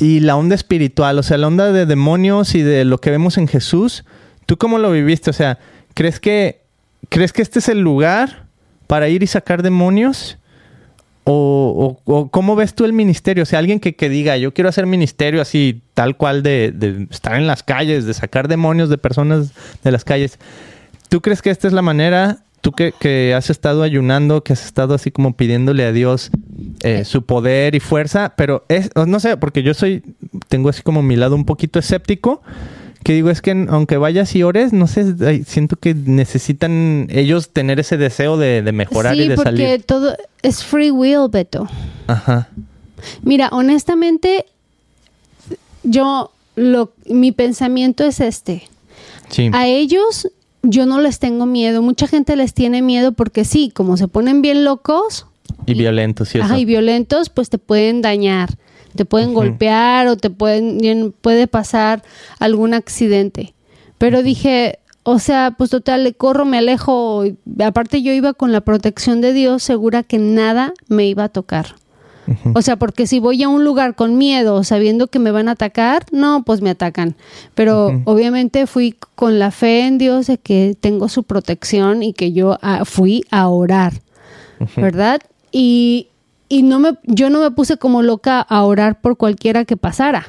Y 0.00 0.20
la 0.20 0.36
onda 0.36 0.54
espiritual, 0.54 1.18
o 1.18 1.22
sea, 1.22 1.38
la 1.38 1.46
onda 1.46 1.72
de 1.72 1.86
demonios 1.86 2.54
y 2.54 2.62
de 2.62 2.84
lo 2.84 2.98
que 2.98 3.10
vemos 3.10 3.38
en 3.38 3.46
Jesús. 3.46 4.04
¿Tú 4.46 4.58
cómo 4.58 4.78
lo 4.78 4.90
viviste? 4.90 5.30
O 5.30 5.32
sea, 5.32 5.58
¿crees 5.94 6.18
que, 6.18 6.62
¿crees 7.08 7.32
que 7.32 7.40
este 7.40 7.60
es 7.60 7.68
el 7.68 7.80
lugar 7.80 8.41
para 8.86 9.08
ir 9.08 9.22
y 9.22 9.26
sacar 9.26 9.62
demonios? 9.62 10.38
O, 11.24 12.28
cómo 12.32 12.56
ves 12.56 12.74
tú 12.74 12.84
el 12.84 12.92
ministerio? 12.92 13.44
O 13.44 13.46
sea, 13.46 13.60
alguien 13.60 13.78
que, 13.78 13.94
que 13.94 14.08
diga, 14.08 14.36
yo 14.36 14.52
quiero 14.52 14.68
hacer 14.68 14.86
ministerio 14.86 15.40
así, 15.40 15.82
tal 15.94 16.16
cual, 16.16 16.42
de, 16.42 16.72
de 16.72 17.06
estar 17.10 17.36
en 17.36 17.46
las 17.46 17.62
calles, 17.62 18.06
de 18.06 18.14
sacar 18.14 18.48
demonios 18.48 18.88
de 18.88 18.98
personas 18.98 19.52
de 19.84 19.92
las 19.92 20.04
calles. 20.04 20.38
¿Tú 21.08 21.20
crees 21.20 21.40
que 21.42 21.50
esta 21.50 21.68
es 21.68 21.72
la 21.72 21.82
manera? 21.82 22.38
Tú 22.62 22.72
que, 22.72 22.92
que 22.98 23.34
has 23.34 23.50
estado 23.50 23.82
ayunando, 23.82 24.42
que 24.42 24.52
has 24.52 24.64
estado 24.64 24.94
así 24.94 25.10
como 25.10 25.36
pidiéndole 25.36 25.84
a 25.84 25.92
Dios 25.92 26.30
eh, 26.82 27.04
su 27.04 27.26
poder 27.26 27.74
y 27.74 27.80
fuerza, 27.80 28.34
pero 28.36 28.64
es, 28.68 28.90
no 28.94 29.18
sé, 29.20 29.36
porque 29.36 29.62
yo 29.62 29.74
soy, 29.74 30.02
tengo 30.48 30.68
así 30.68 30.82
como 30.82 31.02
mi 31.02 31.16
lado 31.16 31.34
un 31.34 31.44
poquito 31.44 31.78
escéptico, 31.78 32.40
que 33.02 33.12
digo, 33.12 33.30
es 33.30 33.42
que 33.42 33.66
aunque 33.68 33.96
vayas 33.96 34.34
y 34.34 34.42
ores, 34.42 34.72
no 34.72 34.86
sé, 34.86 35.44
siento 35.44 35.76
que 35.76 35.94
necesitan 35.94 37.06
ellos 37.10 37.50
tener 37.50 37.80
ese 37.80 37.96
deseo 37.96 38.36
de, 38.36 38.62
de 38.62 38.72
mejorar 38.72 39.14
sí, 39.14 39.22
y 39.22 39.28
de 39.28 39.36
porque 39.36 39.50
salir. 39.50 39.82
todo 39.82 40.16
es 40.42 40.64
free 40.64 40.90
will, 40.90 41.28
Beto. 41.30 41.68
Ajá. 42.06 42.48
Mira, 43.22 43.48
honestamente, 43.52 44.46
yo, 45.82 46.30
lo, 46.56 46.92
mi 47.06 47.32
pensamiento 47.32 48.04
es 48.04 48.20
este. 48.20 48.62
Sí. 49.28 49.50
A 49.52 49.66
ellos 49.66 50.28
yo 50.62 50.86
no 50.86 51.00
les 51.00 51.18
tengo 51.18 51.46
miedo. 51.46 51.82
Mucha 51.82 52.06
gente 52.06 52.36
les 52.36 52.54
tiene 52.54 52.82
miedo 52.82 53.12
porque 53.12 53.44
sí, 53.44 53.70
como 53.74 53.96
se 53.96 54.08
ponen 54.08 54.42
bien 54.42 54.64
locos, 54.64 55.26
y 55.66 55.74
violentos 55.74 56.34
y 56.34 56.38
eso. 56.38 56.46
Ajá, 56.46 56.58
y 56.58 56.64
violentos, 56.64 57.28
pues 57.28 57.48
te 57.48 57.58
pueden 57.58 58.02
dañar, 58.02 58.50
te 58.94 59.04
pueden 59.04 59.34
golpear 59.34 60.06
o 60.08 60.16
te 60.16 60.30
pueden 60.30 61.14
puede 61.20 61.46
pasar 61.46 62.02
algún 62.38 62.74
accidente. 62.74 63.54
Pero 63.98 64.22
dije, 64.22 64.78
o 65.04 65.18
sea, 65.18 65.54
pues 65.56 65.70
total, 65.70 66.04
le 66.04 66.14
corro, 66.14 66.44
me 66.44 66.58
alejo. 66.58 67.24
Aparte 67.64 68.02
yo 68.02 68.12
iba 68.12 68.32
con 68.32 68.52
la 68.52 68.60
protección 68.60 69.20
de 69.20 69.32
Dios, 69.32 69.62
segura 69.62 70.02
que 70.02 70.18
nada 70.18 70.72
me 70.88 71.06
iba 71.06 71.24
a 71.24 71.28
tocar. 71.28 71.76
O 72.54 72.62
sea, 72.62 72.76
porque 72.76 73.08
si 73.08 73.18
voy 73.18 73.42
a 73.42 73.48
un 73.48 73.64
lugar 73.64 73.96
con 73.96 74.16
miedo, 74.16 74.62
sabiendo 74.62 75.08
que 75.08 75.18
me 75.18 75.32
van 75.32 75.48
a 75.48 75.52
atacar, 75.52 76.06
no, 76.12 76.44
pues 76.44 76.62
me 76.62 76.70
atacan. 76.70 77.16
Pero 77.54 78.00
obviamente 78.04 78.66
fui 78.66 78.96
con 79.16 79.40
la 79.40 79.50
fe 79.50 79.86
en 79.86 79.98
Dios 79.98 80.28
de 80.28 80.38
que 80.38 80.76
tengo 80.80 81.08
su 81.08 81.24
protección 81.24 82.02
y 82.02 82.12
que 82.12 82.32
yo 82.32 82.58
ah, 82.62 82.84
fui 82.84 83.24
a 83.30 83.48
orar. 83.48 83.94
¿verdad? 84.76 85.20
Y, 85.50 86.08
y 86.52 86.62
no 86.62 86.80
me, 86.80 86.98
yo 87.04 87.30
no 87.30 87.40
me 87.40 87.50
puse 87.50 87.78
como 87.78 88.02
loca 88.02 88.38
a 88.42 88.62
orar 88.64 89.00
por 89.00 89.16
cualquiera 89.16 89.64
que 89.64 89.78
pasara. 89.78 90.26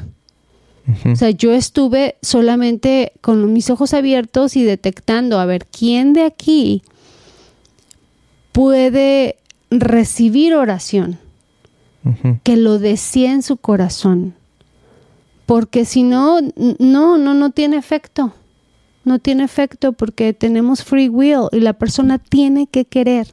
O 1.12 1.18
sea, 1.18 1.32
yo 1.32 1.52
estuve 1.52 2.16
solamente 2.22 3.12
con 3.20 3.52
mis 3.52 3.70
ojos 3.70 3.94
abiertos 3.94 4.56
y 4.56 4.64
detectando, 4.64 5.38
a 5.38 5.46
ver, 5.46 5.66
¿quién 5.66 6.14
de 6.14 6.24
aquí 6.24 6.82
puede 8.54 9.36
recibir 9.70 10.56
oración? 10.56 11.20
Que 12.44 12.56
lo 12.56 12.80
decía 12.80 13.34
en 13.34 13.44
su 13.44 13.58
corazón. 13.58 14.34
Porque 15.46 15.84
si 15.84 16.04
no, 16.04 16.40
no, 16.80 17.18
no, 17.18 17.34
no 17.34 17.50
tiene 17.50 17.76
efecto. 17.76 18.34
No 19.04 19.20
tiene 19.20 19.44
efecto 19.44 19.92
porque 19.92 20.32
tenemos 20.32 20.86
free 20.86 21.10
will 21.10 21.50
y 21.52 21.60
la 21.60 21.74
persona 21.74 22.18
tiene 22.18 22.68
que 22.68 22.86
querer. 22.86 23.28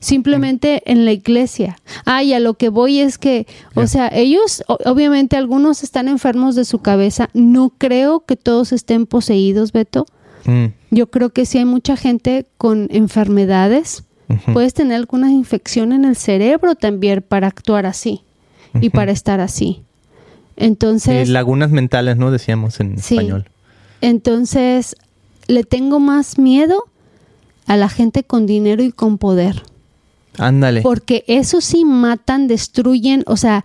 Simplemente 0.00 0.82
en 0.90 1.04
la 1.04 1.12
iglesia. 1.12 1.78
Ah, 2.06 2.22
y 2.24 2.32
a 2.32 2.40
lo 2.40 2.54
que 2.54 2.68
voy 2.70 3.00
es 3.00 3.18
que, 3.18 3.46
o 3.74 3.86
sea, 3.86 4.08
ellos, 4.12 4.64
obviamente 4.66 5.36
algunos 5.36 5.82
están 5.82 6.08
enfermos 6.08 6.54
de 6.56 6.64
su 6.64 6.78
cabeza. 6.80 7.28
No 7.34 7.70
creo 7.76 8.20
que 8.20 8.36
todos 8.36 8.72
estén 8.72 9.06
poseídos, 9.06 9.72
Beto. 9.72 10.06
Mm, 10.46 10.66
Yo 10.90 11.10
creo 11.10 11.30
que 11.30 11.44
sí 11.46 11.58
hay 11.58 11.66
mucha 11.66 11.96
gente 11.96 12.46
con 12.56 12.88
enfermedades. 12.90 14.04
Puedes 14.52 14.74
tener 14.74 14.94
alguna 14.96 15.30
infección 15.32 15.92
en 15.92 16.04
el 16.04 16.14
cerebro 16.16 16.76
también 16.76 17.20
para 17.26 17.48
actuar 17.48 17.84
así 17.84 18.22
y 18.80 18.90
para 18.90 19.10
estar 19.12 19.40
así. 19.40 19.82
Sí, 19.82 20.66
Entonces, 20.66 21.28
lagunas 21.28 21.70
mentales, 21.72 22.16
¿no? 22.16 22.30
Decíamos 22.30 22.78
en 22.80 22.96
Sí. 22.98 23.16
español. 23.16 23.46
entonces 24.00 24.96
le 25.48 25.64
tengo 25.64 25.98
más 26.00 26.38
miedo 26.38 26.84
a 27.66 27.76
la 27.76 27.88
gente 27.88 28.22
con 28.24 28.46
dinero 28.46 28.82
y 28.84 28.92
con 28.92 29.18
poder. 29.18 29.62
Ándale. 30.38 30.82
Porque 30.82 31.24
eso 31.26 31.60
sí 31.60 31.84
matan, 31.84 32.46
destruyen, 32.48 33.24
o 33.26 33.36
sea, 33.36 33.64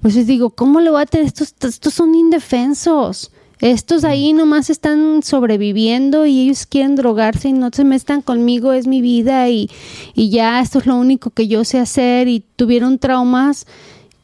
pues 0.00 0.14
les 0.16 0.26
digo, 0.26 0.50
¿cómo 0.50 0.80
le 0.80 0.90
voy 0.90 1.02
a 1.02 1.06
tener? 1.06 1.26
Estos, 1.26 1.54
estos 1.60 1.94
son 1.94 2.14
indefensos. 2.14 3.30
Estos 3.60 4.02
ahí 4.02 4.32
nomás 4.32 4.70
están 4.70 5.22
sobreviviendo 5.22 6.26
y 6.26 6.40
ellos 6.42 6.66
quieren 6.66 6.96
drogarse 6.96 7.50
y 7.50 7.52
no 7.52 7.70
se 7.72 7.84
metan 7.84 8.20
conmigo, 8.20 8.72
es 8.72 8.88
mi 8.88 9.00
vida 9.00 9.48
y, 9.50 9.70
y 10.14 10.30
ya 10.30 10.60
esto 10.60 10.80
es 10.80 10.86
lo 10.86 10.96
único 10.96 11.30
que 11.30 11.46
yo 11.46 11.64
sé 11.64 11.78
hacer 11.78 12.26
y 12.26 12.44
tuvieron 12.56 12.98
traumas 12.98 13.68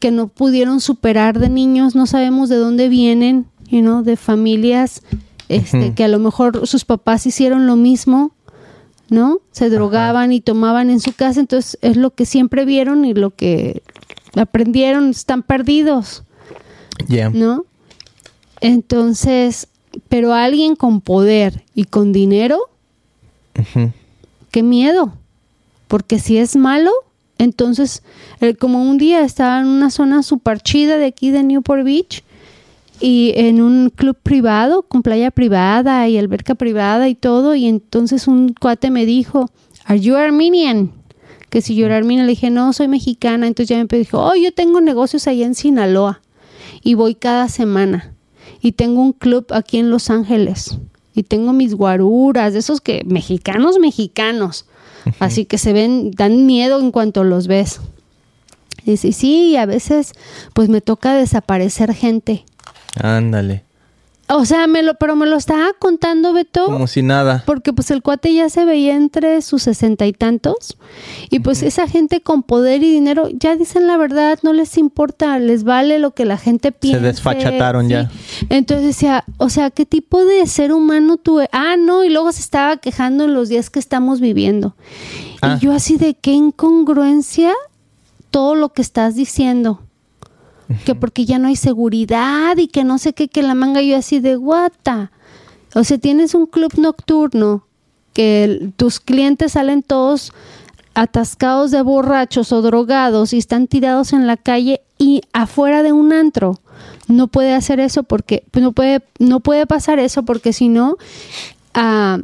que 0.01 0.11
no 0.11 0.27
pudieron 0.27 0.81
superar 0.81 1.39
de 1.39 1.51
niños, 1.51 1.95
no 1.95 2.07
sabemos 2.07 2.49
de 2.49 2.57
dónde 2.57 2.89
vienen, 2.89 3.47
you 3.69 3.81
know, 3.81 4.03
de 4.03 4.17
familias 4.17 5.03
este, 5.49 5.95
que 5.95 6.03
a 6.03 6.09
lo 6.09 6.19
mejor 6.19 6.67
sus 6.67 6.85
papás 6.85 7.25
hicieron 7.25 7.69
lo 7.69 7.77
mismo, 7.77 8.33
¿no? 9.11 9.39
Se 9.53 9.71
drogaban 9.71 10.33
y 10.33 10.41
tomaban 10.41 10.91
en 10.91 11.01
su 11.01 11.13
casa, 11.13 11.41
entonces 11.41 11.79
es 11.83 11.97
lo 11.97 12.11
que 12.11 12.27
siempre 12.27 12.65
vieron 12.65 13.05
y 13.05 13.15
lo 13.15 13.31
que 13.31 13.83
aprendieron, 14.37 15.11
están 15.11 15.43
perdidos, 15.43 16.25
Ya. 17.07 17.31
¿no? 17.31 17.65
Entonces, 18.61 19.69
pero 20.09 20.35
alguien 20.35 20.77
con 20.77 21.01
poder 21.01 21.65
y 21.75 21.85
con 21.85 22.13
dinero, 22.13 22.59
qué 24.51 24.63
miedo, 24.63 25.13
porque 25.87 26.19
si 26.19 26.39
es 26.39 26.57
malo, 26.57 26.91
entonces, 27.39 28.03
eh, 28.41 28.55
como 28.55 28.83
un 28.83 28.99
día 28.99 29.23
estaba 29.23 29.61
en 29.61 29.67
una 29.67 29.91
zona 29.91 30.23
súper 30.23 30.61
chida 30.61 30.97
de 30.99 31.07
aquí 31.07 31.31
de 31.31 31.45
Newport 31.45 31.85
Beach 31.85 32.25
y 33.01 33.33
en 33.37 33.61
un 33.63 33.91
club 33.91 34.17
privado, 34.23 34.83
con 34.83 35.03
playa 35.03 35.31
privada 35.31 36.09
y 36.09 36.19
alberca 36.19 36.55
privada 36.55 37.09
y 37.09 37.15
todo, 37.15 37.55
y 37.55 37.67
entonces 37.67 38.27
un 38.27 38.55
cuate 38.55 38.91
me 38.91 39.07
dijo, 39.07 39.51
¿Are 39.85 40.01
you 40.01 40.17
Armenian? 40.17 40.93
Que 41.51 41.63
si 41.63 41.75
yo 41.75 41.87
era 41.87 41.97
armenia, 41.97 42.25
le 42.25 42.31
dije, 42.31 42.51
no, 42.51 42.75
soy 42.75 42.89
mexicana, 42.89 43.47
entonces 43.47 43.71
ya 43.71 43.79
me 43.79 43.99
dijo, 43.99 44.23
oh, 44.23 44.35
yo 44.35 44.53
tengo 44.53 44.83
negocios 44.83 45.27
allá 45.27 45.47
en 45.47 45.55
Sinaloa 45.55 46.21
y 46.83 46.93
voy 46.93 47.15
cada 47.15 47.49
semana 47.49 48.13
y 48.61 48.73
tengo 48.73 49.01
un 49.01 49.13
club 49.13 49.47
aquí 49.53 49.79
en 49.79 49.91
Los 49.91 50.11
Ángeles 50.11 50.79
y 51.15 51.23
tengo 51.23 51.53
mis 51.53 51.75
guaruras, 51.75 52.53
de 52.53 52.59
esos 52.59 52.81
que 52.81 53.03
mexicanos, 53.07 53.79
mexicanos, 53.79 54.67
así 55.21 55.47
que 55.47 55.57
se 55.57 55.73
ven, 55.73 56.11
dan 56.11 56.45
miedo 56.45 56.79
en 56.81 56.91
cuanto 56.91 57.25
los 57.25 57.47
ves. 57.47 57.81
Dice, 58.85 59.13
sí, 59.13 59.57
a 59.57 59.67
veces 59.67 60.13
pues 60.53 60.69
me 60.69 60.81
toca 60.81 61.15
desaparecer 61.15 61.95
gente. 61.95 62.45
Ándale. 63.03 63.65
O 64.31 64.45
sea, 64.45 64.67
me 64.67 64.83
lo, 64.83 64.95
pero 64.95 65.17
me 65.17 65.27
lo 65.27 65.37
estaba 65.37 65.69
contando 65.79 66.35
Beto. 66.35 66.67
Como 66.67 66.87
si 66.87 67.03
nada. 67.03 67.43
Porque 67.47 67.73
pues 67.73 67.91
el 67.91 68.03
cuate 68.03 68.35
ya 68.35 68.51
se 68.51 68.67
veía 68.67 68.95
entre 68.95 69.41
sus 69.41 69.63
sesenta 69.63 70.07
y 70.07 70.13
tantos. 70.13 70.77
Y 71.31 71.41
pues 71.41 71.63
esa 71.63 71.89
gente 71.89 72.21
con 72.21 72.43
poder 72.43 72.83
y 72.83 72.91
dinero 72.93 73.29
ya 73.33 73.57
dicen 73.57 73.87
la 73.87 73.97
verdad, 73.97 74.39
no 74.43 74.53
les 74.53 74.77
importa, 74.77 75.39
les 75.39 75.65
vale 75.65 75.99
lo 75.99 76.11
que 76.11 76.27
la 76.27 76.37
gente 76.37 76.73
piensa. 76.73 77.01
desfachataron 77.01 77.89
ya. 77.89 78.11
Entonces 78.51 78.87
decía, 78.87 79.25
o 79.39 79.49
sea, 79.49 79.71
¿qué 79.71 79.87
tipo 79.87 80.23
de 80.25 80.47
ser 80.47 80.73
humano 80.73 81.17
tú 81.17 81.41
e-? 81.41 81.49
Ah, 81.53 81.77
no, 81.79 82.05
y 82.05 82.11
luego 82.11 82.31
se 82.33 82.43
estaba 82.43 82.77
quejando 82.77 83.25
en 83.25 83.33
los 83.33 83.49
días 83.49 83.71
que 83.71 83.79
estamos 83.79 84.21
viviendo. 84.21 84.77
Ah. 85.41 85.57
Y 85.57 85.65
yo 85.65 85.73
así 85.73 85.97
de 85.97 86.13
qué 86.13 86.33
incongruencia 86.33 87.55
todo 88.31 88.55
lo 88.55 88.75
que 88.75 88.83
estás 88.83 89.15
diciendo. 89.15 89.88
Que 90.85 90.95
porque 90.95 91.25
ya 91.25 91.39
no 91.39 91.49
hay 91.49 91.57
seguridad 91.57 92.57
y 92.59 92.69
que 92.69 92.85
no 92.85 92.99
sé 92.99 93.13
qué, 93.15 93.29
que 93.29 93.43
la 93.43 93.55
manga 93.55 93.81
yo 93.83 93.97
así 93.97 94.21
de 94.21 94.37
guata. 94.37 95.11
O 95.75 95.85
sea, 95.85 95.99
tienes 95.99 96.35
un 96.35 96.47
club 96.47 96.73
nocturno 96.79 97.65
que 98.13 98.45
el- 98.45 98.73
tus 98.77 99.01
clientes 99.01 99.53
salen 99.53 99.83
todos 99.83 100.33
atascados 100.95 101.71
de 101.71 101.81
borrachos 101.83 102.53
o 102.53 102.61
drogados 102.63 103.33
y 103.33 103.39
están 103.39 103.67
tirados 103.67 104.13
en 104.13 104.27
la 104.27 104.37
calle 104.37 104.81
y 104.99 105.23
afuera 105.33 105.83
de 105.83 105.93
un 105.93 106.13
antro. 106.13 106.59
No 107.07 107.29
puede 107.29 107.55
hacer 107.55 107.81
eso 107.81 108.03
porque 108.03 108.45
pues, 108.51 108.63
no 108.63 108.73
puede 108.73 109.03
no 109.19 109.41
puede 109.41 109.67
pasar 109.67 109.99
eso 109.99 110.25
porque 110.25 110.53
si 110.53 110.69
no 110.69 110.97
ah, 111.75 112.19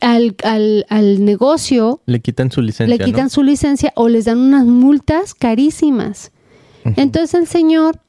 al, 0.00 0.34
al, 0.42 0.86
al 0.88 1.24
negocio 1.24 2.00
Le 2.06 2.20
quitan 2.20 2.50
su 2.50 2.60
licencia. 2.62 2.96
le 2.96 3.04
quitan 3.04 3.24
¿no? 3.24 3.30
su 3.30 3.42
licencia 3.42 3.92
o 3.94 4.08
les 4.08 4.24
dan 4.24 4.38
unas 4.38 4.64
multas 4.64 5.34
carísimas. 5.34 6.31
Entonces 6.84 7.34
el 7.34 7.46
señor 7.46 8.00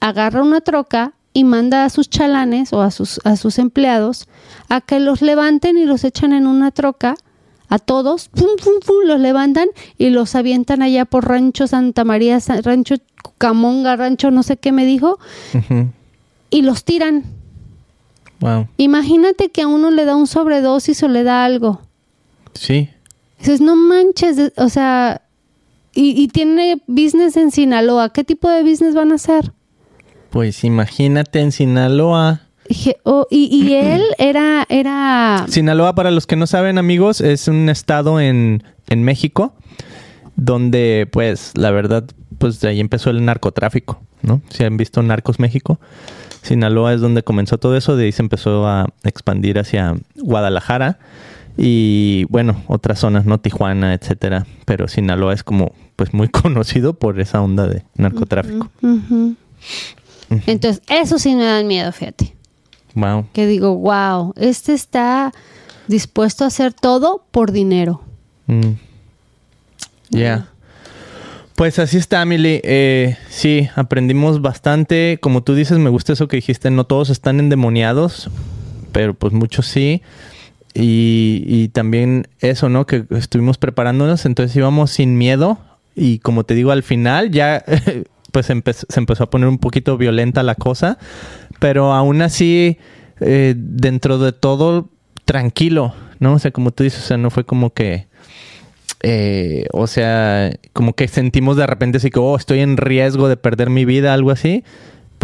agarra 0.00 0.42
una 0.42 0.60
troca 0.60 1.14
y 1.32 1.44
manda 1.44 1.84
a 1.84 1.90
sus 1.90 2.08
chalanes 2.08 2.72
o 2.72 2.80
a 2.80 2.90
sus, 2.90 3.20
a 3.24 3.36
sus 3.36 3.58
empleados 3.58 4.28
a 4.68 4.80
que 4.80 5.00
los 5.00 5.20
levanten 5.20 5.76
y 5.76 5.84
los 5.84 6.04
echan 6.04 6.32
en 6.32 6.46
una 6.46 6.70
troca 6.70 7.16
a 7.68 7.78
todos, 7.78 8.28
pum, 8.28 8.50
pum, 8.62 8.74
pum, 8.86 8.96
los 9.04 9.20
levantan 9.20 9.68
y 9.98 10.10
los 10.10 10.34
avientan 10.36 10.82
allá 10.82 11.04
por 11.04 11.26
Rancho 11.26 11.66
Santa 11.66 12.04
María, 12.04 12.38
Rancho 12.62 12.96
Cucamonga, 13.22 13.96
Rancho 13.96 14.30
no 14.30 14.42
sé 14.42 14.56
qué 14.58 14.70
me 14.70 14.86
dijo, 14.86 15.18
y 16.50 16.62
los 16.62 16.84
tiran. 16.84 17.24
Wow. 18.40 18.68
Imagínate 18.76 19.50
que 19.50 19.62
a 19.62 19.66
uno 19.66 19.90
le 19.90 20.04
da 20.04 20.14
un 20.14 20.26
sobredosis 20.26 21.02
o 21.02 21.08
le 21.08 21.24
da 21.24 21.44
algo. 21.44 21.80
Sí. 22.52 22.90
Dices, 23.38 23.60
no 23.60 23.74
manches, 23.74 24.52
o 24.56 24.68
sea, 24.68 25.22
y, 25.94 26.20
y 26.20 26.28
tiene 26.28 26.82
business 26.86 27.36
en 27.36 27.50
Sinaloa. 27.50 28.12
¿Qué 28.12 28.24
tipo 28.24 28.48
de 28.48 28.62
business 28.62 28.94
van 28.94 29.12
a 29.12 29.16
hacer? 29.16 29.52
Pues 30.30 30.64
imagínate 30.64 31.40
en 31.40 31.52
Sinaloa. 31.52 32.40
Oh, 33.04 33.26
y, 33.30 33.44
y 33.44 33.74
él 33.76 34.02
era, 34.18 34.66
era, 34.68 35.46
Sinaloa, 35.48 35.94
para 35.94 36.10
los 36.10 36.26
que 36.26 36.36
no 36.36 36.46
saben, 36.46 36.78
amigos, 36.78 37.20
es 37.20 37.48
un 37.48 37.68
estado 37.68 38.20
en, 38.20 38.62
en 38.88 39.02
México 39.02 39.54
donde, 40.36 41.08
pues, 41.12 41.52
la 41.54 41.70
verdad, 41.70 42.04
pues 42.38 42.60
de 42.60 42.68
ahí 42.68 42.80
empezó 42.80 43.10
el 43.10 43.24
narcotráfico, 43.24 44.02
¿no? 44.22 44.42
Si 44.50 44.64
han 44.64 44.76
visto 44.76 45.02
Narcos 45.02 45.38
México, 45.38 45.78
Sinaloa 46.42 46.92
es 46.92 47.00
donde 47.00 47.22
comenzó 47.22 47.58
todo 47.58 47.76
eso, 47.76 47.96
de 47.96 48.06
ahí 48.06 48.12
se 48.12 48.22
empezó 48.22 48.66
a 48.66 48.88
expandir 49.04 49.58
hacia 49.58 49.94
Guadalajara 50.16 50.98
y, 51.56 52.24
bueno, 52.30 52.62
otras 52.66 52.98
zonas, 52.98 53.26
¿no? 53.26 53.38
Tijuana, 53.38 53.94
etcétera. 53.94 54.46
Pero 54.64 54.88
Sinaloa 54.88 55.34
es 55.34 55.42
como, 55.42 55.72
pues, 55.96 56.12
muy 56.12 56.28
conocido 56.30 56.94
por 56.94 57.20
esa 57.20 57.40
onda 57.40 57.66
de 57.66 57.84
narcotráfico. 57.96 58.70
Entonces, 60.46 60.82
eso 60.88 61.18
sí 61.18 61.34
me 61.34 61.44
dan 61.44 61.66
miedo, 61.66 61.92
fíjate. 61.92 62.34
Wow. 62.94 63.26
Que 63.32 63.46
digo, 63.46 63.76
wow, 63.76 64.32
este 64.36 64.72
está 64.72 65.32
dispuesto 65.88 66.44
a 66.44 66.48
hacer 66.48 66.72
todo 66.72 67.24
por 67.30 67.52
dinero. 67.52 68.02
Mm. 68.46 68.72
Ya. 70.10 70.48
Pues 71.56 71.78
así 71.78 71.98
está, 71.98 72.22
Emily. 72.22 72.60
Eh, 72.64 73.16
sí, 73.28 73.68
aprendimos 73.76 74.42
bastante. 74.42 75.18
Como 75.20 75.42
tú 75.42 75.54
dices, 75.54 75.78
me 75.78 75.90
gusta 75.90 76.12
eso 76.12 76.26
que 76.26 76.36
dijiste. 76.36 76.70
No 76.70 76.84
todos 76.84 77.10
están 77.10 77.38
endemoniados, 77.38 78.28
pero 78.92 79.14
pues 79.14 79.32
muchos 79.32 79.66
sí. 79.66 80.02
Y, 80.74 81.44
y 81.46 81.68
también 81.68 82.26
eso, 82.40 82.68
¿no? 82.68 82.84
Que 82.86 83.04
estuvimos 83.10 83.58
preparándonos, 83.58 84.26
entonces 84.26 84.56
íbamos 84.56 84.90
sin 84.90 85.16
miedo. 85.16 85.58
Y 85.94 86.18
como 86.18 86.44
te 86.44 86.54
digo, 86.54 86.72
al 86.72 86.82
final 86.82 87.30
ya 87.30 87.64
pues 88.32 88.50
empe- 88.50 88.72
se 88.88 88.98
empezó 89.00 89.24
a 89.24 89.30
poner 89.30 89.48
un 89.48 89.58
poquito 89.58 89.96
violenta 89.96 90.42
la 90.42 90.56
cosa. 90.56 90.98
Pero 91.60 91.92
aún 91.92 92.22
así, 92.22 92.78
eh, 93.20 93.54
dentro 93.56 94.18
de 94.18 94.32
todo, 94.32 94.90
tranquilo, 95.24 95.94
¿no? 96.18 96.34
O 96.34 96.38
sea, 96.40 96.50
como 96.50 96.72
tú 96.72 96.82
dices, 96.82 97.04
o 97.04 97.06
sea, 97.06 97.16
no 97.16 97.30
fue 97.30 97.44
como 97.44 97.70
que... 97.72 98.08
eh, 99.02 99.66
o 99.72 99.86
sea, 99.86 100.50
como 100.72 100.94
que 100.94 101.06
sentimos 101.08 101.56
de 101.56 101.66
repente 101.66 101.98
así 101.98 102.10
que, 102.10 102.18
oh, 102.18 102.36
estoy 102.36 102.60
en 102.60 102.76
riesgo 102.76 103.28
de 103.28 103.36
perder 103.36 103.70
mi 103.70 103.84
vida, 103.84 104.12
algo 104.14 104.30
así. 104.32 104.64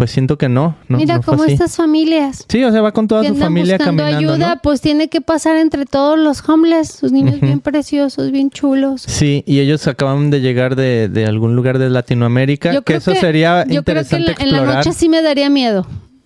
Pues 0.01 0.09
siento 0.09 0.35
que 0.35 0.49
no. 0.49 0.75
no 0.87 0.97
Mira 0.97 1.21
no 1.23 1.33
así. 1.43 1.51
estas 1.51 1.75
familias 1.75 2.43
Sí, 2.49 2.63
o 2.63 2.71
sea, 2.71 2.81
va 2.81 2.91
con 2.91 3.07
toda 3.07 3.23
su 3.23 3.35
familia 3.35 3.77
buscando 3.77 4.01
caminando. 4.01 4.33
ayuda, 4.33 4.55
¿no? 4.55 4.61
pues 4.63 4.81
tiene 4.81 5.09
que 5.09 5.21
pasar 5.21 5.57
entre 5.57 5.85
todos 5.85 6.17
los 6.17 6.41
homeless, 6.49 6.87
sus 6.93 7.11
niños 7.11 7.35
Ujú. 7.35 7.45
bien 7.45 7.59
preciosos, 7.59 8.31
bien 8.31 8.49
chulos. 8.49 9.03
Sí, 9.05 9.43
y 9.45 9.59
ellos 9.59 9.85
acaban 9.85 10.31
de 10.31 10.41
llegar 10.41 10.75
de, 10.75 11.07
de 11.07 11.27
algún 11.27 11.55
lugar 11.55 11.77
de 11.77 11.91
Latinoamérica, 11.91 12.73
Yo 12.73 12.81
que 12.81 12.95
eso 12.95 13.13
que- 13.13 13.19
sería 13.19 13.59
yo 13.67 13.83
creo 13.83 13.83
que 13.83 14.01
interesante 14.01 14.41
en 14.43 14.51
la, 14.53 14.57
en 14.61 14.65
la 14.65 14.75
noche 14.77 14.91
sí 14.93 15.07
me 15.07 15.21
daría 15.21 15.51
miedo. 15.51 15.85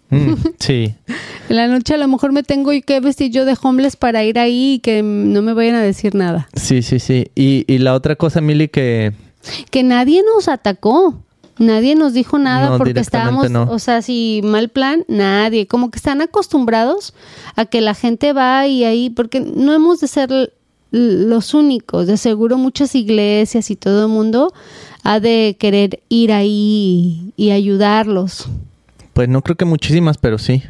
Mm, 0.09 0.35
sí. 0.59 0.95
En 1.49 1.55
la 1.57 1.67
noche 1.67 1.95
a 1.95 1.97
lo 1.97 2.07
mejor 2.07 2.31
me 2.31 2.43
tengo 2.43 2.71
que 2.85 2.99
vestir 3.01 3.29
yo 3.29 3.43
de 3.43 3.57
homeless 3.61 3.97
para 3.97 4.23
ir 4.23 4.39
ahí 4.39 4.75
y 4.75 4.79
que 4.79 5.03
no 5.03 5.41
me 5.41 5.51
vayan 5.51 5.75
a 5.75 5.81
decir 5.81 6.15
nada. 6.15 6.47
Sí, 6.53 6.81
sí, 6.81 6.99
sí. 6.99 7.27
Y, 7.35 7.65
y 7.67 7.79
la 7.79 7.93
otra 7.93 8.15
cosa, 8.15 8.39
Mili, 8.39 8.69
que... 8.69 9.11
Que 9.69 9.83
nadie 9.83 10.21
nos 10.33 10.47
atacó. 10.47 11.24
Nadie 11.57 11.95
nos 11.95 12.13
dijo 12.13 12.37
nada 12.37 12.71
No, 12.71 12.77
porque 12.77 12.99
estábamos, 12.99 13.49
no. 13.49 13.63
o 13.71 13.79
sea, 13.79 14.01
si 14.01 14.41
mal 14.43 14.69
plan, 14.69 15.05
nadie. 15.07 15.67
Como 15.67 15.89
que 15.89 15.97
están 15.97 16.21
acostumbrados 16.21 17.13
a 17.55 17.65
que 17.65 17.79
la 17.81 17.93
gente 17.93 18.33
va 18.33 18.67
y 18.67 18.83
ahí, 18.83 19.09
porque 19.09 19.39
no 19.39 19.73
hemos 19.73 20.01
de 20.01 20.07
ser 20.07 20.53
los 20.91 21.53
únicos. 21.53 22.07
De 22.07 22.17
seguro 22.17 22.57
muchas 22.57 22.95
iglesias 22.95 23.71
y 23.71 23.75
todo 23.75 24.05
el 24.07 24.11
mundo 24.11 24.53
ha 25.03 25.19
de 25.19 25.55
querer 25.59 26.01
ir 26.09 26.33
ahí 26.33 27.31
y, 27.37 27.51
ayudarlos. 27.51 28.47
Pues 29.13 29.29
no 29.29 29.41
creo 29.41 29.55
que 29.55 29.65
muchísimas, 29.65 30.17
pero 30.17 30.37
sí. 30.37 30.61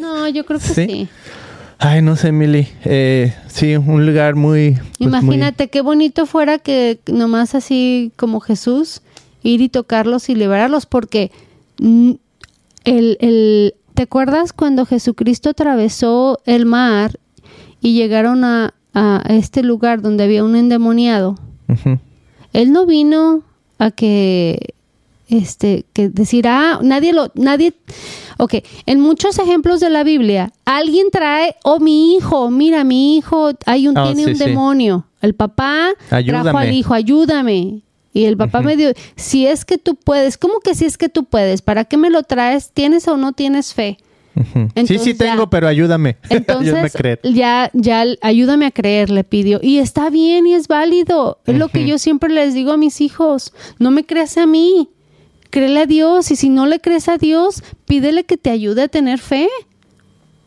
No, 0.00 0.26
yo 0.28 0.44
creo 0.44 0.58
que 0.58 0.66
¿Sí? 0.74 0.86
sí. 0.86 1.08
Ay, 1.78 2.00
no 2.00 2.14
sé, 2.16 2.30
Mili. 2.32 2.68
Eh, 2.84 3.34
sí, 3.48 3.76
un 3.76 4.06
lugar 4.06 4.34
muy... 4.36 4.74
pues, 4.74 4.82
muy- 5.00 5.06
Imagínate 5.08 5.68
qué 5.68 5.82
bonito 5.82 6.26
fuera 6.26 6.58
que 6.58 7.00
nomás 7.06 7.54
así 7.56 8.12
como 8.16 8.40
Jesús 8.40 9.02
ir 9.42 9.60
y 9.60 9.68
tocarlos 9.68 10.28
y 10.28 10.34
liberarlos, 10.34 10.86
porque 10.86 11.30
el, 11.78 13.16
el- 13.20 13.74
¿te 13.94 14.02
acuerdas 14.02 14.52
cuando 14.52 14.86
Jesucristo 14.86 15.50
atravesó 15.50 16.38
el 16.46 16.66
mar 16.66 17.18
y 17.80 17.94
llegaron 17.94 18.44
a, 18.44 18.74
a 18.94 19.22
este 19.28 19.62
lugar 19.62 20.02
donde 20.02 20.24
había 20.24 20.44
un 20.44 20.56
endemoniado? 20.56 21.36
Él 22.52 22.72
no 22.72 22.86
vino 22.86 23.42
a 23.78 23.90
que 23.90 24.74
este 25.28 25.86
que 25.94 26.10
decir 26.10 26.46
ah 26.46 26.78
nadie 26.82 27.14
lo 27.14 27.30
nadie 27.34 27.72
ok 28.38 28.56
en 28.84 29.00
muchos 29.00 29.38
ejemplos 29.38 29.80
de 29.80 29.88
la 29.88 30.04
Biblia 30.04 30.52
alguien 30.66 31.06
trae 31.10 31.56
oh 31.64 31.80
mi 31.80 32.14
hijo 32.16 32.50
mira 32.50 32.84
mi 32.84 33.16
hijo 33.16 33.52
hay 33.64 33.88
un 33.88 33.96
Ah, 33.96 34.04
tiene 34.04 34.24
sí, 34.24 34.30
un 34.32 34.36
sí. 34.36 34.44
demonio 34.44 35.06
el 35.22 35.34
papá 35.34 35.88
trajo 36.10 36.58
al 36.58 36.74
hijo 36.74 36.92
ayúdame 36.92 37.80
y 38.12 38.24
el 38.24 38.36
papá 38.36 38.60
me 38.60 38.76
dio 38.76 38.92
si 39.16 39.46
es 39.46 39.64
que 39.64 39.78
tú 39.78 39.94
puedes 39.96 40.36
¿cómo 40.38 40.60
que 40.60 40.74
si 40.74 40.84
es 40.84 40.98
que 40.98 41.08
tú 41.08 41.24
puedes 41.24 41.62
para 41.62 41.84
qué 41.84 41.96
me 41.96 42.10
lo 42.10 42.22
traes 42.22 42.70
tienes 42.72 43.08
o 43.08 43.16
no 43.16 43.32
tienes 43.32 43.74
fe 43.74 43.98
Ujú. 44.34 44.46
sí, 44.46 44.60
Entonces 44.74 45.02
sí 45.02 45.14
tengo, 45.14 45.44
ya. 45.44 45.50
pero 45.50 45.68
ayúdame. 45.68 46.16
ayúdame 46.22 46.34
a 46.34 46.36
entonces, 46.38 46.92
creer. 46.94 47.20
ya, 47.22 47.70
ya, 47.74 48.04
ayúdame 48.22 48.66
a 48.66 48.70
creer, 48.70 49.10
le 49.10 49.24
pidió. 49.24 49.60
Y 49.62 49.78
está 49.78 50.08
bien 50.10 50.46
y 50.46 50.54
es 50.54 50.68
válido. 50.68 51.38
Es 51.46 51.58
lo 51.58 51.68
que 51.68 51.86
yo 51.86 51.98
siempre 51.98 52.30
les 52.32 52.54
digo 52.54 52.72
a 52.72 52.76
mis 52.78 53.00
hijos. 53.02 53.52
No 53.78 53.90
me 53.90 54.04
creas 54.04 54.38
a 54.38 54.46
mí. 54.46 54.88
Créele 55.50 55.80
a 55.80 55.86
Dios. 55.86 56.30
Y 56.30 56.36
si 56.36 56.48
no 56.48 56.64
le 56.64 56.80
crees 56.80 57.10
a 57.10 57.18
Dios, 57.18 57.62
pídele 57.84 58.24
que 58.24 58.38
te 58.38 58.48
ayude 58.48 58.82
a 58.84 58.88
tener 58.88 59.18
fe. 59.18 59.48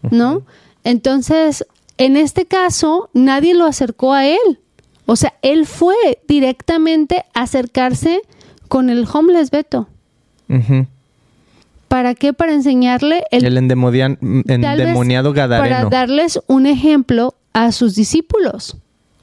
¿No? 0.10 0.44
Entonces, 0.84 1.66
en 1.98 2.18
este 2.18 2.46
caso, 2.46 3.10
nadie 3.14 3.54
lo 3.54 3.66
acercó 3.66 4.14
a 4.14 4.26
él. 4.26 4.60
O 5.06 5.16
sea, 5.16 5.34
él 5.42 5.66
fue 5.66 5.96
directamente 6.28 7.26
a 7.34 7.44
acercarse 7.44 8.22
con 8.68 8.90
el 8.90 9.08
homeless 9.12 9.52
Beto. 9.52 9.88
¿Para 11.88 12.16
qué? 12.16 12.34
Para 12.34 12.54
enseñarle 12.54 13.24
el 13.32 13.46
El 13.46 13.58
endemoniado 13.58 15.34
Para 15.34 15.48
gadareno. 15.48 15.90
darles 15.90 16.40
un 16.48 16.66
ejemplo 16.66 17.36
a 17.54 17.72
sus 17.72 17.96
discípulos, 17.96 18.78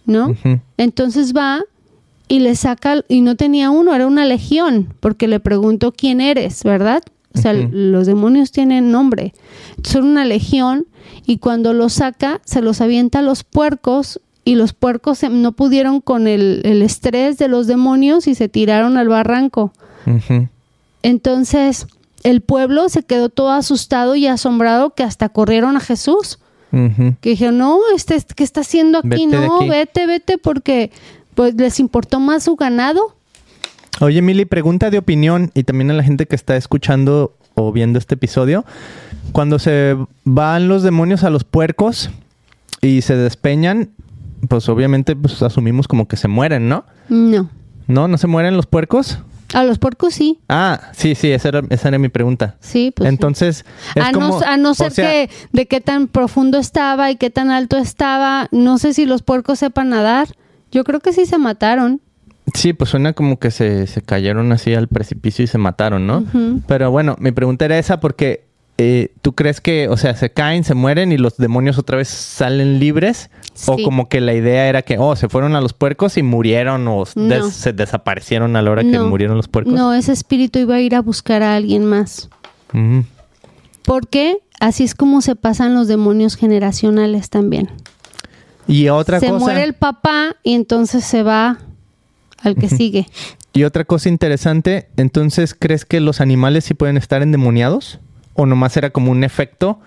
¿no? 0.07 0.35
Entonces 0.76 1.35
va 1.35 1.62
y 2.28 2.39
le 2.39 2.55
saca, 2.55 3.03
y 3.09 3.20
no 3.20 3.37
tenía 3.37 3.70
uno, 3.70 3.95
era 3.95 4.07
una 4.07 4.24
legión, 4.24 4.95
porque 5.01 5.28
le 5.28 5.39
preguntó 5.41 5.93
quién 5.93 6.20
eres, 6.20 6.62
¿verdad? 6.64 7.03
O 7.35 7.39
sea, 7.39 7.53
los 7.53 8.07
demonios 8.07 8.53
tienen 8.53 8.91
nombre. 8.91 9.35
Son 9.83 10.05
una 10.05 10.24
legión 10.24 10.87
y 11.26 11.39
cuando 11.39 11.72
los 11.72 11.95
saca, 11.95 12.41
se 12.45 12.62
los 12.62 12.80
avienta 12.80 13.18
a 13.18 13.22
los 13.22 13.43
puercos 13.43 14.20
y 14.45 14.55
los 14.57 14.72
puercos 14.72 15.18
se- 15.18 15.28
no 15.28 15.53
pudieron 15.53 16.01
con 16.01 16.26
el, 16.26 16.62
el 16.64 16.82
estrés 16.82 17.38
de 17.38 17.49
los 17.49 17.66
demonios 17.66 18.26
y 18.26 18.34
se 18.34 18.49
tiraron 18.49 18.97
al 18.97 19.09
barranco. 19.09 19.72
Entonces, 21.03 21.86
el 22.22 22.40
pueblo 22.40 22.88
se 22.88 23.03
quedó 23.03 23.28
todo 23.28 23.51
asustado 23.51 24.14
y 24.14 24.26
asombrado 24.26 24.90
que 24.95 25.03
hasta 25.03 25.28
corrieron 25.28 25.76
a 25.76 25.80
Jesús. 25.80 26.38
Que 27.20 27.28
dijeron, 27.30 27.59
no, 27.59 27.78
este, 27.95 28.18
¿qué 28.34 28.43
está 28.45 28.62
haciendo 28.62 28.99
aquí? 28.99 29.09
Vete 29.11 29.26
no, 29.26 29.57
aquí". 29.61 29.68
vete, 29.68 30.07
vete, 30.07 30.38
porque 30.38 30.90
pues 31.34 31.55
les 31.55 31.78
importó 31.78 32.18
más 32.18 32.45
su 32.45 32.57
ganado. 32.57 33.14
Oye, 34.01 34.22
Mili, 34.22 34.47
pregunta 34.47 34.88
de 34.88 34.97
opinión 34.97 35.51
y 35.53 35.64
también 35.64 35.90
a 35.90 35.95
la 35.95 36.03
gente 36.03 36.24
que 36.24 36.34
está 36.34 36.57
escuchando 36.57 37.34
o 37.55 37.72
viendo 37.72 37.99
este 37.99 38.14
episodio. 38.14 38.64
Cuando 39.32 39.59
se 39.59 39.99
van 40.24 40.68
los 40.68 40.82
demonios 40.82 41.24
a 41.24 41.30
los 41.30 41.45
puercos 41.45 42.09
y 42.80 43.03
se 43.03 43.16
despeñan, 43.16 43.90
pues 44.53 44.68
obviamente 44.68 45.16
pues, 45.16 45.40
asumimos 45.42 45.88
como 45.88 46.07
que 46.07 46.18
se 46.18 46.28
mueren, 46.28 46.68
¿no? 46.68 46.84
No. 47.09 47.48
¿No? 47.86 48.07
¿No 48.07 48.18
se 48.18 48.26
mueren 48.26 48.55
los 48.55 48.66
puercos? 48.66 49.18
A 49.55 49.64
los 49.64 49.78
puercos 49.78 50.12
sí, 50.12 50.40
Ah, 50.50 50.90
sí, 50.92 51.14
sí, 51.14 51.30
esa 51.30 51.48
era, 51.48 51.62
esa 51.70 51.88
era 51.88 51.98
mi 51.98 52.11
pregunta. 52.11 52.57
sí, 52.61 52.92
pues. 52.94 53.09
sí. 53.09 53.14
Entonces, 53.14 53.64
es 53.94 54.05
a, 54.05 54.12
como, 54.12 54.40
no, 54.40 54.46
a 54.46 54.59
no 54.59 54.72
o 54.72 54.74
ser 54.74 54.92
sea, 54.92 55.11
que 55.11 55.30
de 55.53 55.66
qué 55.66 55.80
tan 55.80 56.07
profundo 56.07 56.59
estaba 56.59 57.11
y 57.11 57.16
qué 57.16 57.30
tan 57.30 57.50
alto 57.50 57.78
estaba, 57.78 58.48
no 58.53 58.76
sé 58.76 58.92
si 58.92 59.07
los 59.07 59.22
puercos 59.22 59.59
sepan 59.59 59.88
nadar. 59.88 60.28
Yo 60.70 60.84
creo 60.84 61.00
que 61.00 61.14
sí 61.14 61.24
se 61.24 61.38
mataron. 61.38 62.03
Sí, 62.53 62.74
pues 62.74 62.90
suena 62.90 63.14
como 63.14 63.38
que 63.38 63.50
se, 63.50 63.86
se 63.86 64.03
cayeron 64.03 64.53
así 64.53 64.74
al 64.74 64.86
precipicio 64.88 65.44
y 65.44 65.48
se 65.48 65.57
mataron, 65.57 66.07
¿no? 66.07 66.24
Pero 66.66 66.90
bueno, 66.90 67.16
mi 67.20 67.32
pregunta 67.32 67.64
era 67.64 67.78
esa 67.78 68.00
porque 68.00 68.44
eh, 68.79 69.12
tú 69.23 69.35
crees 69.35 69.61
que, 69.61 69.89
o 69.89 69.97
sea, 69.97 70.16
se 70.16 70.31
caen, 70.31 70.64
se 70.64 70.75
mueren 70.75 71.12
y 71.12 71.18
los 71.18 71.37
demonios 71.37 71.79
otra 71.79 71.97
vez 71.99 72.09
salen 72.09 72.79
libres 72.81 73.31
o 73.66 73.77
como 73.83 74.09
que 74.09 74.20
la 74.20 74.33
idea 74.35 74.66
era 74.68 74.83
que, 74.83 74.97
oh, 74.99 75.14
se 75.14 75.29
fueron 75.29 75.55
a 75.55 75.61
los 75.61 75.73
puercos 75.75 76.16
y 76.16 76.23
murieron 76.23 76.89
o 76.89 77.05
No. 77.14 77.23
des- 77.29 77.53
se 77.53 77.73
desaparecieron 77.73 78.57
a 78.57 78.62
la 78.62 78.70
hora 78.70 78.83
que 78.83 78.99
murieron 78.99 79.37
los 79.37 79.47
puercos. 79.49 79.73
No, 79.75 79.93
ese 79.95 80.12
espíritu 80.12 80.59
iba 80.59 80.77
a 80.77 80.81
ir 80.81 80.95
a 80.95 81.03
buscar 81.03 81.43
a 81.43 81.55
alguien 81.55 81.85
más. 81.85 82.29
Ujú. 82.73 83.05
Porque 83.85 84.39
así 84.61 84.85
es 84.85 84.95
como 84.95 85.20
se 85.20 85.37
pasan 85.37 85.75
los 85.75 85.87
demonios 85.89 86.37
generacionales 86.37 87.31
también. 87.31 87.68
Y 88.68 88.89
otra 88.89 89.20
se 89.20 89.29
cosa, 89.29 89.39
muere 89.45 89.64
el 89.64 89.75
papá 89.75 90.37
y 90.43 90.55
entonces 90.55 91.05
se 91.05 91.23
va 91.23 91.59
al 92.43 92.55
que 92.57 92.68
sigue. 92.68 93.07
y 93.53 93.64
otra 93.64 93.85
cosa 93.85 94.09
interesante, 94.09 94.89
entonces, 94.97 95.55
¿crees 95.59 95.85
que 95.85 96.01
los 96.01 96.20
animales 96.20 96.64
sí 96.64 96.75
pueden 96.75 96.97
estar 96.97 97.23
endemoniados? 97.23 97.99
¿O 98.35 98.47
nomás 98.47 98.76
era 98.76 98.91
como 98.91 99.11
un 99.11 99.24
efecto 99.24 99.80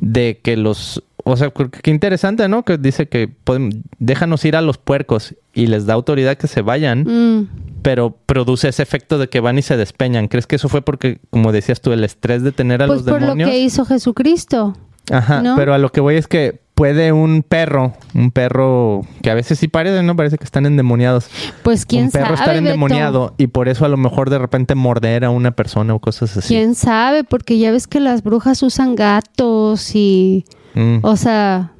de 0.00 0.40
que 0.42 0.56
los... 0.56 1.02
O 1.28 1.36
sea, 1.36 1.50
qué 1.50 1.90
interesante, 1.90 2.48
¿no? 2.48 2.64
Que 2.64 2.78
dice 2.78 3.08
que 3.08 3.26
pueden, 3.28 3.82
déjanos 3.98 4.44
ir 4.44 4.54
a 4.54 4.60
los 4.60 4.78
puercos 4.78 5.34
y 5.54 5.66
les 5.66 5.84
da 5.86 5.94
autoridad 5.94 6.36
que 6.36 6.46
se 6.46 6.62
vayan, 6.62 7.02
Mm, 7.02 7.48
pero 7.82 8.16
produce 8.26 8.68
ese 8.68 8.82
efecto 8.82 9.18
de 9.18 9.28
que 9.28 9.40
van 9.40 9.58
y 9.58 9.62
se 9.62 9.76
despeñan. 9.76 10.28
¿Crees 10.28 10.46
que 10.46 10.56
eso 10.56 10.68
fue 10.68 10.82
porque, 10.82 11.18
como 11.30 11.50
decías 11.52 11.80
tú, 11.80 11.92
el 11.92 12.04
estrés 12.04 12.42
de 12.42 12.52
tener 12.52 12.82
a 12.82 12.86
Pues 12.86 13.00
los 13.00 13.08
por 13.08 13.20
lo 13.20 13.26
demonios? 13.28 13.50
que 13.50 13.58
hizo 13.58 13.84
Jesucristo. 13.84 14.76
Ajá, 15.10 15.40
¿no? 15.42 15.56
pero 15.56 15.72
a 15.74 15.78
lo 15.78 15.90
que 15.90 16.00
voy 16.00 16.16
es 16.16 16.26
que 16.28 16.60
puede 16.76 17.10
un 17.10 17.42
perro, 17.42 17.94
un 18.14 18.30
perro 18.30 19.00
que 19.22 19.30
a 19.30 19.34
veces 19.34 19.58
sí 19.58 19.66
parece, 19.66 20.02
¿no? 20.02 20.14
Parece 20.14 20.36
que 20.38 20.44
están 20.44 20.66
endemoniados. 20.66 21.26
Pues 21.64 21.86
quién 21.86 22.04
un 22.04 22.10
perro 22.10 22.26
sabe, 22.26 22.34
estar 22.36 22.48
Beto? 22.54 22.58
endemoniado 22.66 23.34
y 23.38 23.46
por 23.48 23.68
eso 23.68 23.84
a 23.86 23.88
lo 23.88 23.96
mejor 23.96 24.28
de 24.30 24.38
repente 24.38 24.74
morder 24.74 25.24
a 25.24 25.30
una 25.30 25.50
persona 25.52 25.94
o 25.94 25.98
cosas 25.98 26.36
así. 26.36 26.48
Quién 26.54 26.74
sabe, 26.74 27.24
porque 27.24 27.58
ya 27.58 27.72
ves 27.72 27.86
que 27.88 27.98
las 27.98 28.22
brujas 28.22 28.62
usan 28.62 28.94
gatos 28.94 29.96
y, 29.96 30.44
Mm, 30.74 30.98
o 31.00 31.16
sea, 31.16 31.72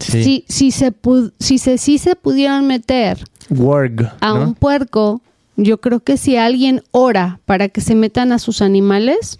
sí. 0.00 0.22
si, 0.24 0.44
si 0.48 0.70
se 0.70 0.94
si 1.38 1.58
se 1.58 1.76
si 1.76 1.98
se 1.98 2.16
pudieran 2.16 2.66
meter 2.66 3.18
Warg, 3.50 4.10
a 4.20 4.28
¿no? 4.32 4.42
un 4.42 4.54
puerco, 4.54 5.20
yo 5.56 5.78
creo 5.82 6.00
que 6.00 6.16
si 6.16 6.36
alguien 6.38 6.82
ora 6.90 7.40
para 7.44 7.68
que 7.68 7.82
se 7.82 7.94
metan 7.94 8.32
a 8.32 8.38
sus 8.38 8.62
animales, 8.62 9.38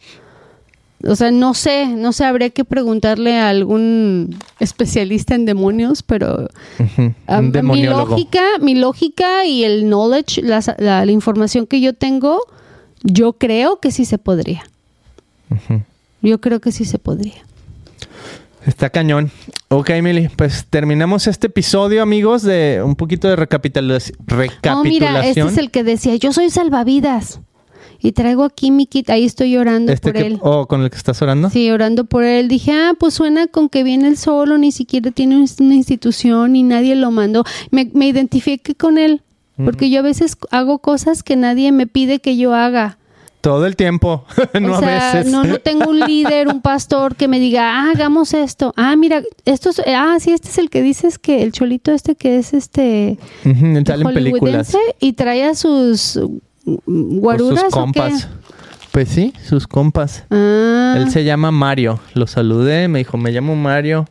o 1.05 1.15
sea, 1.17 1.31
no 1.31 1.55
sé, 1.55 1.87
no 1.87 2.13
sé, 2.13 2.25
habría 2.25 2.51
que 2.51 2.65
preguntarle 2.65 3.39
a 3.39 3.49
algún 3.51 4.37
especialista 4.59 5.35
en 5.35 5.45
demonios, 5.47 6.03
pero 6.03 6.49
Un 7.27 7.53
mi 7.65 7.83
lógica, 7.85 8.43
mi 8.61 8.75
lógica 8.75 9.45
y 9.45 9.65
el 9.65 9.85
knowledge, 9.85 10.43
la, 10.43 10.61
la- 10.79 11.05
la 11.07 11.13
información 11.13 11.67
que 11.67 11.81
yo 11.81 11.93
tengo, 11.95 12.41
yo 13.03 13.35
creo 13.35 13.79
que 13.81 13.91
sí 13.93 14.05
se 14.05 14.19
podría. 14.19 14.65
Yo 16.21 16.41
creo 16.41 16.61
que 16.61 16.73
sí 16.73 16.85
se 16.85 16.99
podría. 16.99 17.45
Está 18.67 18.91
cañón. 18.91 19.31
Ok, 19.69 19.91
Emily, 19.91 20.29
pues 20.35 20.67
terminamos 20.69 21.27
este 21.27 21.47
episodio, 21.47 22.03
amigos, 22.03 22.43
de 22.43 22.83
un 22.85 22.97
poquito 22.97 23.29
de 23.29 23.37
recapitulación. 23.37 24.19
Oh, 24.21 24.25
recapitulación. 24.27 24.85
mira, 24.91 25.25
este 25.27 25.41
es 25.43 25.59
el 25.59 25.71
que 25.71 25.85
decía, 25.85 26.17
yo 26.17 26.33
soy 26.33 26.51
salvavidas. 26.51 27.41
Y 28.01 28.13
traigo 28.13 28.45
aquí 28.45 28.71
mi 28.71 28.87
kit, 28.87 29.11
ahí 29.11 29.25
estoy 29.25 29.57
orando 29.57 29.93
Este 29.93 30.13
por 30.13 30.21
que- 30.21 30.27
él. 30.29 30.39
oh, 30.43 30.67
con 30.67 30.83
el 30.83 30.91
que 30.91 30.97
estás 30.97 31.21
orando. 31.21 31.51
Sí, 31.51 31.71
orando 31.71 32.05
por 32.05 32.23
él. 32.25 32.47
Dije, 32.49 32.73
ah, 32.73 32.93
pues 32.99 33.15
suena 33.15 33.47
con 33.49 33.69
que 33.69 33.83
viene 33.83 34.07
él 34.09 34.17
solo, 34.17 34.57
ni 34.59 34.71
siquiera 34.73 35.11
tiene 35.11 35.37
un- 35.37 35.49
una 35.61 35.75
institución 35.75 36.55
y 36.55 36.63
nadie 36.63 36.95
lo 36.95 37.11
mandó. 37.11 37.45
Me, 37.71 37.91
me 37.95 38.07
identifiqué 38.07 38.75
con 38.77 38.99
él, 38.99 39.23
porque 39.65 39.91
yo 39.91 39.99
a 39.99 40.03
veces 40.03 40.37
hago 40.53 40.79
cosas 40.79 41.25
que 41.25 41.35
nadie 41.35 41.73
me 41.73 41.89
pide 41.89 42.21
que 42.21 42.37
yo 42.37 42.55
haga. 42.55 42.99
Todo 43.41 43.67
el 43.67 43.77
tiempo, 43.77 44.25
no 44.61 44.77
o 44.77 44.81
sea, 44.81 45.11
a 45.11 45.15
veces. 45.15 45.33
no, 45.33 45.45
no 45.45 45.59
tengo 45.59 45.91
un 45.91 46.01
líder, 46.01 46.49
un 46.49 46.61
pastor 46.61 47.15
que 47.17 47.29
me 47.29 47.39
diga, 47.41 47.79
ah, 47.81 47.91
hagamos 47.95 48.35
esto. 48.35 48.73
Ah, 48.77 48.95
mira, 48.97 49.23
esto 49.45 49.71
es, 49.71 49.81
ah, 49.87 50.17
sí, 50.21 50.33
este 50.33 50.49
es 50.49 50.59
el 50.59 50.71
que 50.71 50.83
dices 50.83 51.19
que 51.19 51.43
el 51.43 51.53
cholito 51.53 51.93
este 51.93 52.15
que 52.17 52.39
es 52.39 52.53
este 52.53 53.17
Ujú, 53.45 53.83
salen 53.87 54.13
películas. 54.13 54.73
hollywoodense 54.73 54.79
y 55.01 55.13
trae 55.15 55.45
a 55.45 55.55
sus 55.55 56.19
guaruras 56.87 57.61
Sus 57.61 57.65
¿o 57.65 57.67
qué? 57.69 57.81
compas. 57.81 58.29
Pues 58.93 59.09
sí, 59.11 59.33
sus 59.47 59.67
compas. 59.67 60.25
Ah, 60.31 60.95
Él 60.97 61.11
se 61.11 61.23
llama 61.25 61.51
Mario. 61.51 62.01
Lo 62.15 62.27
saludé, 62.27 62.89
me 62.89 62.99
dijo, 63.01 63.17
me 63.19 63.31
llamo 63.31 63.55
Mario. 63.55 64.07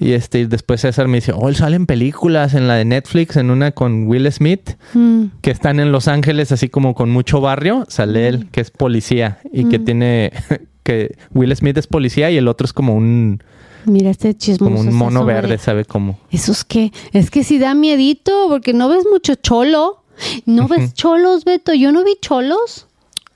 Y 0.00 0.12
este, 0.12 0.40
y 0.40 0.44
después 0.46 0.80
César 0.82 1.08
me 1.08 1.16
dice, 1.18 1.32
oh, 1.34 1.48
él 1.48 1.56
sale 1.56 1.74
en 1.76 1.84
películas, 1.86 2.54
en 2.54 2.68
la 2.68 2.74
de 2.74 2.84
Netflix, 2.84 3.36
en 3.36 3.50
una 3.50 3.72
con 3.72 4.06
Will 4.06 4.30
Smith, 4.32 4.76
mm, 4.94 5.24
que 5.40 5.50
están 5.50 5.80
en 5.80 5.90
Los 5.90 6.06
Ángeles, 6.06 6.52
así 6.52 6.68
como 6.68 6.94
con 6.94 7.10
mucho 7.10 7.40
barrio. 7.40 7.84
Sale 7.88 8.28
él, 8.28 8.48
que 8.52 8.60
es 8.60 8.70
policía 8.70 9.38
y 9.52 9.64
que 9.64 9.80
Mm. 9.80 9.84
tiene, 9.84 10.32
que 10.84 11.16
Will 11.34 11.54
Smith 11.56 11.76
es 11.78 11.86
policía 11.88 12.30
y 12.30 12.36
el 12.36 12.46
otro 12.46 12.64
es 12.64 12.72
como 12.72 12.94
un, 12.94 13.42
mira 13.86 14.10
este 14.10 14.34
chismoso. 14.36 14.72
como 14.72 14.80
un 14.88 14.94
mono 14.94 15.24
verde, 15.24 15.58
¿sabe 15.58 15.84
cómo? 15.84 16.18
¿Eso 16.30 16.52
es 16.52 16.64
qué? 16.64 16.92
Es 17.12 17.30
que 17.30 17.42
sí 17.42 17.58
da 17.58 17.74
miedito, 17.74 18.46
porque 18.48 18.72
no 18.72 18.88
ves 18.88 19.04
mucho 19.10 19.34
cholo. 19.34 20.04
¿No 20.46 20.68
ves 20.68 20.94
cholos, 20.94 21.44
Beto? 21.44 21.74
Yo 21.74 21.92
no 21.92 22.04
vi 22.04 22.16
cholos. 22.20 22.86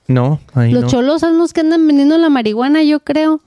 No, 0.07 0.39
ahí 0.53 0.71
Los 0.71 0.83
no. 0.83 0.89
cholos 0.89 1.21
son 1.21 1.37
los 1.37 1.53
que 1.53 1.61
andan 1.61 1.87
vendiendo 1.87 2.17
la 2.17 2.29
marihuana, 2.29 2.83
yo 2.83 2.99
creo. 2.99 3.41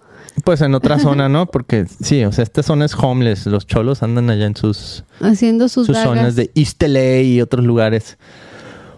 Pues 0.45 0.61
en 0.61 0.75
otra 0.75 0.99
zona, 0.99 1.29
¿no? 1.31 1.47
Porque 1.47 1.87
sí, 1.87 2.25
o 2.25 2.33
sea, 2.33 2.45
esta 2.45 2.63
zona 2.63 2.85
es 2.85 2.95
homeless. 2.95 3.47
Los 3.47 3.67
cholos 3.67 4.03
andan 4.03 4.31
allá 4.31 4.47
en 4.47 4.57
sus, 4.57 5.05
Haciendo 5.21 5.69
sus, 5.69 5.87
sus 5.87 5.97
zonas 5.97 6.37
de 6.37 6.51
East 6.55 6.83
LA 6.83 7.21
y 7.21 7.41
otros 7.41 7.65
lugares. 7.65 8.19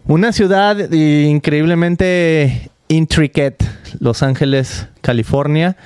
Una 0.06 0.32
ciudad 0.32 0.90
increíblemente 0.92 2.70
intricate, 2.88 3.58
Los 4.00 4.22
Ángeles, 4.22 4.86
California. 5.00 5.76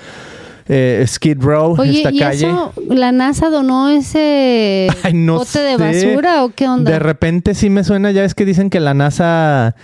Eh, 0.69 1.05
Skid 1.07 1.39
Row, 1.41 1.75
Oye, 1.79 1.99
esta 1.99 2.13
¿y 2.13 2.19
calle. 2.19 2.47
eso 2.49 2.73
la 2.89 3.11
NASA 3.13 3.51
donó 3.51 3.91
ese 3.91 4.89
Ay, 5.03 5.13
no 5.13 5.39
bote 5.39 5.59
de 5.59 5.77
basura 5.77 6.45
o 6.45 6.51
qué 6.55 6.69
onda? 6.69 6.91
De 6.91 6.99
repente 6.99 7.55
sí 7.55 7.69
me 7.69 7.83
suena, 7.85 8.11
ya 8.13 8.25
es 8.25 8.35
que 8.35 8.45
dicen 8.45 8.71
que 8.71 8.79
la 8.81 8.95
NASA, 8.95 9.75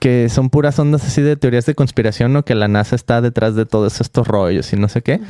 que 0.00 0.28
son 0.28 0.50
puras 0.50 0.78
ondas 0.78 1.04
así 1.04 1.22
de 1.22 1.36
teorías 1.36 1.66
de 1.66 1.74
conspiración, 1.74 2.32
¿no? 2.32 2.44
Que 2.44 2.54
la 2.54 2.68
NASA 2.68 2.96
está 2.96 3.20
detrás 3.20 3.54
de 3.54 3.64
todos 3.64 4.00
estos 4.00 4.26
rollos 4.26 4.72
y 4.72 4.76
no 4.76 4.88
sé 4.88 5.02
qué. 5.02 5.20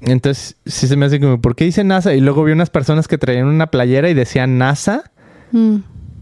Entonces 0.00 0.56
sí 0.66 0.86
se 0.86 0.96
me 0.96 1.06
hace 1.06 1.20
como, 1.20 1.40
¿por 1.40 1.54
qué 1.56 1.64
dice 1.64 1.84
NASA? 1.84 2.12
Y 2.14 2.20
luego 2.20 2.44
vi 2.44 2.52
unas 2.52 2.70
personas 2.70 3.08
que 3.08 3.18
traían 3.18 3.46
una 3.46 3.68
playera 3.68 4.10
y 4.10 4.14
decían 4.14 4.58
NASA. 4.58 5.10
Mm. 5.52 5.76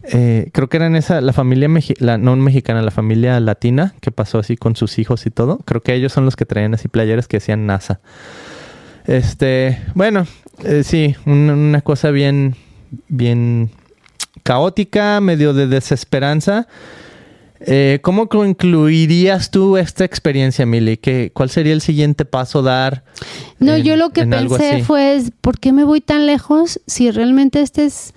Eh, 0.04 0.50
creo 0.52 0.68
que 0.68 0.76
eran 0.78 0.96
esa, 0.96 1.20
la 1.20 1.32
familia, 1.32 1.68
mexi- 1.68 1.96
la, 2.00 2.18
no 2.18 2.34
mexicana, 2.36 2.82
la 2.82 2.90
familia 2.90 3.38
latina, 3.40 3.94
que 4.00 4.10
pasó 4.10 4.38
así 4.38 4.56
con 4.56 4.74
sus 4.76 4.98
hijos 4.98 5.26
y 5.26 5.30
todo. 5.30 5.58
Creo 5.64 5.80
que 5.80 5.94
ellos 5.94 6.12
son 6.12 6.24
los 6.24 6.34
que 6.36 6.44
traían 6.44 6.74
así 6.74 6.88
playeras 6.88 7.28
que 7.28 7.36
decían 7.36 7.66
NASA. 7.66 8.00
Este, 9.06 9.80
bueno, 9.94 10.26
eh, 10.64 10.82
sí, 10.84 11.14
un- 11.26 11.50
una 11.50 11.80
cosa 11.82 12.10
bien, 12.10 12.56
bien 13.08 13.70
caótica, 14.42 15.20
medio 15.20 15.54
de 15.54 15.66
desesperanza. 15.66 16.66
Eh, 17.64 18.00
¿Cómo 18.02 18.28
concluirías 18.28 19.50
tú 19.52 19.76
esta 19.76 20.04
experiencia, 20.04 20.66
Mili? 20.66 20.96
¿Qué, 20.96 21.30
¿Cuál 21.32 21.48
sería 21.48 21.72
el 21.72 21.80
siguiente 21.80 22.24
paso 22.24 22.60
dar? 22.62 23.04
No, 23.60 23.74
en- 23.76 23.84
yo 23.84 23.96
lo 23.96 24.10
que 24.10 24.22
en 24.22 24.30
pensé 24.30 24.82
fue, 24.82 25.22
¿por 25.40 25.60
qué 25.60 25.72
me 25.72 25.84
voy 25.84 26.00
tan 26.00 26.26
lejos? 26.26 26.80
Si 26.88 27.10
realmente 27.12 27.60
este 27.60 27.84
es 27.84 28.14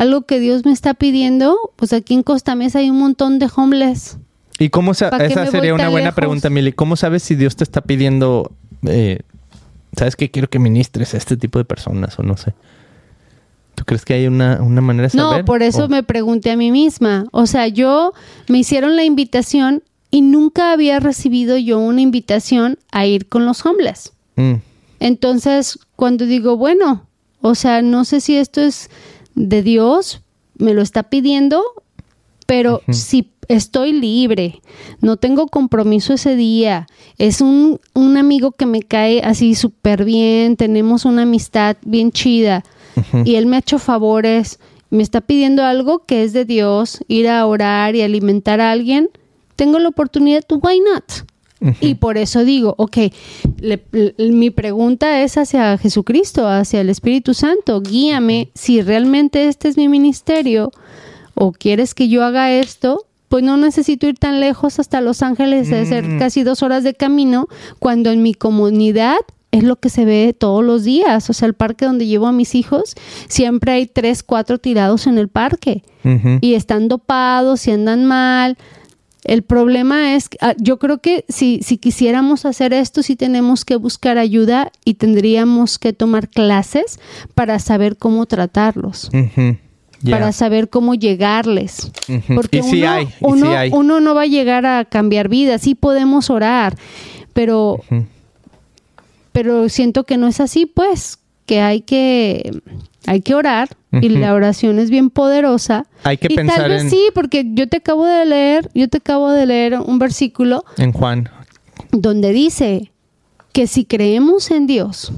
algo 0.00 0.22
que 0.22 0.38
Dios 0.40 0.64
me 0.64 0.72
está 0.72 0.94
pidiendo, 0.94 1.56
pues 1.76 1.92
aquí 1.92 2.14
en 2.14 2.22
Costa 2.22 2.54
Mesa 2.54 2.78
hay 2.78 2.90
un 2.90 2.98
montón 2.98 3.38
de 3.38 3.48
homeless. 3.54 4.18
¿Y 4.58 4.70
cómo 4.70 4.94
sa- 4.94 5.10
¿Pa' 5.10 5.18
qué 5.18 5.26
esa 5.26 5.46
sería 5.46 5.74
una 5.74 5.88
buena 5.88 6.06
lejos? 6.06 6.16
pregunta, 6.16 6.50
Mili? 6.50 6.72
¿Cómo 6.72 6.96
sabes 6.96 7.22
si 7.22 7.34
Dios 7.36 7.56
te 7.56 7.64
está 7.64 7.80
pidiendo, 7.80 8.50
eh, 8.86 9.20
sabes 9.96 10.16
que 10.16 10.30
quiero 10.30 10.48
que 10.50 10.58
ministres 10.58 11.14
a 11.14 11.16
este 11.16 11.36
tipo 11.36 11.58
de 11.58 11.64
personas 11.64 12.18
o 12.18 12.22
no 12.22 12.36
sé? 12.36 12.54
¿Tú 13.74 13.84
crees 13.84 14.04
que 14.04 14.14
hay 14.14 14.26
una, 14.26 14.60
una 14.60 14.80
manera 14.80 15.04
de 15.08 15.10
saber? 15.10 15.38
No, 15.40 15.44
por 15.44 15.62
eso 15.62 15.84
O- 15.84 15.88
me 15.88 16.02
pregunté 16.02 16.50
a 16.50 16.56
mí 16.56 16.72
misma. 16.72 17.26
O 17.30 17.46
sea, 17.46 17.68
yo 17.68 18.12
me 18.48 18.58
hicieron 18.58 18.96
la 18.96 19.04
invitación 19.04 19.84
y 20.10 20.22
nunca 20.22 20.72
había 20.72 20.98
recibido 20.98 21.56
yo 21.56 21.78
una 21.78 22.00
invitación 22.00 22.78
a 22.90 23.06
ir 23.06 23.28
con 23.28 23.44
los 23.46 23.64
homeless. 23.64 24.12
Mm, 24.36 24.54
Entonces, 25.00 25.78
cuando 25.94 26.26
digo, 26.26 26.56
bueno, 26.56 27.06
o 27.40 27.54
sea, 27.54 27.82
no 27.82 28.04
sé 28.04 28.20
si 28.20 28.36
esto 28.36 28.60
es 28.60 28.90
de 29.38 29.62
Dios, 29.62 30.22
me 30.56 30.74
lo 30.74 30.82
está 30.82 31.04
pidiendo, 31.04 31.62
pero 32.46 32.82
si 32.90 33.30
estoy 33.46 33.92
libre, 33.92 34.60
no 35.00 35.16
tengo 35.16 35.46
compromiso 35.46 36.14
ese 36.14 36.34
día, 36.34 36.86
es 37.18 37.40
un, 37.40 37.80
un 37.94 38.16
amigo 38.16 38.52
que 38.52 38.66
me 38.66 38.82
cae 38.82 39.22
así 39.22 39.54
súper 39.54 40.04
bien, 40.04 40.56
tenemos 40.56 41.04
una 41.04 41.22
amistad 41.22 41.76
bien 41.82 42.10
chida 42.10 42.64
y 43.24 43.36
él 43.36 43.46
me 43.46 43.56
ha 43.56 43.60
hecho 43.60 43.78
favores, 43.78 44.58
me 44.90 45.02
está 45.02 45.20
pidiendo 45.20 45.64
algo 45.64 46.04
que 46.04 46.24
es 46.24 46.32
de 46.32 46.44
Dios, 46.44 47.04
ir 47.06 47.28
a 47.28 47.46
orar 47.46 47.94
y 47.94 48.02
alimentar 48.02 48.60
a 48.60 48.72
alguien, 48.72 49.08
tengo 49.54 49.78
la 49.78 49.88
oportunidad, 49.88 50.44
why 50.50 50.80
not? 50.80 51.04
Y 51.80 51.94
por 51.96 52.18
eso 52.18 52.44
digo, 52.44 52.74
ok, 52.78 52.96
le- 53.60 53.82
le- 53.92 54.14
mi 54.30 54.50
pregunta 54.50 55.22
es 55.22 55.36
hacia 55.36 55.76
Jesucristo, 55.78 56.46
hacia 56.46 56.80
el 56.80 56.88
Espíritu 56.90 57.34
Santo, 57.34 57.80
guíame 57.80 58.50
si 58.54 58.80
realmente 58.82 59.48
este 59.48 59.68
es 59.68 59.76
mi 59.76 59.88
ministerio 59.88 60.70
o 61.34 61.52
quieres 61.52 61.94
que 61.94 62.08
yo 62.08 62.24
haga 62.24 62.52
esto, 62.52 63.04
pues 63.28 63.44
no 63.44 63.56
necesito 63.56 64.06
ir 64.06 64.16
tan 64.18 64.40
lejos 64.40 64.78
hasta 64.78 65.00
Los 65.00 65.22
Ángeles, 65.22 65.68
de 65.68 65.80
hacer 65.80 66.04
Mm. 66.04 66.18
casi 66.18 66.42
dos 66.44 66.62
horas 66.62 66.82
de 66.84 66.94
camino, 66.94 67.46
cuando 67.78 68.10
en 68.10 68.22
mi 68.22 68.34
comunidad 68.34 69.16
es 69.50 69.64
lo 69.64 69.76
que 69.76 69.88
se 69.90 70.04
ve 70.04 70.34
todos 70.38 70.64
los 70.64 70.84
días. 70.84 71.28
O 71.28 71.32
sea, 71.32 71.46
el 71.48 71.54
parque 71.54 71.84
donde 71.86 72.06
llevo 72.06 72.26
a 72.26 72.32
mis 72.32 72.54
hijos, 72.54 72.94
siempre 73.28 73.72
hay 73.72 73.86
tres, 73.86 74.22
cuatro 74.22 74.58
tirados 74.58 75.06
en 75.06 75.18
el 75.18 75.28
parque 75.28 75.82
y 76.40 76.54
están 76.54 76.88
dopados 76.88 77.66
y 77.66 77.70
andan 77.72 78.04
mal. 78.06 78.56
El 79.24 79.42
problema 79.42 80.14
es, 80.14 80.28
ah, 80.40 80.54
yo 80.58 80.78
creo 80.78 80.98
que 80.98 81.24
si, 81.28 81.60
si 81.62 81.76
quisiéramos 81.76 82.44
hacer 82.44 82.72
esto, 82.72 83.02
sí 83.02 83.16
tenemos 83.16 83.64
que 83.64 83.76
buscar 83.76 84.16
ayuda 84.16 84.70
y 84.84 84.94
tendríamos 84.94 85.78
que 85.78 85.92
tomar 85.92 86.28
clases 86.28 87.00
para 87.34 87.58
saber 87.58 87.96
cómo 87.96 88.26
tratarlos, 88.26 89.10
para 90.08 90.32
saber 90.32 90.70
cómo 90.70 90.94
llegarles. 90.94 91.90
Porque 92.32 92.60
uno, 92.62 92.90
hay, 92.90 93.04
y 93.06 93.08
uno, 93.20 93.46
sí 93.46 93.52
hay. 93.52 93.70
uno 93.72 94.00
no 94.00 94.14
va 94.14 94.22
a 94.22 94.26
llegar 94.26 94.66
a 94.66 94.84
cambiar 94.84 95.28
vidas, 95.28 95.62
sí 95.62 95.74
podemos 95.74 96.30
orar, 96.30 96.76
pero, 97.32 97.80
pero 99.32 99.68
siento 99.68 100.04
que 100.04 100.16
no 100.16 100.28
es 100.28 100.38
así, 100.40 100.64
pues, 100.66 101.18
que 101.44 101.60
hay 101.60 101.80
que, 101.80 102.62
hay 103.06 103.20
que 103.22 103.34
orar 103.34 103.68
y 103.92 104.08
la 104.10 104.34
oración 104.34 104.78
es 104.78 104.90
bien 104.90 105.08
poderosa. 105.10 105.86
Hay 106.04 106.16
que 106.18 106.28
y 106.30 106.36
pensar 106.36 106.58
tal 106.58 106.70
vez 106.70 106.82
en, 106.82 106.90
sí, 106.90 107.00
porque 107.14 107.44
yo 107.54 107.68
te 107.68 107.78
acabo 107.78 108.04
de 108.04 108.24
leer, 108.26 108.70
yo 108.74 108.88
te 108.88 108.98
acabo 108.98 109.30
de 109.30 109.46
leer 109.46 109.78
un 109.80 109.98
versículo 109.98 110.64
en 110.76 110.92
Juan. 110.92 111.28
donde 111.92 112.32
dice 112.32 112.92
que 113.52 113.66
si 113.66 113.84
creemos 113.84 114.50
en 114.50 114.66
Dios 114.66 115.12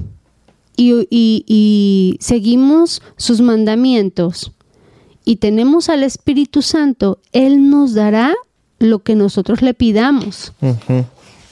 y, 0.77 1.07
y- 1.09 1.43
y 1.47 2.17
seguimos 2.21 3.01
sus 3.17 3.41
mandamientos 3.41 4.51
y 5.25 5.35
tenemos 5.37 5.89
al 5.89 6.03
Espíritu 6.03 6.61
Santo, 6.61 7.19
Él 7.33 7.69
nos 7.69 7.93
dará 7.93 8.33
lo 8.79 8.99
que 8.99 9.15
nosotros 9.15 9.61
le 9.61 9.73
pidamos. 9.73 10.53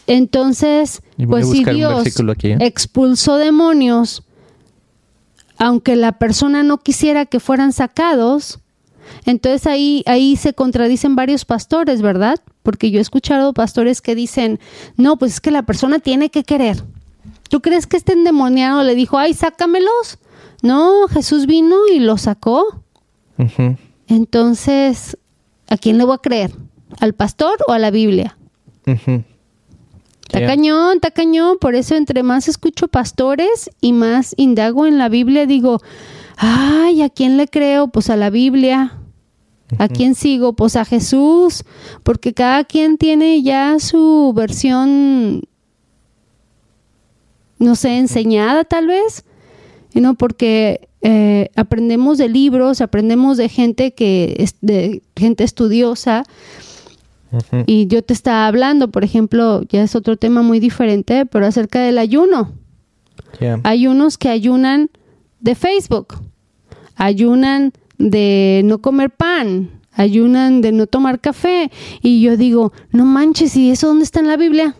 Entonces, 0.07 1.01
pues 1.29 1.47
si 1.49 1.63
Dios 1.65 2.07
aquí, 2.31 2.47
¿eh? 2.51 2.57
expulsó 2.61 3.35
demonios, 3.37 4.23
aunque 5.59 5.95
la 5.95 6.13
persona 6.13 6.63
no 6.63 6.79
quisiera 6.79 7.25
que 7.25 7.39
fueran 7.39 7.73
sacados, 7.73 8.59
entonces 9.25 9.67
ahí, 9.67 10.03
ahí 10.07 10.35
se 10.37 10.53
contradicen 10.53 11.15
varios 11.15 11.45
pastores, 11.45 12.01
¿verdad? 12.01 12.37
Porque 12.63 12.91
yo 12.91 12.99
he 12.99 13.01
escuchado 13.01 13.53
pastores 13.53 14.01
que 14.01 14.15
dicen, 14.15 14.59
no, 14.95 15.17
pues 15.17 15.33
es 15.33 15.41
que 15.41 15.51
la 15.51 15.63
persona 15.63 15.99
tiene 15.99 16.29
que 16.29 16.43
querer. 16.43 16.83
¿Tú 17.49 17.61
crees 17.61 17.87
que 17.87 17.97
este 17.97 18.13
endemoniado 18.13 18.83
le 18.83 18.95
dijo, 18.95 19.17
ay, 19.17 19.33
sácamelos? 19.33 20.19
No, 20.61 21.07
Jesús 21.09 21.45
vino 21.45 21.75
y 21.93 21.99
los 21.99 22.21
sacó. 22.21 22.83
Entonces, 24.07 25.17
¿a 25.67 25.77
quién 25.77 25.97
le 25.97 26.05
voy 26.05 26.15
a 26.15 26.19
creer? 26.19 26.51
¿Al 26.99 27.13
pastor 27.13 27.57
o 27.67 27.73
a 27.73 27.79
la 27.79 27.91
Biblia? 27.91 28.37
Ujú. 28.87 29.23
Está 30.31 30.45
cañón, 30.45 30.95
está 30.95 31.11
cañón. 31.11 31.57
Por 31.59 31.73
eso 31.73 31.95
entre 31.95 32.21
más 32.21 32.47
escucho 32.47 32.87
pastores 32.87 33.71
y 33.81 33.93
más 33.93 34.35
indago 34.37 34.85
en 34.85 34.99
la 34.99 35.09
Biblia, 35.09 35.47
digo, 35.47 35.81
ay, 36.37 37.01
¿a 37.01 37.09
quién 37.09 37.35
le 37.37 37.47
creo? 37.47 37.87
Pues 37.87 38.09
a 38.09 38.15
la 38.15 38.29
Biblia. 38.29 38.95
¿A 39.77 39.87
quién 39.87 40.15
sigo? 40.15 40.53
Pues 40.53 40.75
a 40.75 40.85
Jesús. 40.85 41.63
Porque 42.03 42.33
cada 42.33 42.63
quien 42.63 42.97
tiene 42.97 43.41
ya 43.41 43.79
su 43.79 44.33
versión, 44.35 45.41
no 47.57 47.75
sé, 47.75 47.97
enseñada 47.97 48.63
tal 48.63 48.87
vez. 48.87 49.25
¿no? 49.93 50.15
Porque 50.15 50.89
eh, 51.01 51.49
aprendemos 51.55 52.17
de 52.17 52.29
libros, 52.29 52.81
aprendemos 52.81 53.37
de 53.37 53.49
gente 53.49 53.93
que 53.93 54.35
es 54.39 54.55
de 54.61 55.01
gente 55.15 55.43
estudiosa 55.43 56.23
Y 57.67 57.87
yo 57.87 58.01
te 58.01 58.13
estaba 58.13 58.47
hablando, 58.47 58.89
por 58.89 59.03
ejemplo, 59.03 59.61
ya 59.69 59.83
es 59.83 59.95
otro 59.95 60.17
tema 60.17 60.41
muy 60.41 60.59
diferente, 60.59 61.25
pero 61.25 61.45
acerca 61.45 61.79
del 61.81 61.97
ayuno. 61.97 62.53
Yeah. 63.39 63.59
Hay 63.63 63.85
unos 63.87 64.17
que 64.17 64.29
ayunan 64.29 64.89
de 65.39 65.55
Facebook, 65.55 66.15
ayunan 66.95 67.73
de 67.97 68.61
no 68.65 68.79
comer 68.79 69.11
pan, 69.11 69.69
ayunan 69.93 70.61
de 70.61 70.71
no 70.71 70.87
tomar 70.87 71.19
café. 71.19 71.71
Y 72.01 72.21
yo 72.21 72.37
digo, 72.37 72.73
no 72.91 73.05
manches, 73.05 73.55
¿y 73.55 73.69
eso 73.71 73.87
dónde 73.87 74.03
está 74.05 74.19
en 74.19 74.27
la 74.27 74.37
Biblia? 74.37 74.75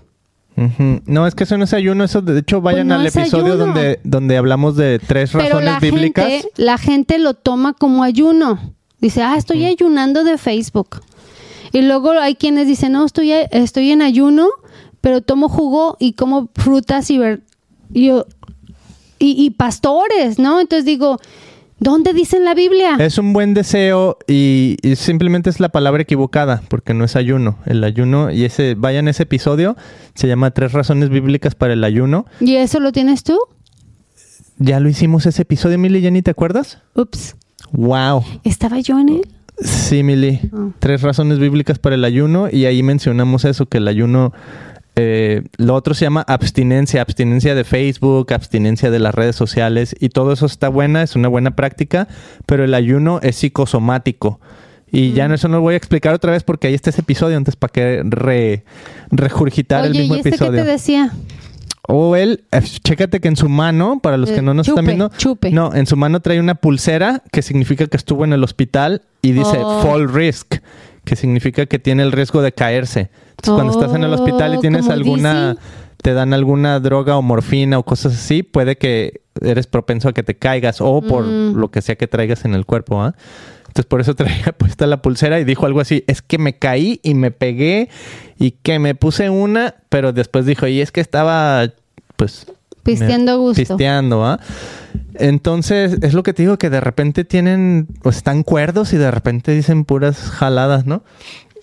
No, 1.05 1.25
es 1.25 1.35
que 1.35 1.45
eso 1.45 1.57
no 1.57 1.63
es 1.63 1.73
ayuno, 1.73 2.03
eso 2.03 2.21
de 2.21 2.37
hecho 2.37 2.59
vayan 2.59 2.87
Pues 2.87 2.97
no 2.97 3.01
al 3.01 3.07
episodio 3.07 3.53
ayuno. 3.53 3.65
donde, 3.67 3.99
donde 4.03 4.35
hablamos 4.35 4.75
de 4.75 4.99
tres 4.99 5.31
Pero 5.31 5.45
razones 5.45 5.65
la 5.65 5.79
bíblicas. 5.79 6.25
gente, 6.27 6.49
la 6.57 6.77
gente 6.77 7.17
lo 7.17 7.33
toma 7.33 7.73
como 7.73 8.03
ayuno. 8.03 8.59
Dice, 8.99 9.23
ah, 9.23 9.37
estoy 9.37 9.63
ayunando 9.63 10.25
de 10.25 10.37
Facebook. 10.37 11.01
Y 11.71 11.81
luego 11.83 12.11
hay 12.11 12.35
quienes 12.35 12.67
dicen, 12.67 12.93
no, 12.93 13.05
estoy, 13.05 13.31
estoy 13.51 13.91
en 13.91 14.01
ayuno, 14.01 14.47
pero 15.01 15.21
tomo 15.21 15.49
jugo 15.49 15.97
y 15.99 16.13
como 16.13 16.49
frutas 16.55 17.09
y, 17.11 17.17
ver, 17.17 17.41
y, 17.93 18.07
yo- 18.07 18.25
y, 19.19 19.43
y 19.45 19.49
pastores, 19.51 20.39
¿no? 20.39 20.59
Entonces 20.61 20.85
digo, 20.85 21.17
¿dónde 21.79 22.13
dice 22.13 22.37
en 22.37 22.45
la 22.45 22.53
Biblia? 22.53 22.95
Es 22.99 23.17
un 23.17 23.33
buen 23.33 23.53
deseo 23.53 24.17
y, 24.27 24.77
y 24.81 24.95
simplemente 24.95 25.49
es 25.49 25.59
la 25.59 25.69
palabra 25.69 26.01
equivocada, 26.03 26.61
porque 26.69 26.93
no 26.93 27.05
es 27.05 27.15
ayuno. 27.15 27.57
El 27.65 27.83
ayuno, 27.83 28.31
y 28.31 28.45
ese, 28.45 28.75
vayan 28.75 29.07
ese 29.07 29.23
episodio, 29.23 29.75
se 30.15 30.27
llama 30.27 30.51
Tres 30.51 30.71
razones 30.73 31.09
bíblicas 31.09 31.55
para 31.55 31.73
el 31.73 31.83
ayuno. 31.83 32.25
¿Y 32.39 32.55
eso 32.55 32.79
lo 32.79 32.91
tienes 32.91 33.23
tú? 33.23 33.37
Ya 34.57 34.79
lo 34.81 34.89
hicimos 34.89 35.25
ese 35.25 35.43
episodio, 35.43 35.77
Mili, 35.79 36.01
¿ya 36.01 36.11
ni 36.11 36.21
te 36.21 36.31
acuerdas? 36.31 36.79
Ups, 36.95 37.35
Wow. 37.71 38.23
¿estaba 38.43 38.79
yo 38.79 38.99
en 38.99 39.09
él? 39.09 39.21
Sí, 39.61 40.03
Mili. 40.03 40.39
Ah. 40.53 40.69
Tres 40.79 41.01
razones 41.01 41.39
bíblicas 41.39 41.79
para 41.79 41.95
el 41.95 42.05
ayuno 42.05 42.47
y 42.51 42.65
ahí 42.65 42.83
mencionamos 42.83 43.45
eso, 43.45 43.65
que 43.65 43.79
el 43.79 43.87
ayuno, 43.87 44.33
eh, 44.95 45.43
lo 45.57 45.75
otro 45.75 45.93
se 45.93 46.05
llama 46.05 46.23
abstinencia, 46.27 47.01
abstinencia 47.01 47.55
de 47.55 47.63
Facebook, 47.63 48.33
abstinencia 48.33 48.91
de 48.91 48.99
las 48.99 49.13
redes 49.13 49.35
sociales 49.35 49.95
y 49.99 50.09
todo 50.09 50.33
eso 50.33 50.45
está 50.45 50.69
buena, 50.69 51.03
es 51.03 51.15
una 51.15 51.27
buena 51.27 51.55
práctica, 51.55 52.07
pero 52.45 52.63
el 52.63 52.73
ayuno 52.73 53.19
es 53.21 53.37
psicosomático. 53.37 54.39
Y 54.91 55.13
ya 55.13 55.27
no, 55.27 55.35
eso 55.35 55.47
no 55.47 55.57
lo 55.57 55.61
voy 55.61 55.75
a 55.75 55.77
explicar 55.77 56.15
otra 56.15 56.31
vez 56.31 56.43
porque 56.43 56.67
ahí 56.67 56.73
está 56.73 56.89
ese 56.89 57.01
episodio, 57.01 57.37
antes 57.37 57.55
para 57.55 57.71
que 57.71 58.01
re, 58.03 58.63
regurgitar 59.11 59.85
el 59.85 59.91
mismo 59.91 60.15
¿y 60.15 60.17
este 60.17 60.29
episodio. 60.29 60.51
qué 60.53 60.57
te 60.57 60.71
decía? 60.71 61.11
O 61.91 62.15
él, 62.15 62.43
eh, 62.51 62.61
chécate 62.61 63.19
que 63.19 63.27
en 63.29 63.35
su 63.35 63.49
mano, 63.49 63.99
para 64.01 64.15
los 64.17 64.29
que 64.29 64.43
no 64.43 64.53
nos 64.53 64.67
chupe, 64.67 64.81
están 64.81 64.85
viendo, 64.85 65.09
chupe. 65.17 65.49
no, 65.51 65.73
en 65.73 65.87
su 65.87 65.97
mano 65.97 66.19
trae 66.19 66.39
una 66.39 66.53
pulsera 66.53 67.23
que 67.31 67.41
significa 67.41 67.87
que 67.87 67.97
estuvo 67.97 68.23
en 68.25 68.33
el 68.33 68.43
hospital 68.43 69.01
y 69.23 69.31
dice 69.31 69.57
Oh. 69.63 69.81
fall 69.81 70.07
risk, 70.13 70.57
que 71.03 71.15
significa 71.15 71.65
que 71.65 71.79
tiene 71.79 72.03
el 72.03 72.11
riesgo 72.11 72.43
de 72.43 72.51
caerse. 72.51 73.09
Entonces, 73.31 73.53
cuando 73.55 73.73
estás 73.73 73.95
en 73.95 74.03
el 74.03 74.13
hospital 74.13 74.53
y 74.53 74.57
Oh, 74.57 74.59
tienes 74.59 74.87
alguna, 74.89 75.55
te 76.03 76.13
dan 76.13 76.33
alguna 76.33 76.79
droga 76.79 77.17
o 77.17 77.21
morfina 77.23 77.79
o 77.79 77.83
cosas 77.83 78.13
así, 78.13 78.43
puede 78.43 78.77
que 78.77 79.21
eres 79.41 79.65
propenso 79.65 80.09
a 80.09 80.13
que 80.13 80.21
te 80.21 80.35
caigas 80.35 80.81
o 80.81 81.01
por 81.01 81.23
Mm. 81.25 81.55
lo 81.55 81.71
que 81.71 81.81
sea 81.81 81.95
que 81.95 82.05
traigas 82.07 82.45
en 82.45 82.53
el 82.53 82.65
cuerpo, 82.67 83.01
¿ah? 83.01 83.15
Entonces 83.69 83.85
por 83.85 84.01
eso 84.01 84.15
traía 84.15 84.51
puesta 84.57 84.85
la 84.85 85.01
pulsera 85.01 85.39
y 85.39 85.45
dijo 85.45 85.65
algo 85.65 85.79
así, 85.79 86.03
es 86.07 86.21
que 86.21 86.37
me 86.37 86.57
caí 86.57 86.99
y 87.01 87.13
me 87.13 87.31
pegué 87.31 87.89
y 88.37 88.51
que 88.51 88.79
me 88.79 88.93
puse 88.93 89.29
una, 89.29 89.75
pero 89.89 90.11
después 90.11 90.45
dijo, 90.45 90.67
y 90.67 90.81
es 90.81 90.91
que 90.91 91.01
estaba 91.01 91.71
pues 92.15 92.47
Pisteando 92.83 93.39
gusto. 93.39 93.61
Pisteando, 93.61 94.25
¿ah? 94.25 94.39
Entonces, 95.15 95.97
es 96.01 96.13
lo 96.13 96.23
que 96.23 96.33
te 96.33 96.43
digo, 96.43 96.57
que 96.57 96.69
de 96.69 96.81
repente 96.81 97.23
tienen, 97.23 97.87
o 98.03 98.09
están 98.09 98.43
cuerdos 98.43 98.93
y 98.93 98.97
de 98.97 99.11
repente 99.11 99.51
dicen 99.51 99.85
puras 99.85 100.17
jaladas, 100.17 100.85
¿no? 100.85 101.03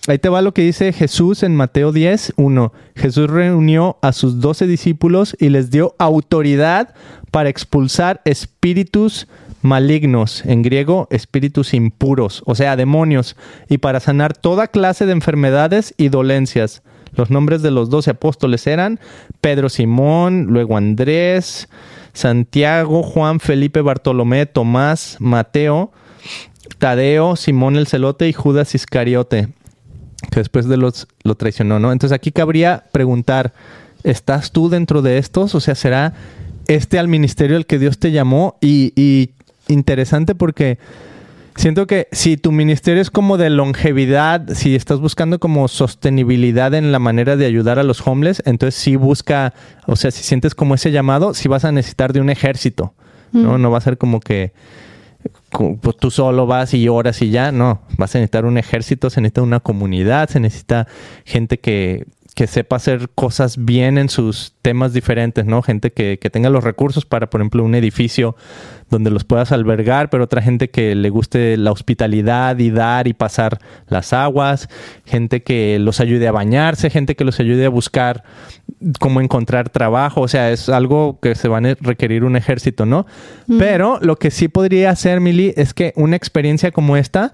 Ahí 0.07 0.19
te 0.19 0.29
va 0.29 0.41
lo 0.41 0.53
que 0.53 0.61
dice 0.61 0.93
Jesús 0.93 1.43
en 1.43 1.55
Mateo 1.55 1.91
10, 1.91 2.33
1. 2.37 2.73
Jesús 2.95 3.29
reunió 3.29 3.97
a 4.01 4.13
sus 4.13 4.39
doce 4.39 4.65
discípulos 4.65 5.35
y 5.37 5.49
les 5.49 5.69
dio 5.69 5.95
autoridad 5.99 6.93
para 7.29 7.49
expulsar 7.49 8.21
espíritus 8.23 9.27
malignos, 9.61 10.43
en 10.45 10.61
griego 10.61 11.07
espíritus 11.11 11.73
impuros, 11.73 12.43
o 12.45 12.55
sea, 12.55 12.75
demonios, 12.75 13.35
y 13.69 13.79
para 13.79 13.99
sanar 13.99 14.35
toda 14.35 14.67
clase 14.67 15.05
de 15.05 15.11
enfermedades 15.13 15.93
y 15.97 16.09
dolencias. 16.09 16.83
Los 17.15 17.31
nombres 17.31 17.61
de 17.61 17.71
los 17.71 17.89
doce 17.89 18.11
apóstoles 18.11 18.67
eran 18.67 18.99
Pedro 19.41 19.69
Simón, 19.69 20.47
luego 20.49 20.77
Andrés, 20.77 21.67
Santiago, 22.13 23.03
Juan, 23.03 23.39
Felipe, 23.39 23.81
Bartolomé, 23.81 24.45
Tomás, 24.45 25.17
Mateo, 25.19 25.91
Tadeo, 26.79 27.35
Simón 27.35 27.75
el 27.75 27.87
Celote 27.87 28.27
y 28.27 28.33
Judas 28.33 28.75
Iscariote, 28.75 29.49
que 30.31 30.39
después 30.39 30.67
de 30.67 30.77
los 30.77 31.07
lo 31.23 31.35
traicionó, 31.35 31.79
¿no? 31.79 31.91
Entonces 31.91 32.15
aquí 32.15 32.31
cabría 32.31 32.83
preguntar, 32.91 33.53
¿estás 34.03 34.51
tú 34.51 34.69
dentro 34.69 35.01
de 35.01 35.17
estos? 35.17 35.55
O 35.55 35.59
sea, 35.59 35.75
¿será 35.75 36.13
este 36.67 36.99
al 36.99 37.07
ministerio 37.07 37.55
al 37.57 37.65
que 37.65 37.79
Dios 37.79 37.97
te 37.99 38.11
llamó? 38.11 38.57
Y 38.61 39.31
interesante 39.67 40.35
porque 40.35 40.77
siento 41.55 41.87
que 41.87 42.07
si 42.11 42.37
tu 42.37 42.51
ministerio 42.51 43.01
es 43.01 43.09
como 43.09 43.37
de 43.37 43.49
longevidad, 43.49 44.47
si 44.53 44.75
estás 44.75 44.99
buscando 44.99 45.39
como 45.39 45.67
sostenibilidad 45.67 46.73
en 46.73 46.91
la 46.91 46.99
manera 46.99 47.35
de 47.35 47.45
ayudar 47.45 47.79
a 47.79 47.83
los 47.83 48.05
homeless, 48.05 48.41
entonces 48.45 48.79
sí 48.79 48.95
busca, 48.95 49.53
o 49.85 49.95
sea, 49.95 50.11
si 50.11 50.23
sientes 50.23 50.55
como 50.55 50.75
ese 50.75 50.91
llamado, 50.91 51.33
sí 51.33 51.47
vas 51.47 51.65
a 51.65 51.71
necesitar 51.71 52.13
de 52.13 52.21
un 52.21 52.29
ejército, 52.29 52.93
¿no? 53.31 53.57
Mm. 53.57 53.61
No 53.61 53.71
va 53.71 53.79
a 53.79 53.81
ser 53.81 53.97
como 53.97 54.19
que 54.19 54.53
pues 55.81 55.97
tú 55.97 56.11
solo 56.11 56.45
vas 56.45 56.73
y 56.73 56.87
oras 56.87 57.21
y 57.21 57.29
ya, 57.29 57.51
no, 57.51 57.81
vas 57.97 58.15
a 58.15 58.19
necesitar 58.19 58.45
un 58.45 58.57
ejército, 58.57 59.09
se 59.09 59.21
necesita 59.21 59.41
una 59.41 59.59
comunidad, 59.59 60.29
se 60.29 60.39
necesita 60.39 60.87
gente 61.25 61.59
que, 61.59 62.05
que 62.37 62.45
sepa 62.45 62.75
hacer 62.75 63.09
cosas 63.15 63.65
bien 63.65 63.97
en 63.97 64.09
sus 64.09 64.53
temas 64.61 64.93
diferentes, 64.93 65.47
¿no? 65.47 65.63
Gente 65.63 65.91
que, 65.91 66.19
que 66.19 66.29
tenga 66.29 66.51
los 66.51 66.63
recursos 66.63 67.03
para, 67.03 67.31
por 67.31 67.41
ejemplo, 67.41 67.63
un 67.63 67.73
edificio 67.73 68.35
donde 68.91 69.09
los 69.09 69.23
puedas 69.23 69.51
albergar, 69.51 70.11
pero 70.11 70.25
otra 70.25 70.43
gente 70.43 70.69
que 70.69 70.93
le 70.93 71.09
guste 71.09 71.57
la 71.57 71.71
hospitalidad 71.71 72.59
y 72.59 72.69
dar 72.69 73.07
y 73.07 73.15
pasar 73.15 73.57
las 73.87 74.13
aguas, 74.13 74.69
gente 75.03 75.41
que 75.41 75.79
los 75.79 75.99
ayude 75.99 76.27
a 76.27 76.31
bañarse, 76.31 76.91
gente 76.91 77.15
que 77.15 77.25
los 77.25 77.39
ayude 77.39 77.65
a 77.65 77.69
buscar 77.69 78.23
cómo 78.99 79.19
encontrar 79.19 79.71
trabajo, 79.71 80.21
o 80.21 80.27
sea, 80.27 80.51
es 80.51 80.69
algo 80.69 81.19
que 81.19 81.33
se 81.33 81.47
va 81.47 81.57
a 81.57 81.75
requerir 81.81 82.23
un 82.23 82.35
ejército, 82.35 82.85
¿no? 82.85 83.07
Pero 83.57 83.97
lo 83.99 84.17
que 84.17 84.29
sí 84.29 84.47
podría 84.47 84.91
hacer, 84.91 85.21
Mili, 85.21 85.55
es 85.57 85.73
que 85.73 85.91
una 85.95 86.15
experiencia 86.15 86.69
como 86.69 86.97
esta 86.97 87.33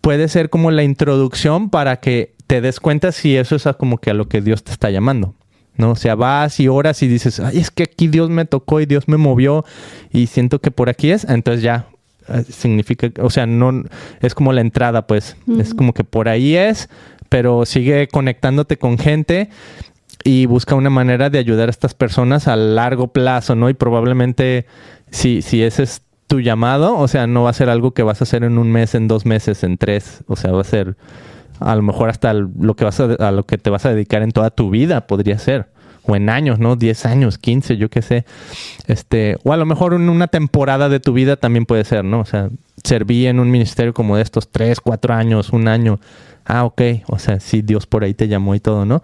puede 0.00 0.28
ser 0.28 0.48
como 0.48 0.70
la 0.70 0.84
introducción 0.84 1.70
para 1.70 1.96
que 1.98 2.34
te 2.52 2.60
des 2.60 2.80
cuenta 2.80 3.12
si 3.12 3.34
eso 3.34 3.56
es 3.56 3.66
a 3.66 3.72
como 3.72 3.96
que 3.96 4.10
a 4.10 4.12
lo 4.12 4.28
que 4.28 4.42
Dios 4.42 4.62
te 4.62 4.72
está 4.72 4.90
llamando. 4.90 5.34
¿no? 5.78 5.92
O 5.92 5.96
sea, 5.96 6.16
vas 6.16 6.60
y 6.60 6.68
oras 6.68 7.02
y 7.02 7.08
dices, 7.08 7.40
ay, 7.40 7.56
es 7.56 7.70
que 7.70 7.84
aquí 7.84 8.08
Dios 8.08 8.28
me 8.28 8.44
tocó 8.44 8.78
y 8.82 8.84
Dios 8.84 9.08
me 9.08 9.16
movió 9.16 9.64
y 10.10 10.26
siento 10.26 10.58
que 10.58 10.70
por 10.70 10.90
aquí 10.90 11.12
es, 11.12 11.24
entonces 11.24 11.62
ya 11.62 11.86
eh, 12.28 12.44
significa, 12.46 13.08
o 13.22 13.30
sea, 13.30 13.46
no 13.46 13.84
es 14.20 14.34
como 14.34 14.52
la 14.52 14.60
entrada, 14.60 15.06
pues, 15.06 15.34
es 15.58 15.72
como 15.72 15.94
que 15.94 16.04
por 16.04 16.28
ahí 16.28 16.54
es, 16.54 16.90
pero 17.30 17.64
sigue 17.64 18.06
conectándote 18.08 18.76
con 18.76 18.98
gente 18.98 19.48
y 20.22 20.44
busca 20.44 20.74
una 20.74 20.90
manera 20.90 21.30
de 21.30 21.38
ayudar 21.38 21.68
a 21.68 21.70
estas 21.70 21.94
personas 21.94 22.48
a 22.48 22.56
largo 22.56 23.14
plazo, 23.14 23.54
¿no? 23.54 23.70
Y 23.70 23.74
probablemente 23.74 24.66
si, 25.10 25.40
si 25.40 25.62
ese 25.62 25.84
es 25.84 26.02
tu 26.26 26.40
llamado, 26.40 26.98
o 26.98 27.08
sea, 27.08 27.26
no 27.26 27.44
va 27.44 27.50
a 27.50 27.54
ser 27.54 27.70
algo 27.70 27.94
que 27.94 28.02
vas 28.02 28.20
a 28.20 28.24
hacer 28.24 28.44
en 28.44 28.58
un 28.58 28.70
mes, 28.70 28.94
en 28.94 29.08
dos 29.08 29.24
meses, 29.24 29.64
en 29.64 29.78
tres, 29.78 30.22
o 30.26 30.36
sea, 30.36 30.52
va 30.52 30.60
a 30.60 30.64
ser 30.64 30.96
a 31.64 31.74
lo 31.76 31.82
mejor 31.82 32.08
hasta 32.08 32.32
lo 32.34 32.74
que 32.74 32.84
vas 32.84 33.00
a, 33.00 33.30
lo 33.30 33.44
que 33.44 33.58
te 33.58 33.70
vas 33.70 33.86
a 33.86 33.92
dedicar 33.92 34.22
en 34.22 34.32
toda 34.32 34.50
tu 34.50 34.70
vida, 34.70 35.06
podría 35.06 35.38
ser. 35.38 35.66
O 36.04 36.16
en 36.16 36.28
años, 36.30 36.58
¿no? 36.58 36.74
10 36.74 37.06
años, 37.06 37.38
15, 37.38 37.76
yo 37.76 37.88
qué 37.88 38.02
sé. 38.02 38.24
Este, 38.88 39.36
o 39.44 39.52
a 39.52 39.56
lo 39.56 39.66
mejor 39.66 39.94
en 39.94 40.08
una 40.08 40.26
temporada 40.26 40.88
de 40.88 40.98
tu 40.98 41.12
vida 41.12 41.36
también 41.36 41.64
puede 41.64 41.84
ser, 41.84 42.04
¿no? 42.04 42.20
O 42.20 42.24
sea, 42.24 42.50
serví 42.82 43.26
en 43.26 43.38
un 43.38 43.50
ministerio 43.50 43.94
como 43.94 44.16
de 44.16 44.22
estos 44.22 44.50
3, 44.50 44.80
4 44.80 45.14
años, 45.14 45.50
un 45.50 45.68
año. 45.68 46.00
Ah, 46.44 46.64
ok. 46.64 46.82
O 47.06 47.18
sea, 47.18 47.38
sí, 47.38 47.62
Dios 47.62 47.86
por 47.86 48.02
ahí 48.02 48.14
te 48.14 48.26
llamó 48.26 48.54
y 48.56 48.60
todo, 48.60 48.84
¿no? 48.84 49.02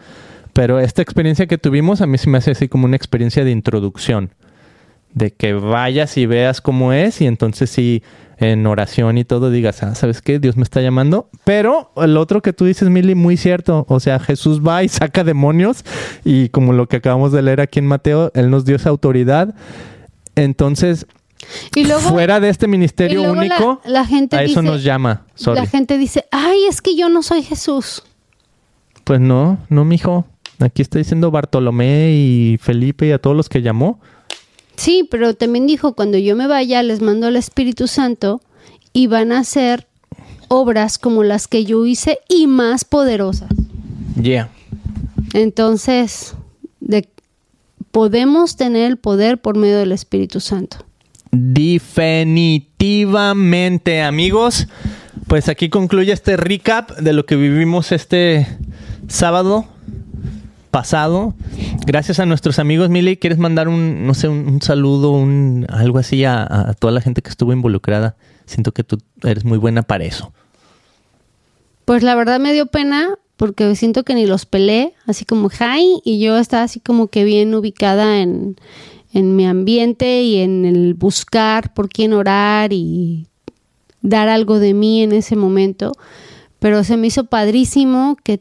Pero 0.53 0.81
esta 0.81 1.03
experiencia 1.03 1.47
que 1.47 1.57
tuvimos 1.57 2.01
a 2.01 2.07
mí 2.07 2.19
se 2.19 2.29
me 2.29 2.39
hace 2.39 2.51
así 2.51 2.69
como 2.69 2.87
una 2.87 2.97
experiencia 2.97 3.45
de 3.45 3.53
introducción. 3.53 4.31
De 5.15 5.33
que 5.33 5.55
vayas 5.55 6.17
y 6.17 6.27
veas 6.27 6.61
cómo 6.61 6.93
es 6.93 7.21
y 7.21 7.27
entonces 7.27 7.71
sí, 7.71 8.03
en 8.39 8.67
oración 8.67 9.19
y 9.19 9.25
todo 9.25 9.51
digas, 9.51 9.83
ah, 9.83 9.95
¿sabes 9.95 10.23
qué? 10.23 10.39
Dios 10.39 10.57
me 10.57 10.63
está 10.63 10.81
llamando. 10.81 11.29
Pero 11.45 11.91
el 11.97 12.17
otro 12.17 12.41
que 12.41 12.53
tú 12.53 12.67
dices, 12.67 12.89
Mili, 12.89 13.15
muy 13.15 13.37
cierto. 13.37 13.85
O 13.89 13.99
sea, 14.01 14.21
Jesús 14.21 14.61
va 14.65 14.85
y 14.85 14.89
saca 14.89 15.25
demonios 15.25 15.85
y 16.25 16.49
como 16.51 16.73
lo 16.73 16.87
que 16.89 16.97
acabamos 16.99 17.33
de 17.33 17.43
leer 17.43 17.61
aquí 17.61 17.81
en 17.81 17.87
Mateo, 17.87 18.31
Él 18.35 18.51
nos 18.51 18.65
dio 18.65 18.77
esa 18.77 18.91
autoridad. 18.91 19.55
Entonces, 20.37 21.07
Y 21.75 21.85
luego, 21.85 22.01
fuera 22.03 22.39
de 22.39 22.49
este 22.49 22.67
y 22.67 22.69
ministerio 22.69 23.23
la- 23.23 23.33
único, 23.33 23.81
la, 23.85 24.05
gente 24.05 24.37
a 24.37 24.43
eso 24.45 24.61
dice, 24.61 24.71
nos 24.73 24.85
llama. 24.85 25.23
Sorry. 25.35 25.61
la 25.61 25.67
gente 25.67 25.99
dice, 25.99 26.25
ay, 26.31 26.65
es 26.69 26.81
que 26.81 26.97
yo 26.97 27.09
no 27.09 27.23
soy 27.23 27.43
Jesús. 27.43 28.05
Pues 29.03 29.21
no, 29.21 29.59
no, 29.69 29.85
mijo. 29.85 30.27
Aquí 30.61 30.83
está 30.83 30.99
diciendo 30.99 31.31
Bartolomé 31.31 32.13
y 32.13 32.59
Felipe 32.61 33.07
y 33.07 33.13
a 33.13 33.19
todos 33.19 33.37
los 33.37 33.49
que 33.49 33.63
llamó. 33.63 34.01
Sí, 34.79 35.07
pero 35.11 35.35
también 35.35 35.67
dijo, 35.67 35.95
cuando 35.95 36.17
yo 36.19 36.37
me 36.37 36.47
vaya, 36.47 36.85
les 36.85 37.03
mando 37.03 37.27
al 37.27 37.35
Espíritu 37.35 37.89
Santo 37.89 38.41
y 38.93 39.09
van 39.09 39.33
a 39.33 39.41
hacer 39.41 39.89
obras 40.47 40.99
como 40.99 41.25
las 41.25 41.49
que 41.49 41.65
yo 41.65 41.85
hice 41.85 42.21
y 42.29 42.47
más 42.47 42.85
poderosas. 42.85 43.51
Yeah. 44.23 44.51
Entonces, 45.35 46.37
de, 46.79 47.09
podemos 47.91 48.57
tener 48.57 48.89
el 48.89 48.99
poder 48.99 49.39
por 49.39 49.57
medio 49.57 49.79
del 49.79 49.91
Espíritu 49.91 50.39
Santo. 50.39 50.77
Definitivamente, 51.33 54.03
amigos. 54.03 54.69
Pues 55.27 55.49
aquí 55.49 55.71
concluye 55.71 56.13
este 56.13 56.37
recap 56.37 56.93
de 56.93 57.13
lo 57.13 57.27
que 57.27 57.35
vivimos 57.35 57.91
este 57.91 58.47
sábado 59.09 59.67
pasado. 60.71 61.35
Gracias 61.87 62.21
a 62.21 62.27
nuestros 62.27 62.59
amigos, 62.59 62.89
Mili. 62.91 63.17
¿Quieres 63.17 63.39
mandar 63.39 63.69
un, 63.69 64.07
no 64.07 64.15
sé, 64.15 64.29
un, 64.29 64.61
saludo, 64.63 65.13
un 65.13 65.67
algo 65.69 65.99
así 65.99 66.25
a, 66.25 66.43
a 66.43 66.75
toda 66.75 66.93
la 66.93 67.01
gente 67.01 67.23
que 67.23 67.31
estuvo 67.31 67.53
involucrada? 67.53 68.17
Siento 68.47 68.73
que 68.73 68.85
tú 68.85 68.99
eres 69.23 69.45
muy 69.45 69.59
buena 69.59 69.83
para 69.83 70.05
eso. 70.05 70.33
Pues 71.85 72.03
la 72.03 72.15
verdad 72.15 72.39
me 72.39 72.53
dio 72.53 72.67
pena 72.67 73.19
porque 73.39 73.75
siento 73.77 74.03
que 74.03 74.15
ni 74.15 74.27
los 74.27 74.47
pelé, 74.47 74.95
así 75.07 75.25
como 75.25 75.49
hi, 75.49 76.01
y 76.05 76.19
yo 76.19 76.37
estaba 76.39 76.65
así 76.65 76.81
como 76.81 77.07
que 77.07 77.25
bien 77.25 77.55
ubicada 77.55 78.19
en, 78.19 78.57
en 79.13 79.37
mi 79.37 79.47
ambiente 79.47 80.23
y 80.23 80.41
en 80.41 80.65
el 80.65 80.95
buscar 80.95 81.73
por 81.73 81.89
quién 81.89 82.13
orar 82.13 82.73
y 82.73 83.29
dar 84.03 84.29
algo 84.29 84.59
de 84.59 84.75
mí 84.75 85.03
en 85.03 85.13
ese 85.13 85.37
momento. 85.37 85.93
Pero 86.59 86.83
se 86.83 86.97
me 86.97 87.07
hizo 87.07 87.25
padrísimo 87.25 88.17
que 88.25 88.41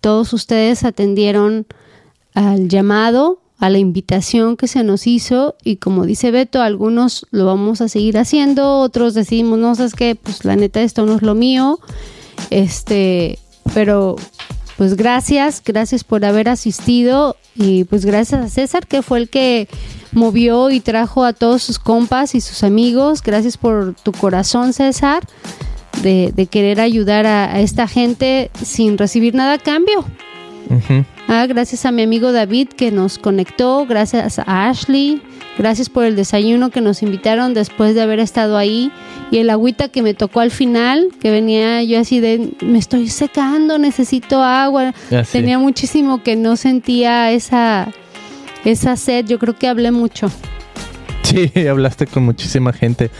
todos 0.00 0.32
ustedes 0.32 0.84
atendieron 0.84 1.66
al 2.34 2.68
llamado, 2.68 3.40
a 3.58 3.70
la 3.70 3.78
invitación 3.78 4.56
que 4.56 4.68
se 4.68 4.84
nos 4.84 5.06
hizo 5.06 5.56
y 5.64 5.76
como 5.76 6.06
dice 6.06 6.30
Beto, 6.30 6.62
algunos 6.62 7.26
lo 7.30 7.46
vamos 7.46 7.80
a 7.80 7.88
seguir 7.88 8.16
haciendo, 8.16 8.78
otros 8.78 9.14
decimos, 9.14 9.58
no, 9.58 9.74
sabes 9.74 9.94
que 9.94 10.14
pues 10.14 10.44
la 10.44 10.54
neta 10.54 10.80
esto 10.80 11.04
no 11.06 11.16
es 11.16 11.22
lo 11.22 11.34
mío, 11.34 11.80
este, 12.50 13.38
pero 13.74 14.14
pues 14.76 14.94
gracias, 14.94 15.60
gracias 15.64 16.04
por 16.04 16.24
haber 16.24 16.48
asistido 16.48 17.36
y 17.56 17.82
pues 17.82 18.04
gracias 18.04 18.40
a 18.40 18.48
César 18.48 18.86
que 18.86 19.02
fue 19.02 19.18
el 19.18 19.28
que 19.28 19.68
movió 20.12 20.70
y 20.70 20.78
trajo 20.78 21.24
a 21.24 21.32
todos 21.32 21.64
sus 21.64 21.80
compas 21.80 22.36
y 22.36 22.40
sus 22.40 22.62
amigos, 22.62 23.22
gracias 23.22 23.56
por 23.56 23.94
tu 24.04 24.12
corazón 24.12 24.72
César. 24.72 25.24
De, 26.02 26.32
de 26.34 26.46
querer 26.46 26.80
ayudar 26.80 27.26
a, 27.26 27.52
a 27.52 27.60
esta 27.60 27.88
gente 27.88 28.50
sin 28.62 28.98
recibir 28.98 29.34
nada 29.34 29.54
a 29.54 29.58
cambio. 29.58 30.04
Ah, 31.28 31.46
gracias 31.46 31.84
a 31.86 31.92
mi 31.92 32.02
amigo 32.02 32.32
David 32.32 32.68
que 32.68 32.90
nos 32.90 33.18
conectó, 33.18 33.86
gracias 33.86 34.38
a 34.38 34.68
Ashley, 34.68 35.20
gracias 35.56 35.88
por 35.88 36.04
el 36.04 36.14
desayuno 36.16 36.70
que 36.70 36.80
nos 36.80 37.02
invitaron 37.02 37.54
después 37.54 37.94
de 37.94 38.02
haber 38.02 38.20
estado 38.20 38.56
ahí 38.56 38.90
y 39.30 39.38
el 39.38 39.50
agüita 39.50 39.88
que 39.88 40.02
me 40.02 40.14
tocó 40.14 40.40
al 40.40 40.50
final, 40.50 41.08
que 41.20 41.30
venía 41.30 41.82
yo 41.82 41.98
así 41.98 42.20
de, 42.20 42.50
me 42.60 42.78
estoy 42.78 43.08
secando, 43.08 43.78
necesito 43.78 44.42
agua. 44.42 44.94
Tenía 45.32 45.58
muchísimo 45.58 46.22
que 46.22 46.36
no 46.36 46.56
sentía 46.56 47.32
esa, 47.32 47.88
esa 48.64 48.96
sed, 48.96 49.26
yo 49.26 49.38
creo 49.38 49.56
que 49.56 49.68
hablé 49.68 49.90
mucho. 49.90 50.30
Sí, 51.28 51.52
hablaste 51.68 52.06
con 52.06 52.22
muchísima 52.22 52.72
gente. 52.72 53.10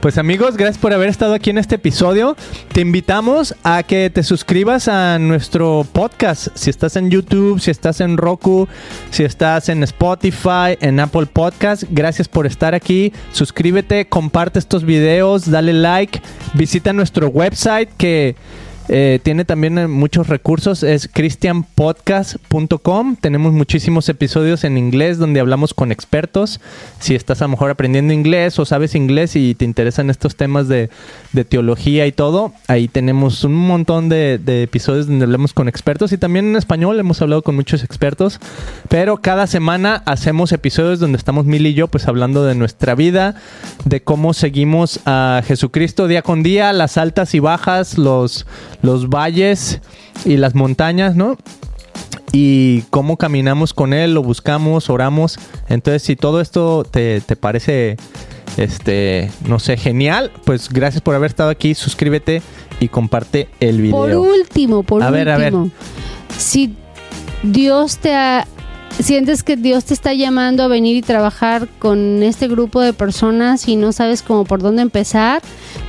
Pues 0.00 0.16
amigos, 0.16 0.56
gracias 0.56 0.78
por 0.78 0.94
haber 0.94 1.10
estado 1.10 1.34
aquí 1.34 1.50
en 1.50 1.58
este 1.58 1.74
episodio. 1.74 2.34
Te 2.72 2.80
invitamos 2.80 3.54
a 3.62 3.82
que 3.82 4.08
te 4.08 4.22
suscribas 4.22 4.88
a 4.88 5.18
nuestro 5.18 5.86
podcast. 5.92 6.48
Si 6.54 6.70
estás 6.70 6.96
en 6.96 7.10
YouTube, 7.10 7.60
si 7.60 7.70
estás 7.70 8.00
en 8.00 8.16
Roku, 8.16 8.68
si 9.10 9.24
estás 9.24 9.68
en 9.68 9.82
Spotify, 9.82 10.78
en 10.80 10.98
Apple 10.98 11.26
Podcast, 11.26 11.82
gracias 11.90 12.26
por 12.26 12.46
estar 12.46 12.74
aquí. 12.74 13.12
Suscríbete, 13.32 14.08
comparte 14.08 14.58
estos 14.58 14.84
videos, 14.84 15.50
dale 15.50 15.74
like, 15.74 16.22
visita 16.54 16.94
nuestro 16.94 17.28
website 17.28 17.90
que 17.98 18.34
eh, 18.88 19.20
tiene 19.22 19.44
también 19.44 19.78
eh, 19.78 19.86
muchos 19.86 20.28
recursos, 20.28 20.82
es 20.82 21.08
christianpodcast.com. 21.08 23.16
Tenemos 23.16 23.52
muchísimos 23.52 24.08
episodios 24.08 24.64
en 24.64 24.78
inglés 24.78 25.18
donde 25.18 25.40
hablamos 25.40 25.74
con 25.74 25.92
expertos. 25.92 26.60
Si 26.98 27.14
estás 27.14 27.42
a 27.42 27.44
lo 27.44 27.50
mejor 27.50 27.70
aprendiendo 27.70 28.14
inglés 28.14 28.58
o 28.58 28.64
sabes 28.64 28.94
inglés 28.94 29.36
y 29.36 29.54
te 29.54 29.64
interesan 29.64 30.10
estos 30.10 30.36
temas 30.36 30.68
de, 30.68 30.90
teología 31.48 32.06
y 32.06 32.12
todo, 32.12 32.52
ahí 32.66 32.88
tenemos 32.88 33.44
un 33.44 33.54
montón 33.54 34.08
de, 34.08 34.38
de 34.38 34.64
episodios 34.64 35.06
donde 35.06 35.24
hablamos 35.24 35.52
con 35.52 35.68
expertos 35.68 36.12
y 36.12 36.18
también 36.18 36.46
en 36.46 36.56
español 36.56 36.98
hemos 36.98 37.22
hablado 37.22 37.42
con 37.42 37.54
muchos 37.54 37.84
expertos. 37.84 38.40
Pero 38.88 39.18
cada 39.18 39.46
semana 39.46 40.02
hacemos 40.06 40.52
episodios 40.52 40.98
donde 40.98 41.18
estamos 41.18 41.44
Mil 41.44 41.66
y 41.66 41.74
yo 41.74 41.88
pues 41.88 42.08
hablando 42.08 42.44
de 42.44 42.54
nuestra 42.54 42.94
vida, 42.94 43.34
de 43.84 44.02
cómo 44.02 44.34
seguimos 44.34 45.00
a 45.06 45.42
Jesucristo 45.46 46.08
día 46.08 46.22
con 46.22 46.42
día, 46.42 46.72
las 46.72 46.96
altas 46.96 47.34
y 47.34 47.40
bajas, 47.40 47.98
los, 47.98 48.46
los 48.82 49.08
valles 49.08 49.80
y 50.24 50.36
las 50.36 50.54
montañas, 50.54 51.16
¿no? 51.16 51.36
Y 52.32 52.82
cómo 52.90 53.16
caminamos 53.16 53.72
con 53.72 53.92
Él, 53.92 54.14
lo 54.14 54.22
buscamos, 54.22 54.90
oramos. 54.90 55.38
Entonces, 55.68 56.02
si 56.02 56.14
todo 56.16 56.40
esto 56.40 56.84
te, 56.84 57.20
te 57.22 57.36
parece, 57.36 57.96
este, 58.56 59.30
no 59.46 59.58
sé, 59.58 59.76
genial, 59.76 60.30
pues 60.44 60.68
gracias 60.68 61.00
por 61.00 61.14
haber 61.14 61.30
estado 61.30 61.50
aquí. 61.50 61.74
Suscríbete 61.74 62.42
y 62.80 62.88
comparte 62.88 63.48
el 63.60 63.80
video. 63.80 63.96
Por 63.96 64.14
último, 64.14 64.82
por 64.82 65.02
A 65.02 65.06
último. 65.06 65.16
ver, 65.16 65.30
a 65.30 65.38
ver. 65.38 65.54
Si 66.36 66.74
Dios 67.42 67.96
te 67.96 68.14
ha, 68.14 68.46
sientes 69.00 69.42
que 69.42 69.56
Dios 69.56 69.86
te 69.86 69.94
está 69.94 70.12
llamando 70.12 70.62
a 70.62 70.68
venir 70.68 70.96
y 70.96 71.02
trabajar 71.02 71.66
con 71.78 72.22
este 72.22 72.46
grupo 72.46 72.80
de 72.82 72.92
personas 72.92 73.66
y 73.68 73.76
no 73.76 73.92
sabes 73.92 74.22
cómo 74.22 74.44
por 74.44 74.60
dónde 74.60 74.82
empezar, 74.82 75.40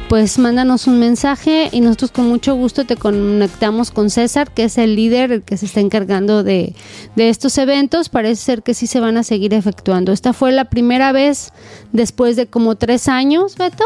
pues 0.09 0.39
mándanos 0.39 0.87
un 0.87 0.97
mensaje 0.99 1.69
y 1.71 1.81
nosotros 1.81 2.09
con 2.11 2.27
mucho 2.27 2.55
gusto 2.55 2.83
te 2.83 2.95
conectamos 2.95 3.91
con 3.91 4.09
César, 4.09 4.49
que 4.51 4.63
es 4.63 4.79
el 4.79 4.95
líder 4.95 5.31
el 5.31 5.41
que 5.43 5.55
se 5.55 5.67
está 5.67 5.81
encargando 5.81 6.43
de, 6.43 6.73
de 7.15 7.29
estos 7.29 7.57
eventos. 7.59 8.09
Parece 8.09 8.43
ser 8.43 8.63
que 8.63 8.73
sí 8.73 8.87
se 8.87 8.99
van 8.99 9.17
a 9.17 9.23
seguir 9.23 9.53
efectuando. 9.53 10.11
Esta 10.11 10.33
fue 10.33 10.51
la 10.51 10.65
primera 10.65 11.11
vez 11.11 11.53
después 11.93 12.35
de 12.35 12.47
como 12.47 12.75
tres 12.75 13.07
años, 13.07 13.55
Beto, 13.55 13.83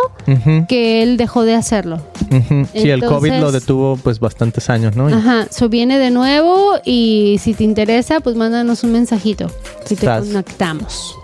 que 0.70 1.04
él 1.04 1.18
dejó 1.18 1.44
de 1.44 1.56
hacerlo. 1.56 2.02
ujú. 2.32 2.68
Sí, 2.74 2.90
el 2.90 3.04
COVID 3.04 3.34
lo 3.34 3.52
detuvo 3.52 3.98
pues 3.98 4.20
bastantes 4.22 4.70
años, 4.70 4.96
¿no? 4.96 5.08
Ajá, 5.08 5.48
eso 5.52 5.68
viene 5.68 6.00
de 6.00 6.10
nuevo 6.10 6.76
y 6.86 7.38
si 7.42 7.54
te 7.54 7.66
interesa, 7.66 8.22
pues 8.22 8.38
mándanos 8.38 8.84
un 8.86 8.94
mensajito 8.94 9.52
y 9.90 9.96
te 9.96 10.06
Sas. 10.06 10.26
conectamos. 10.28 11.16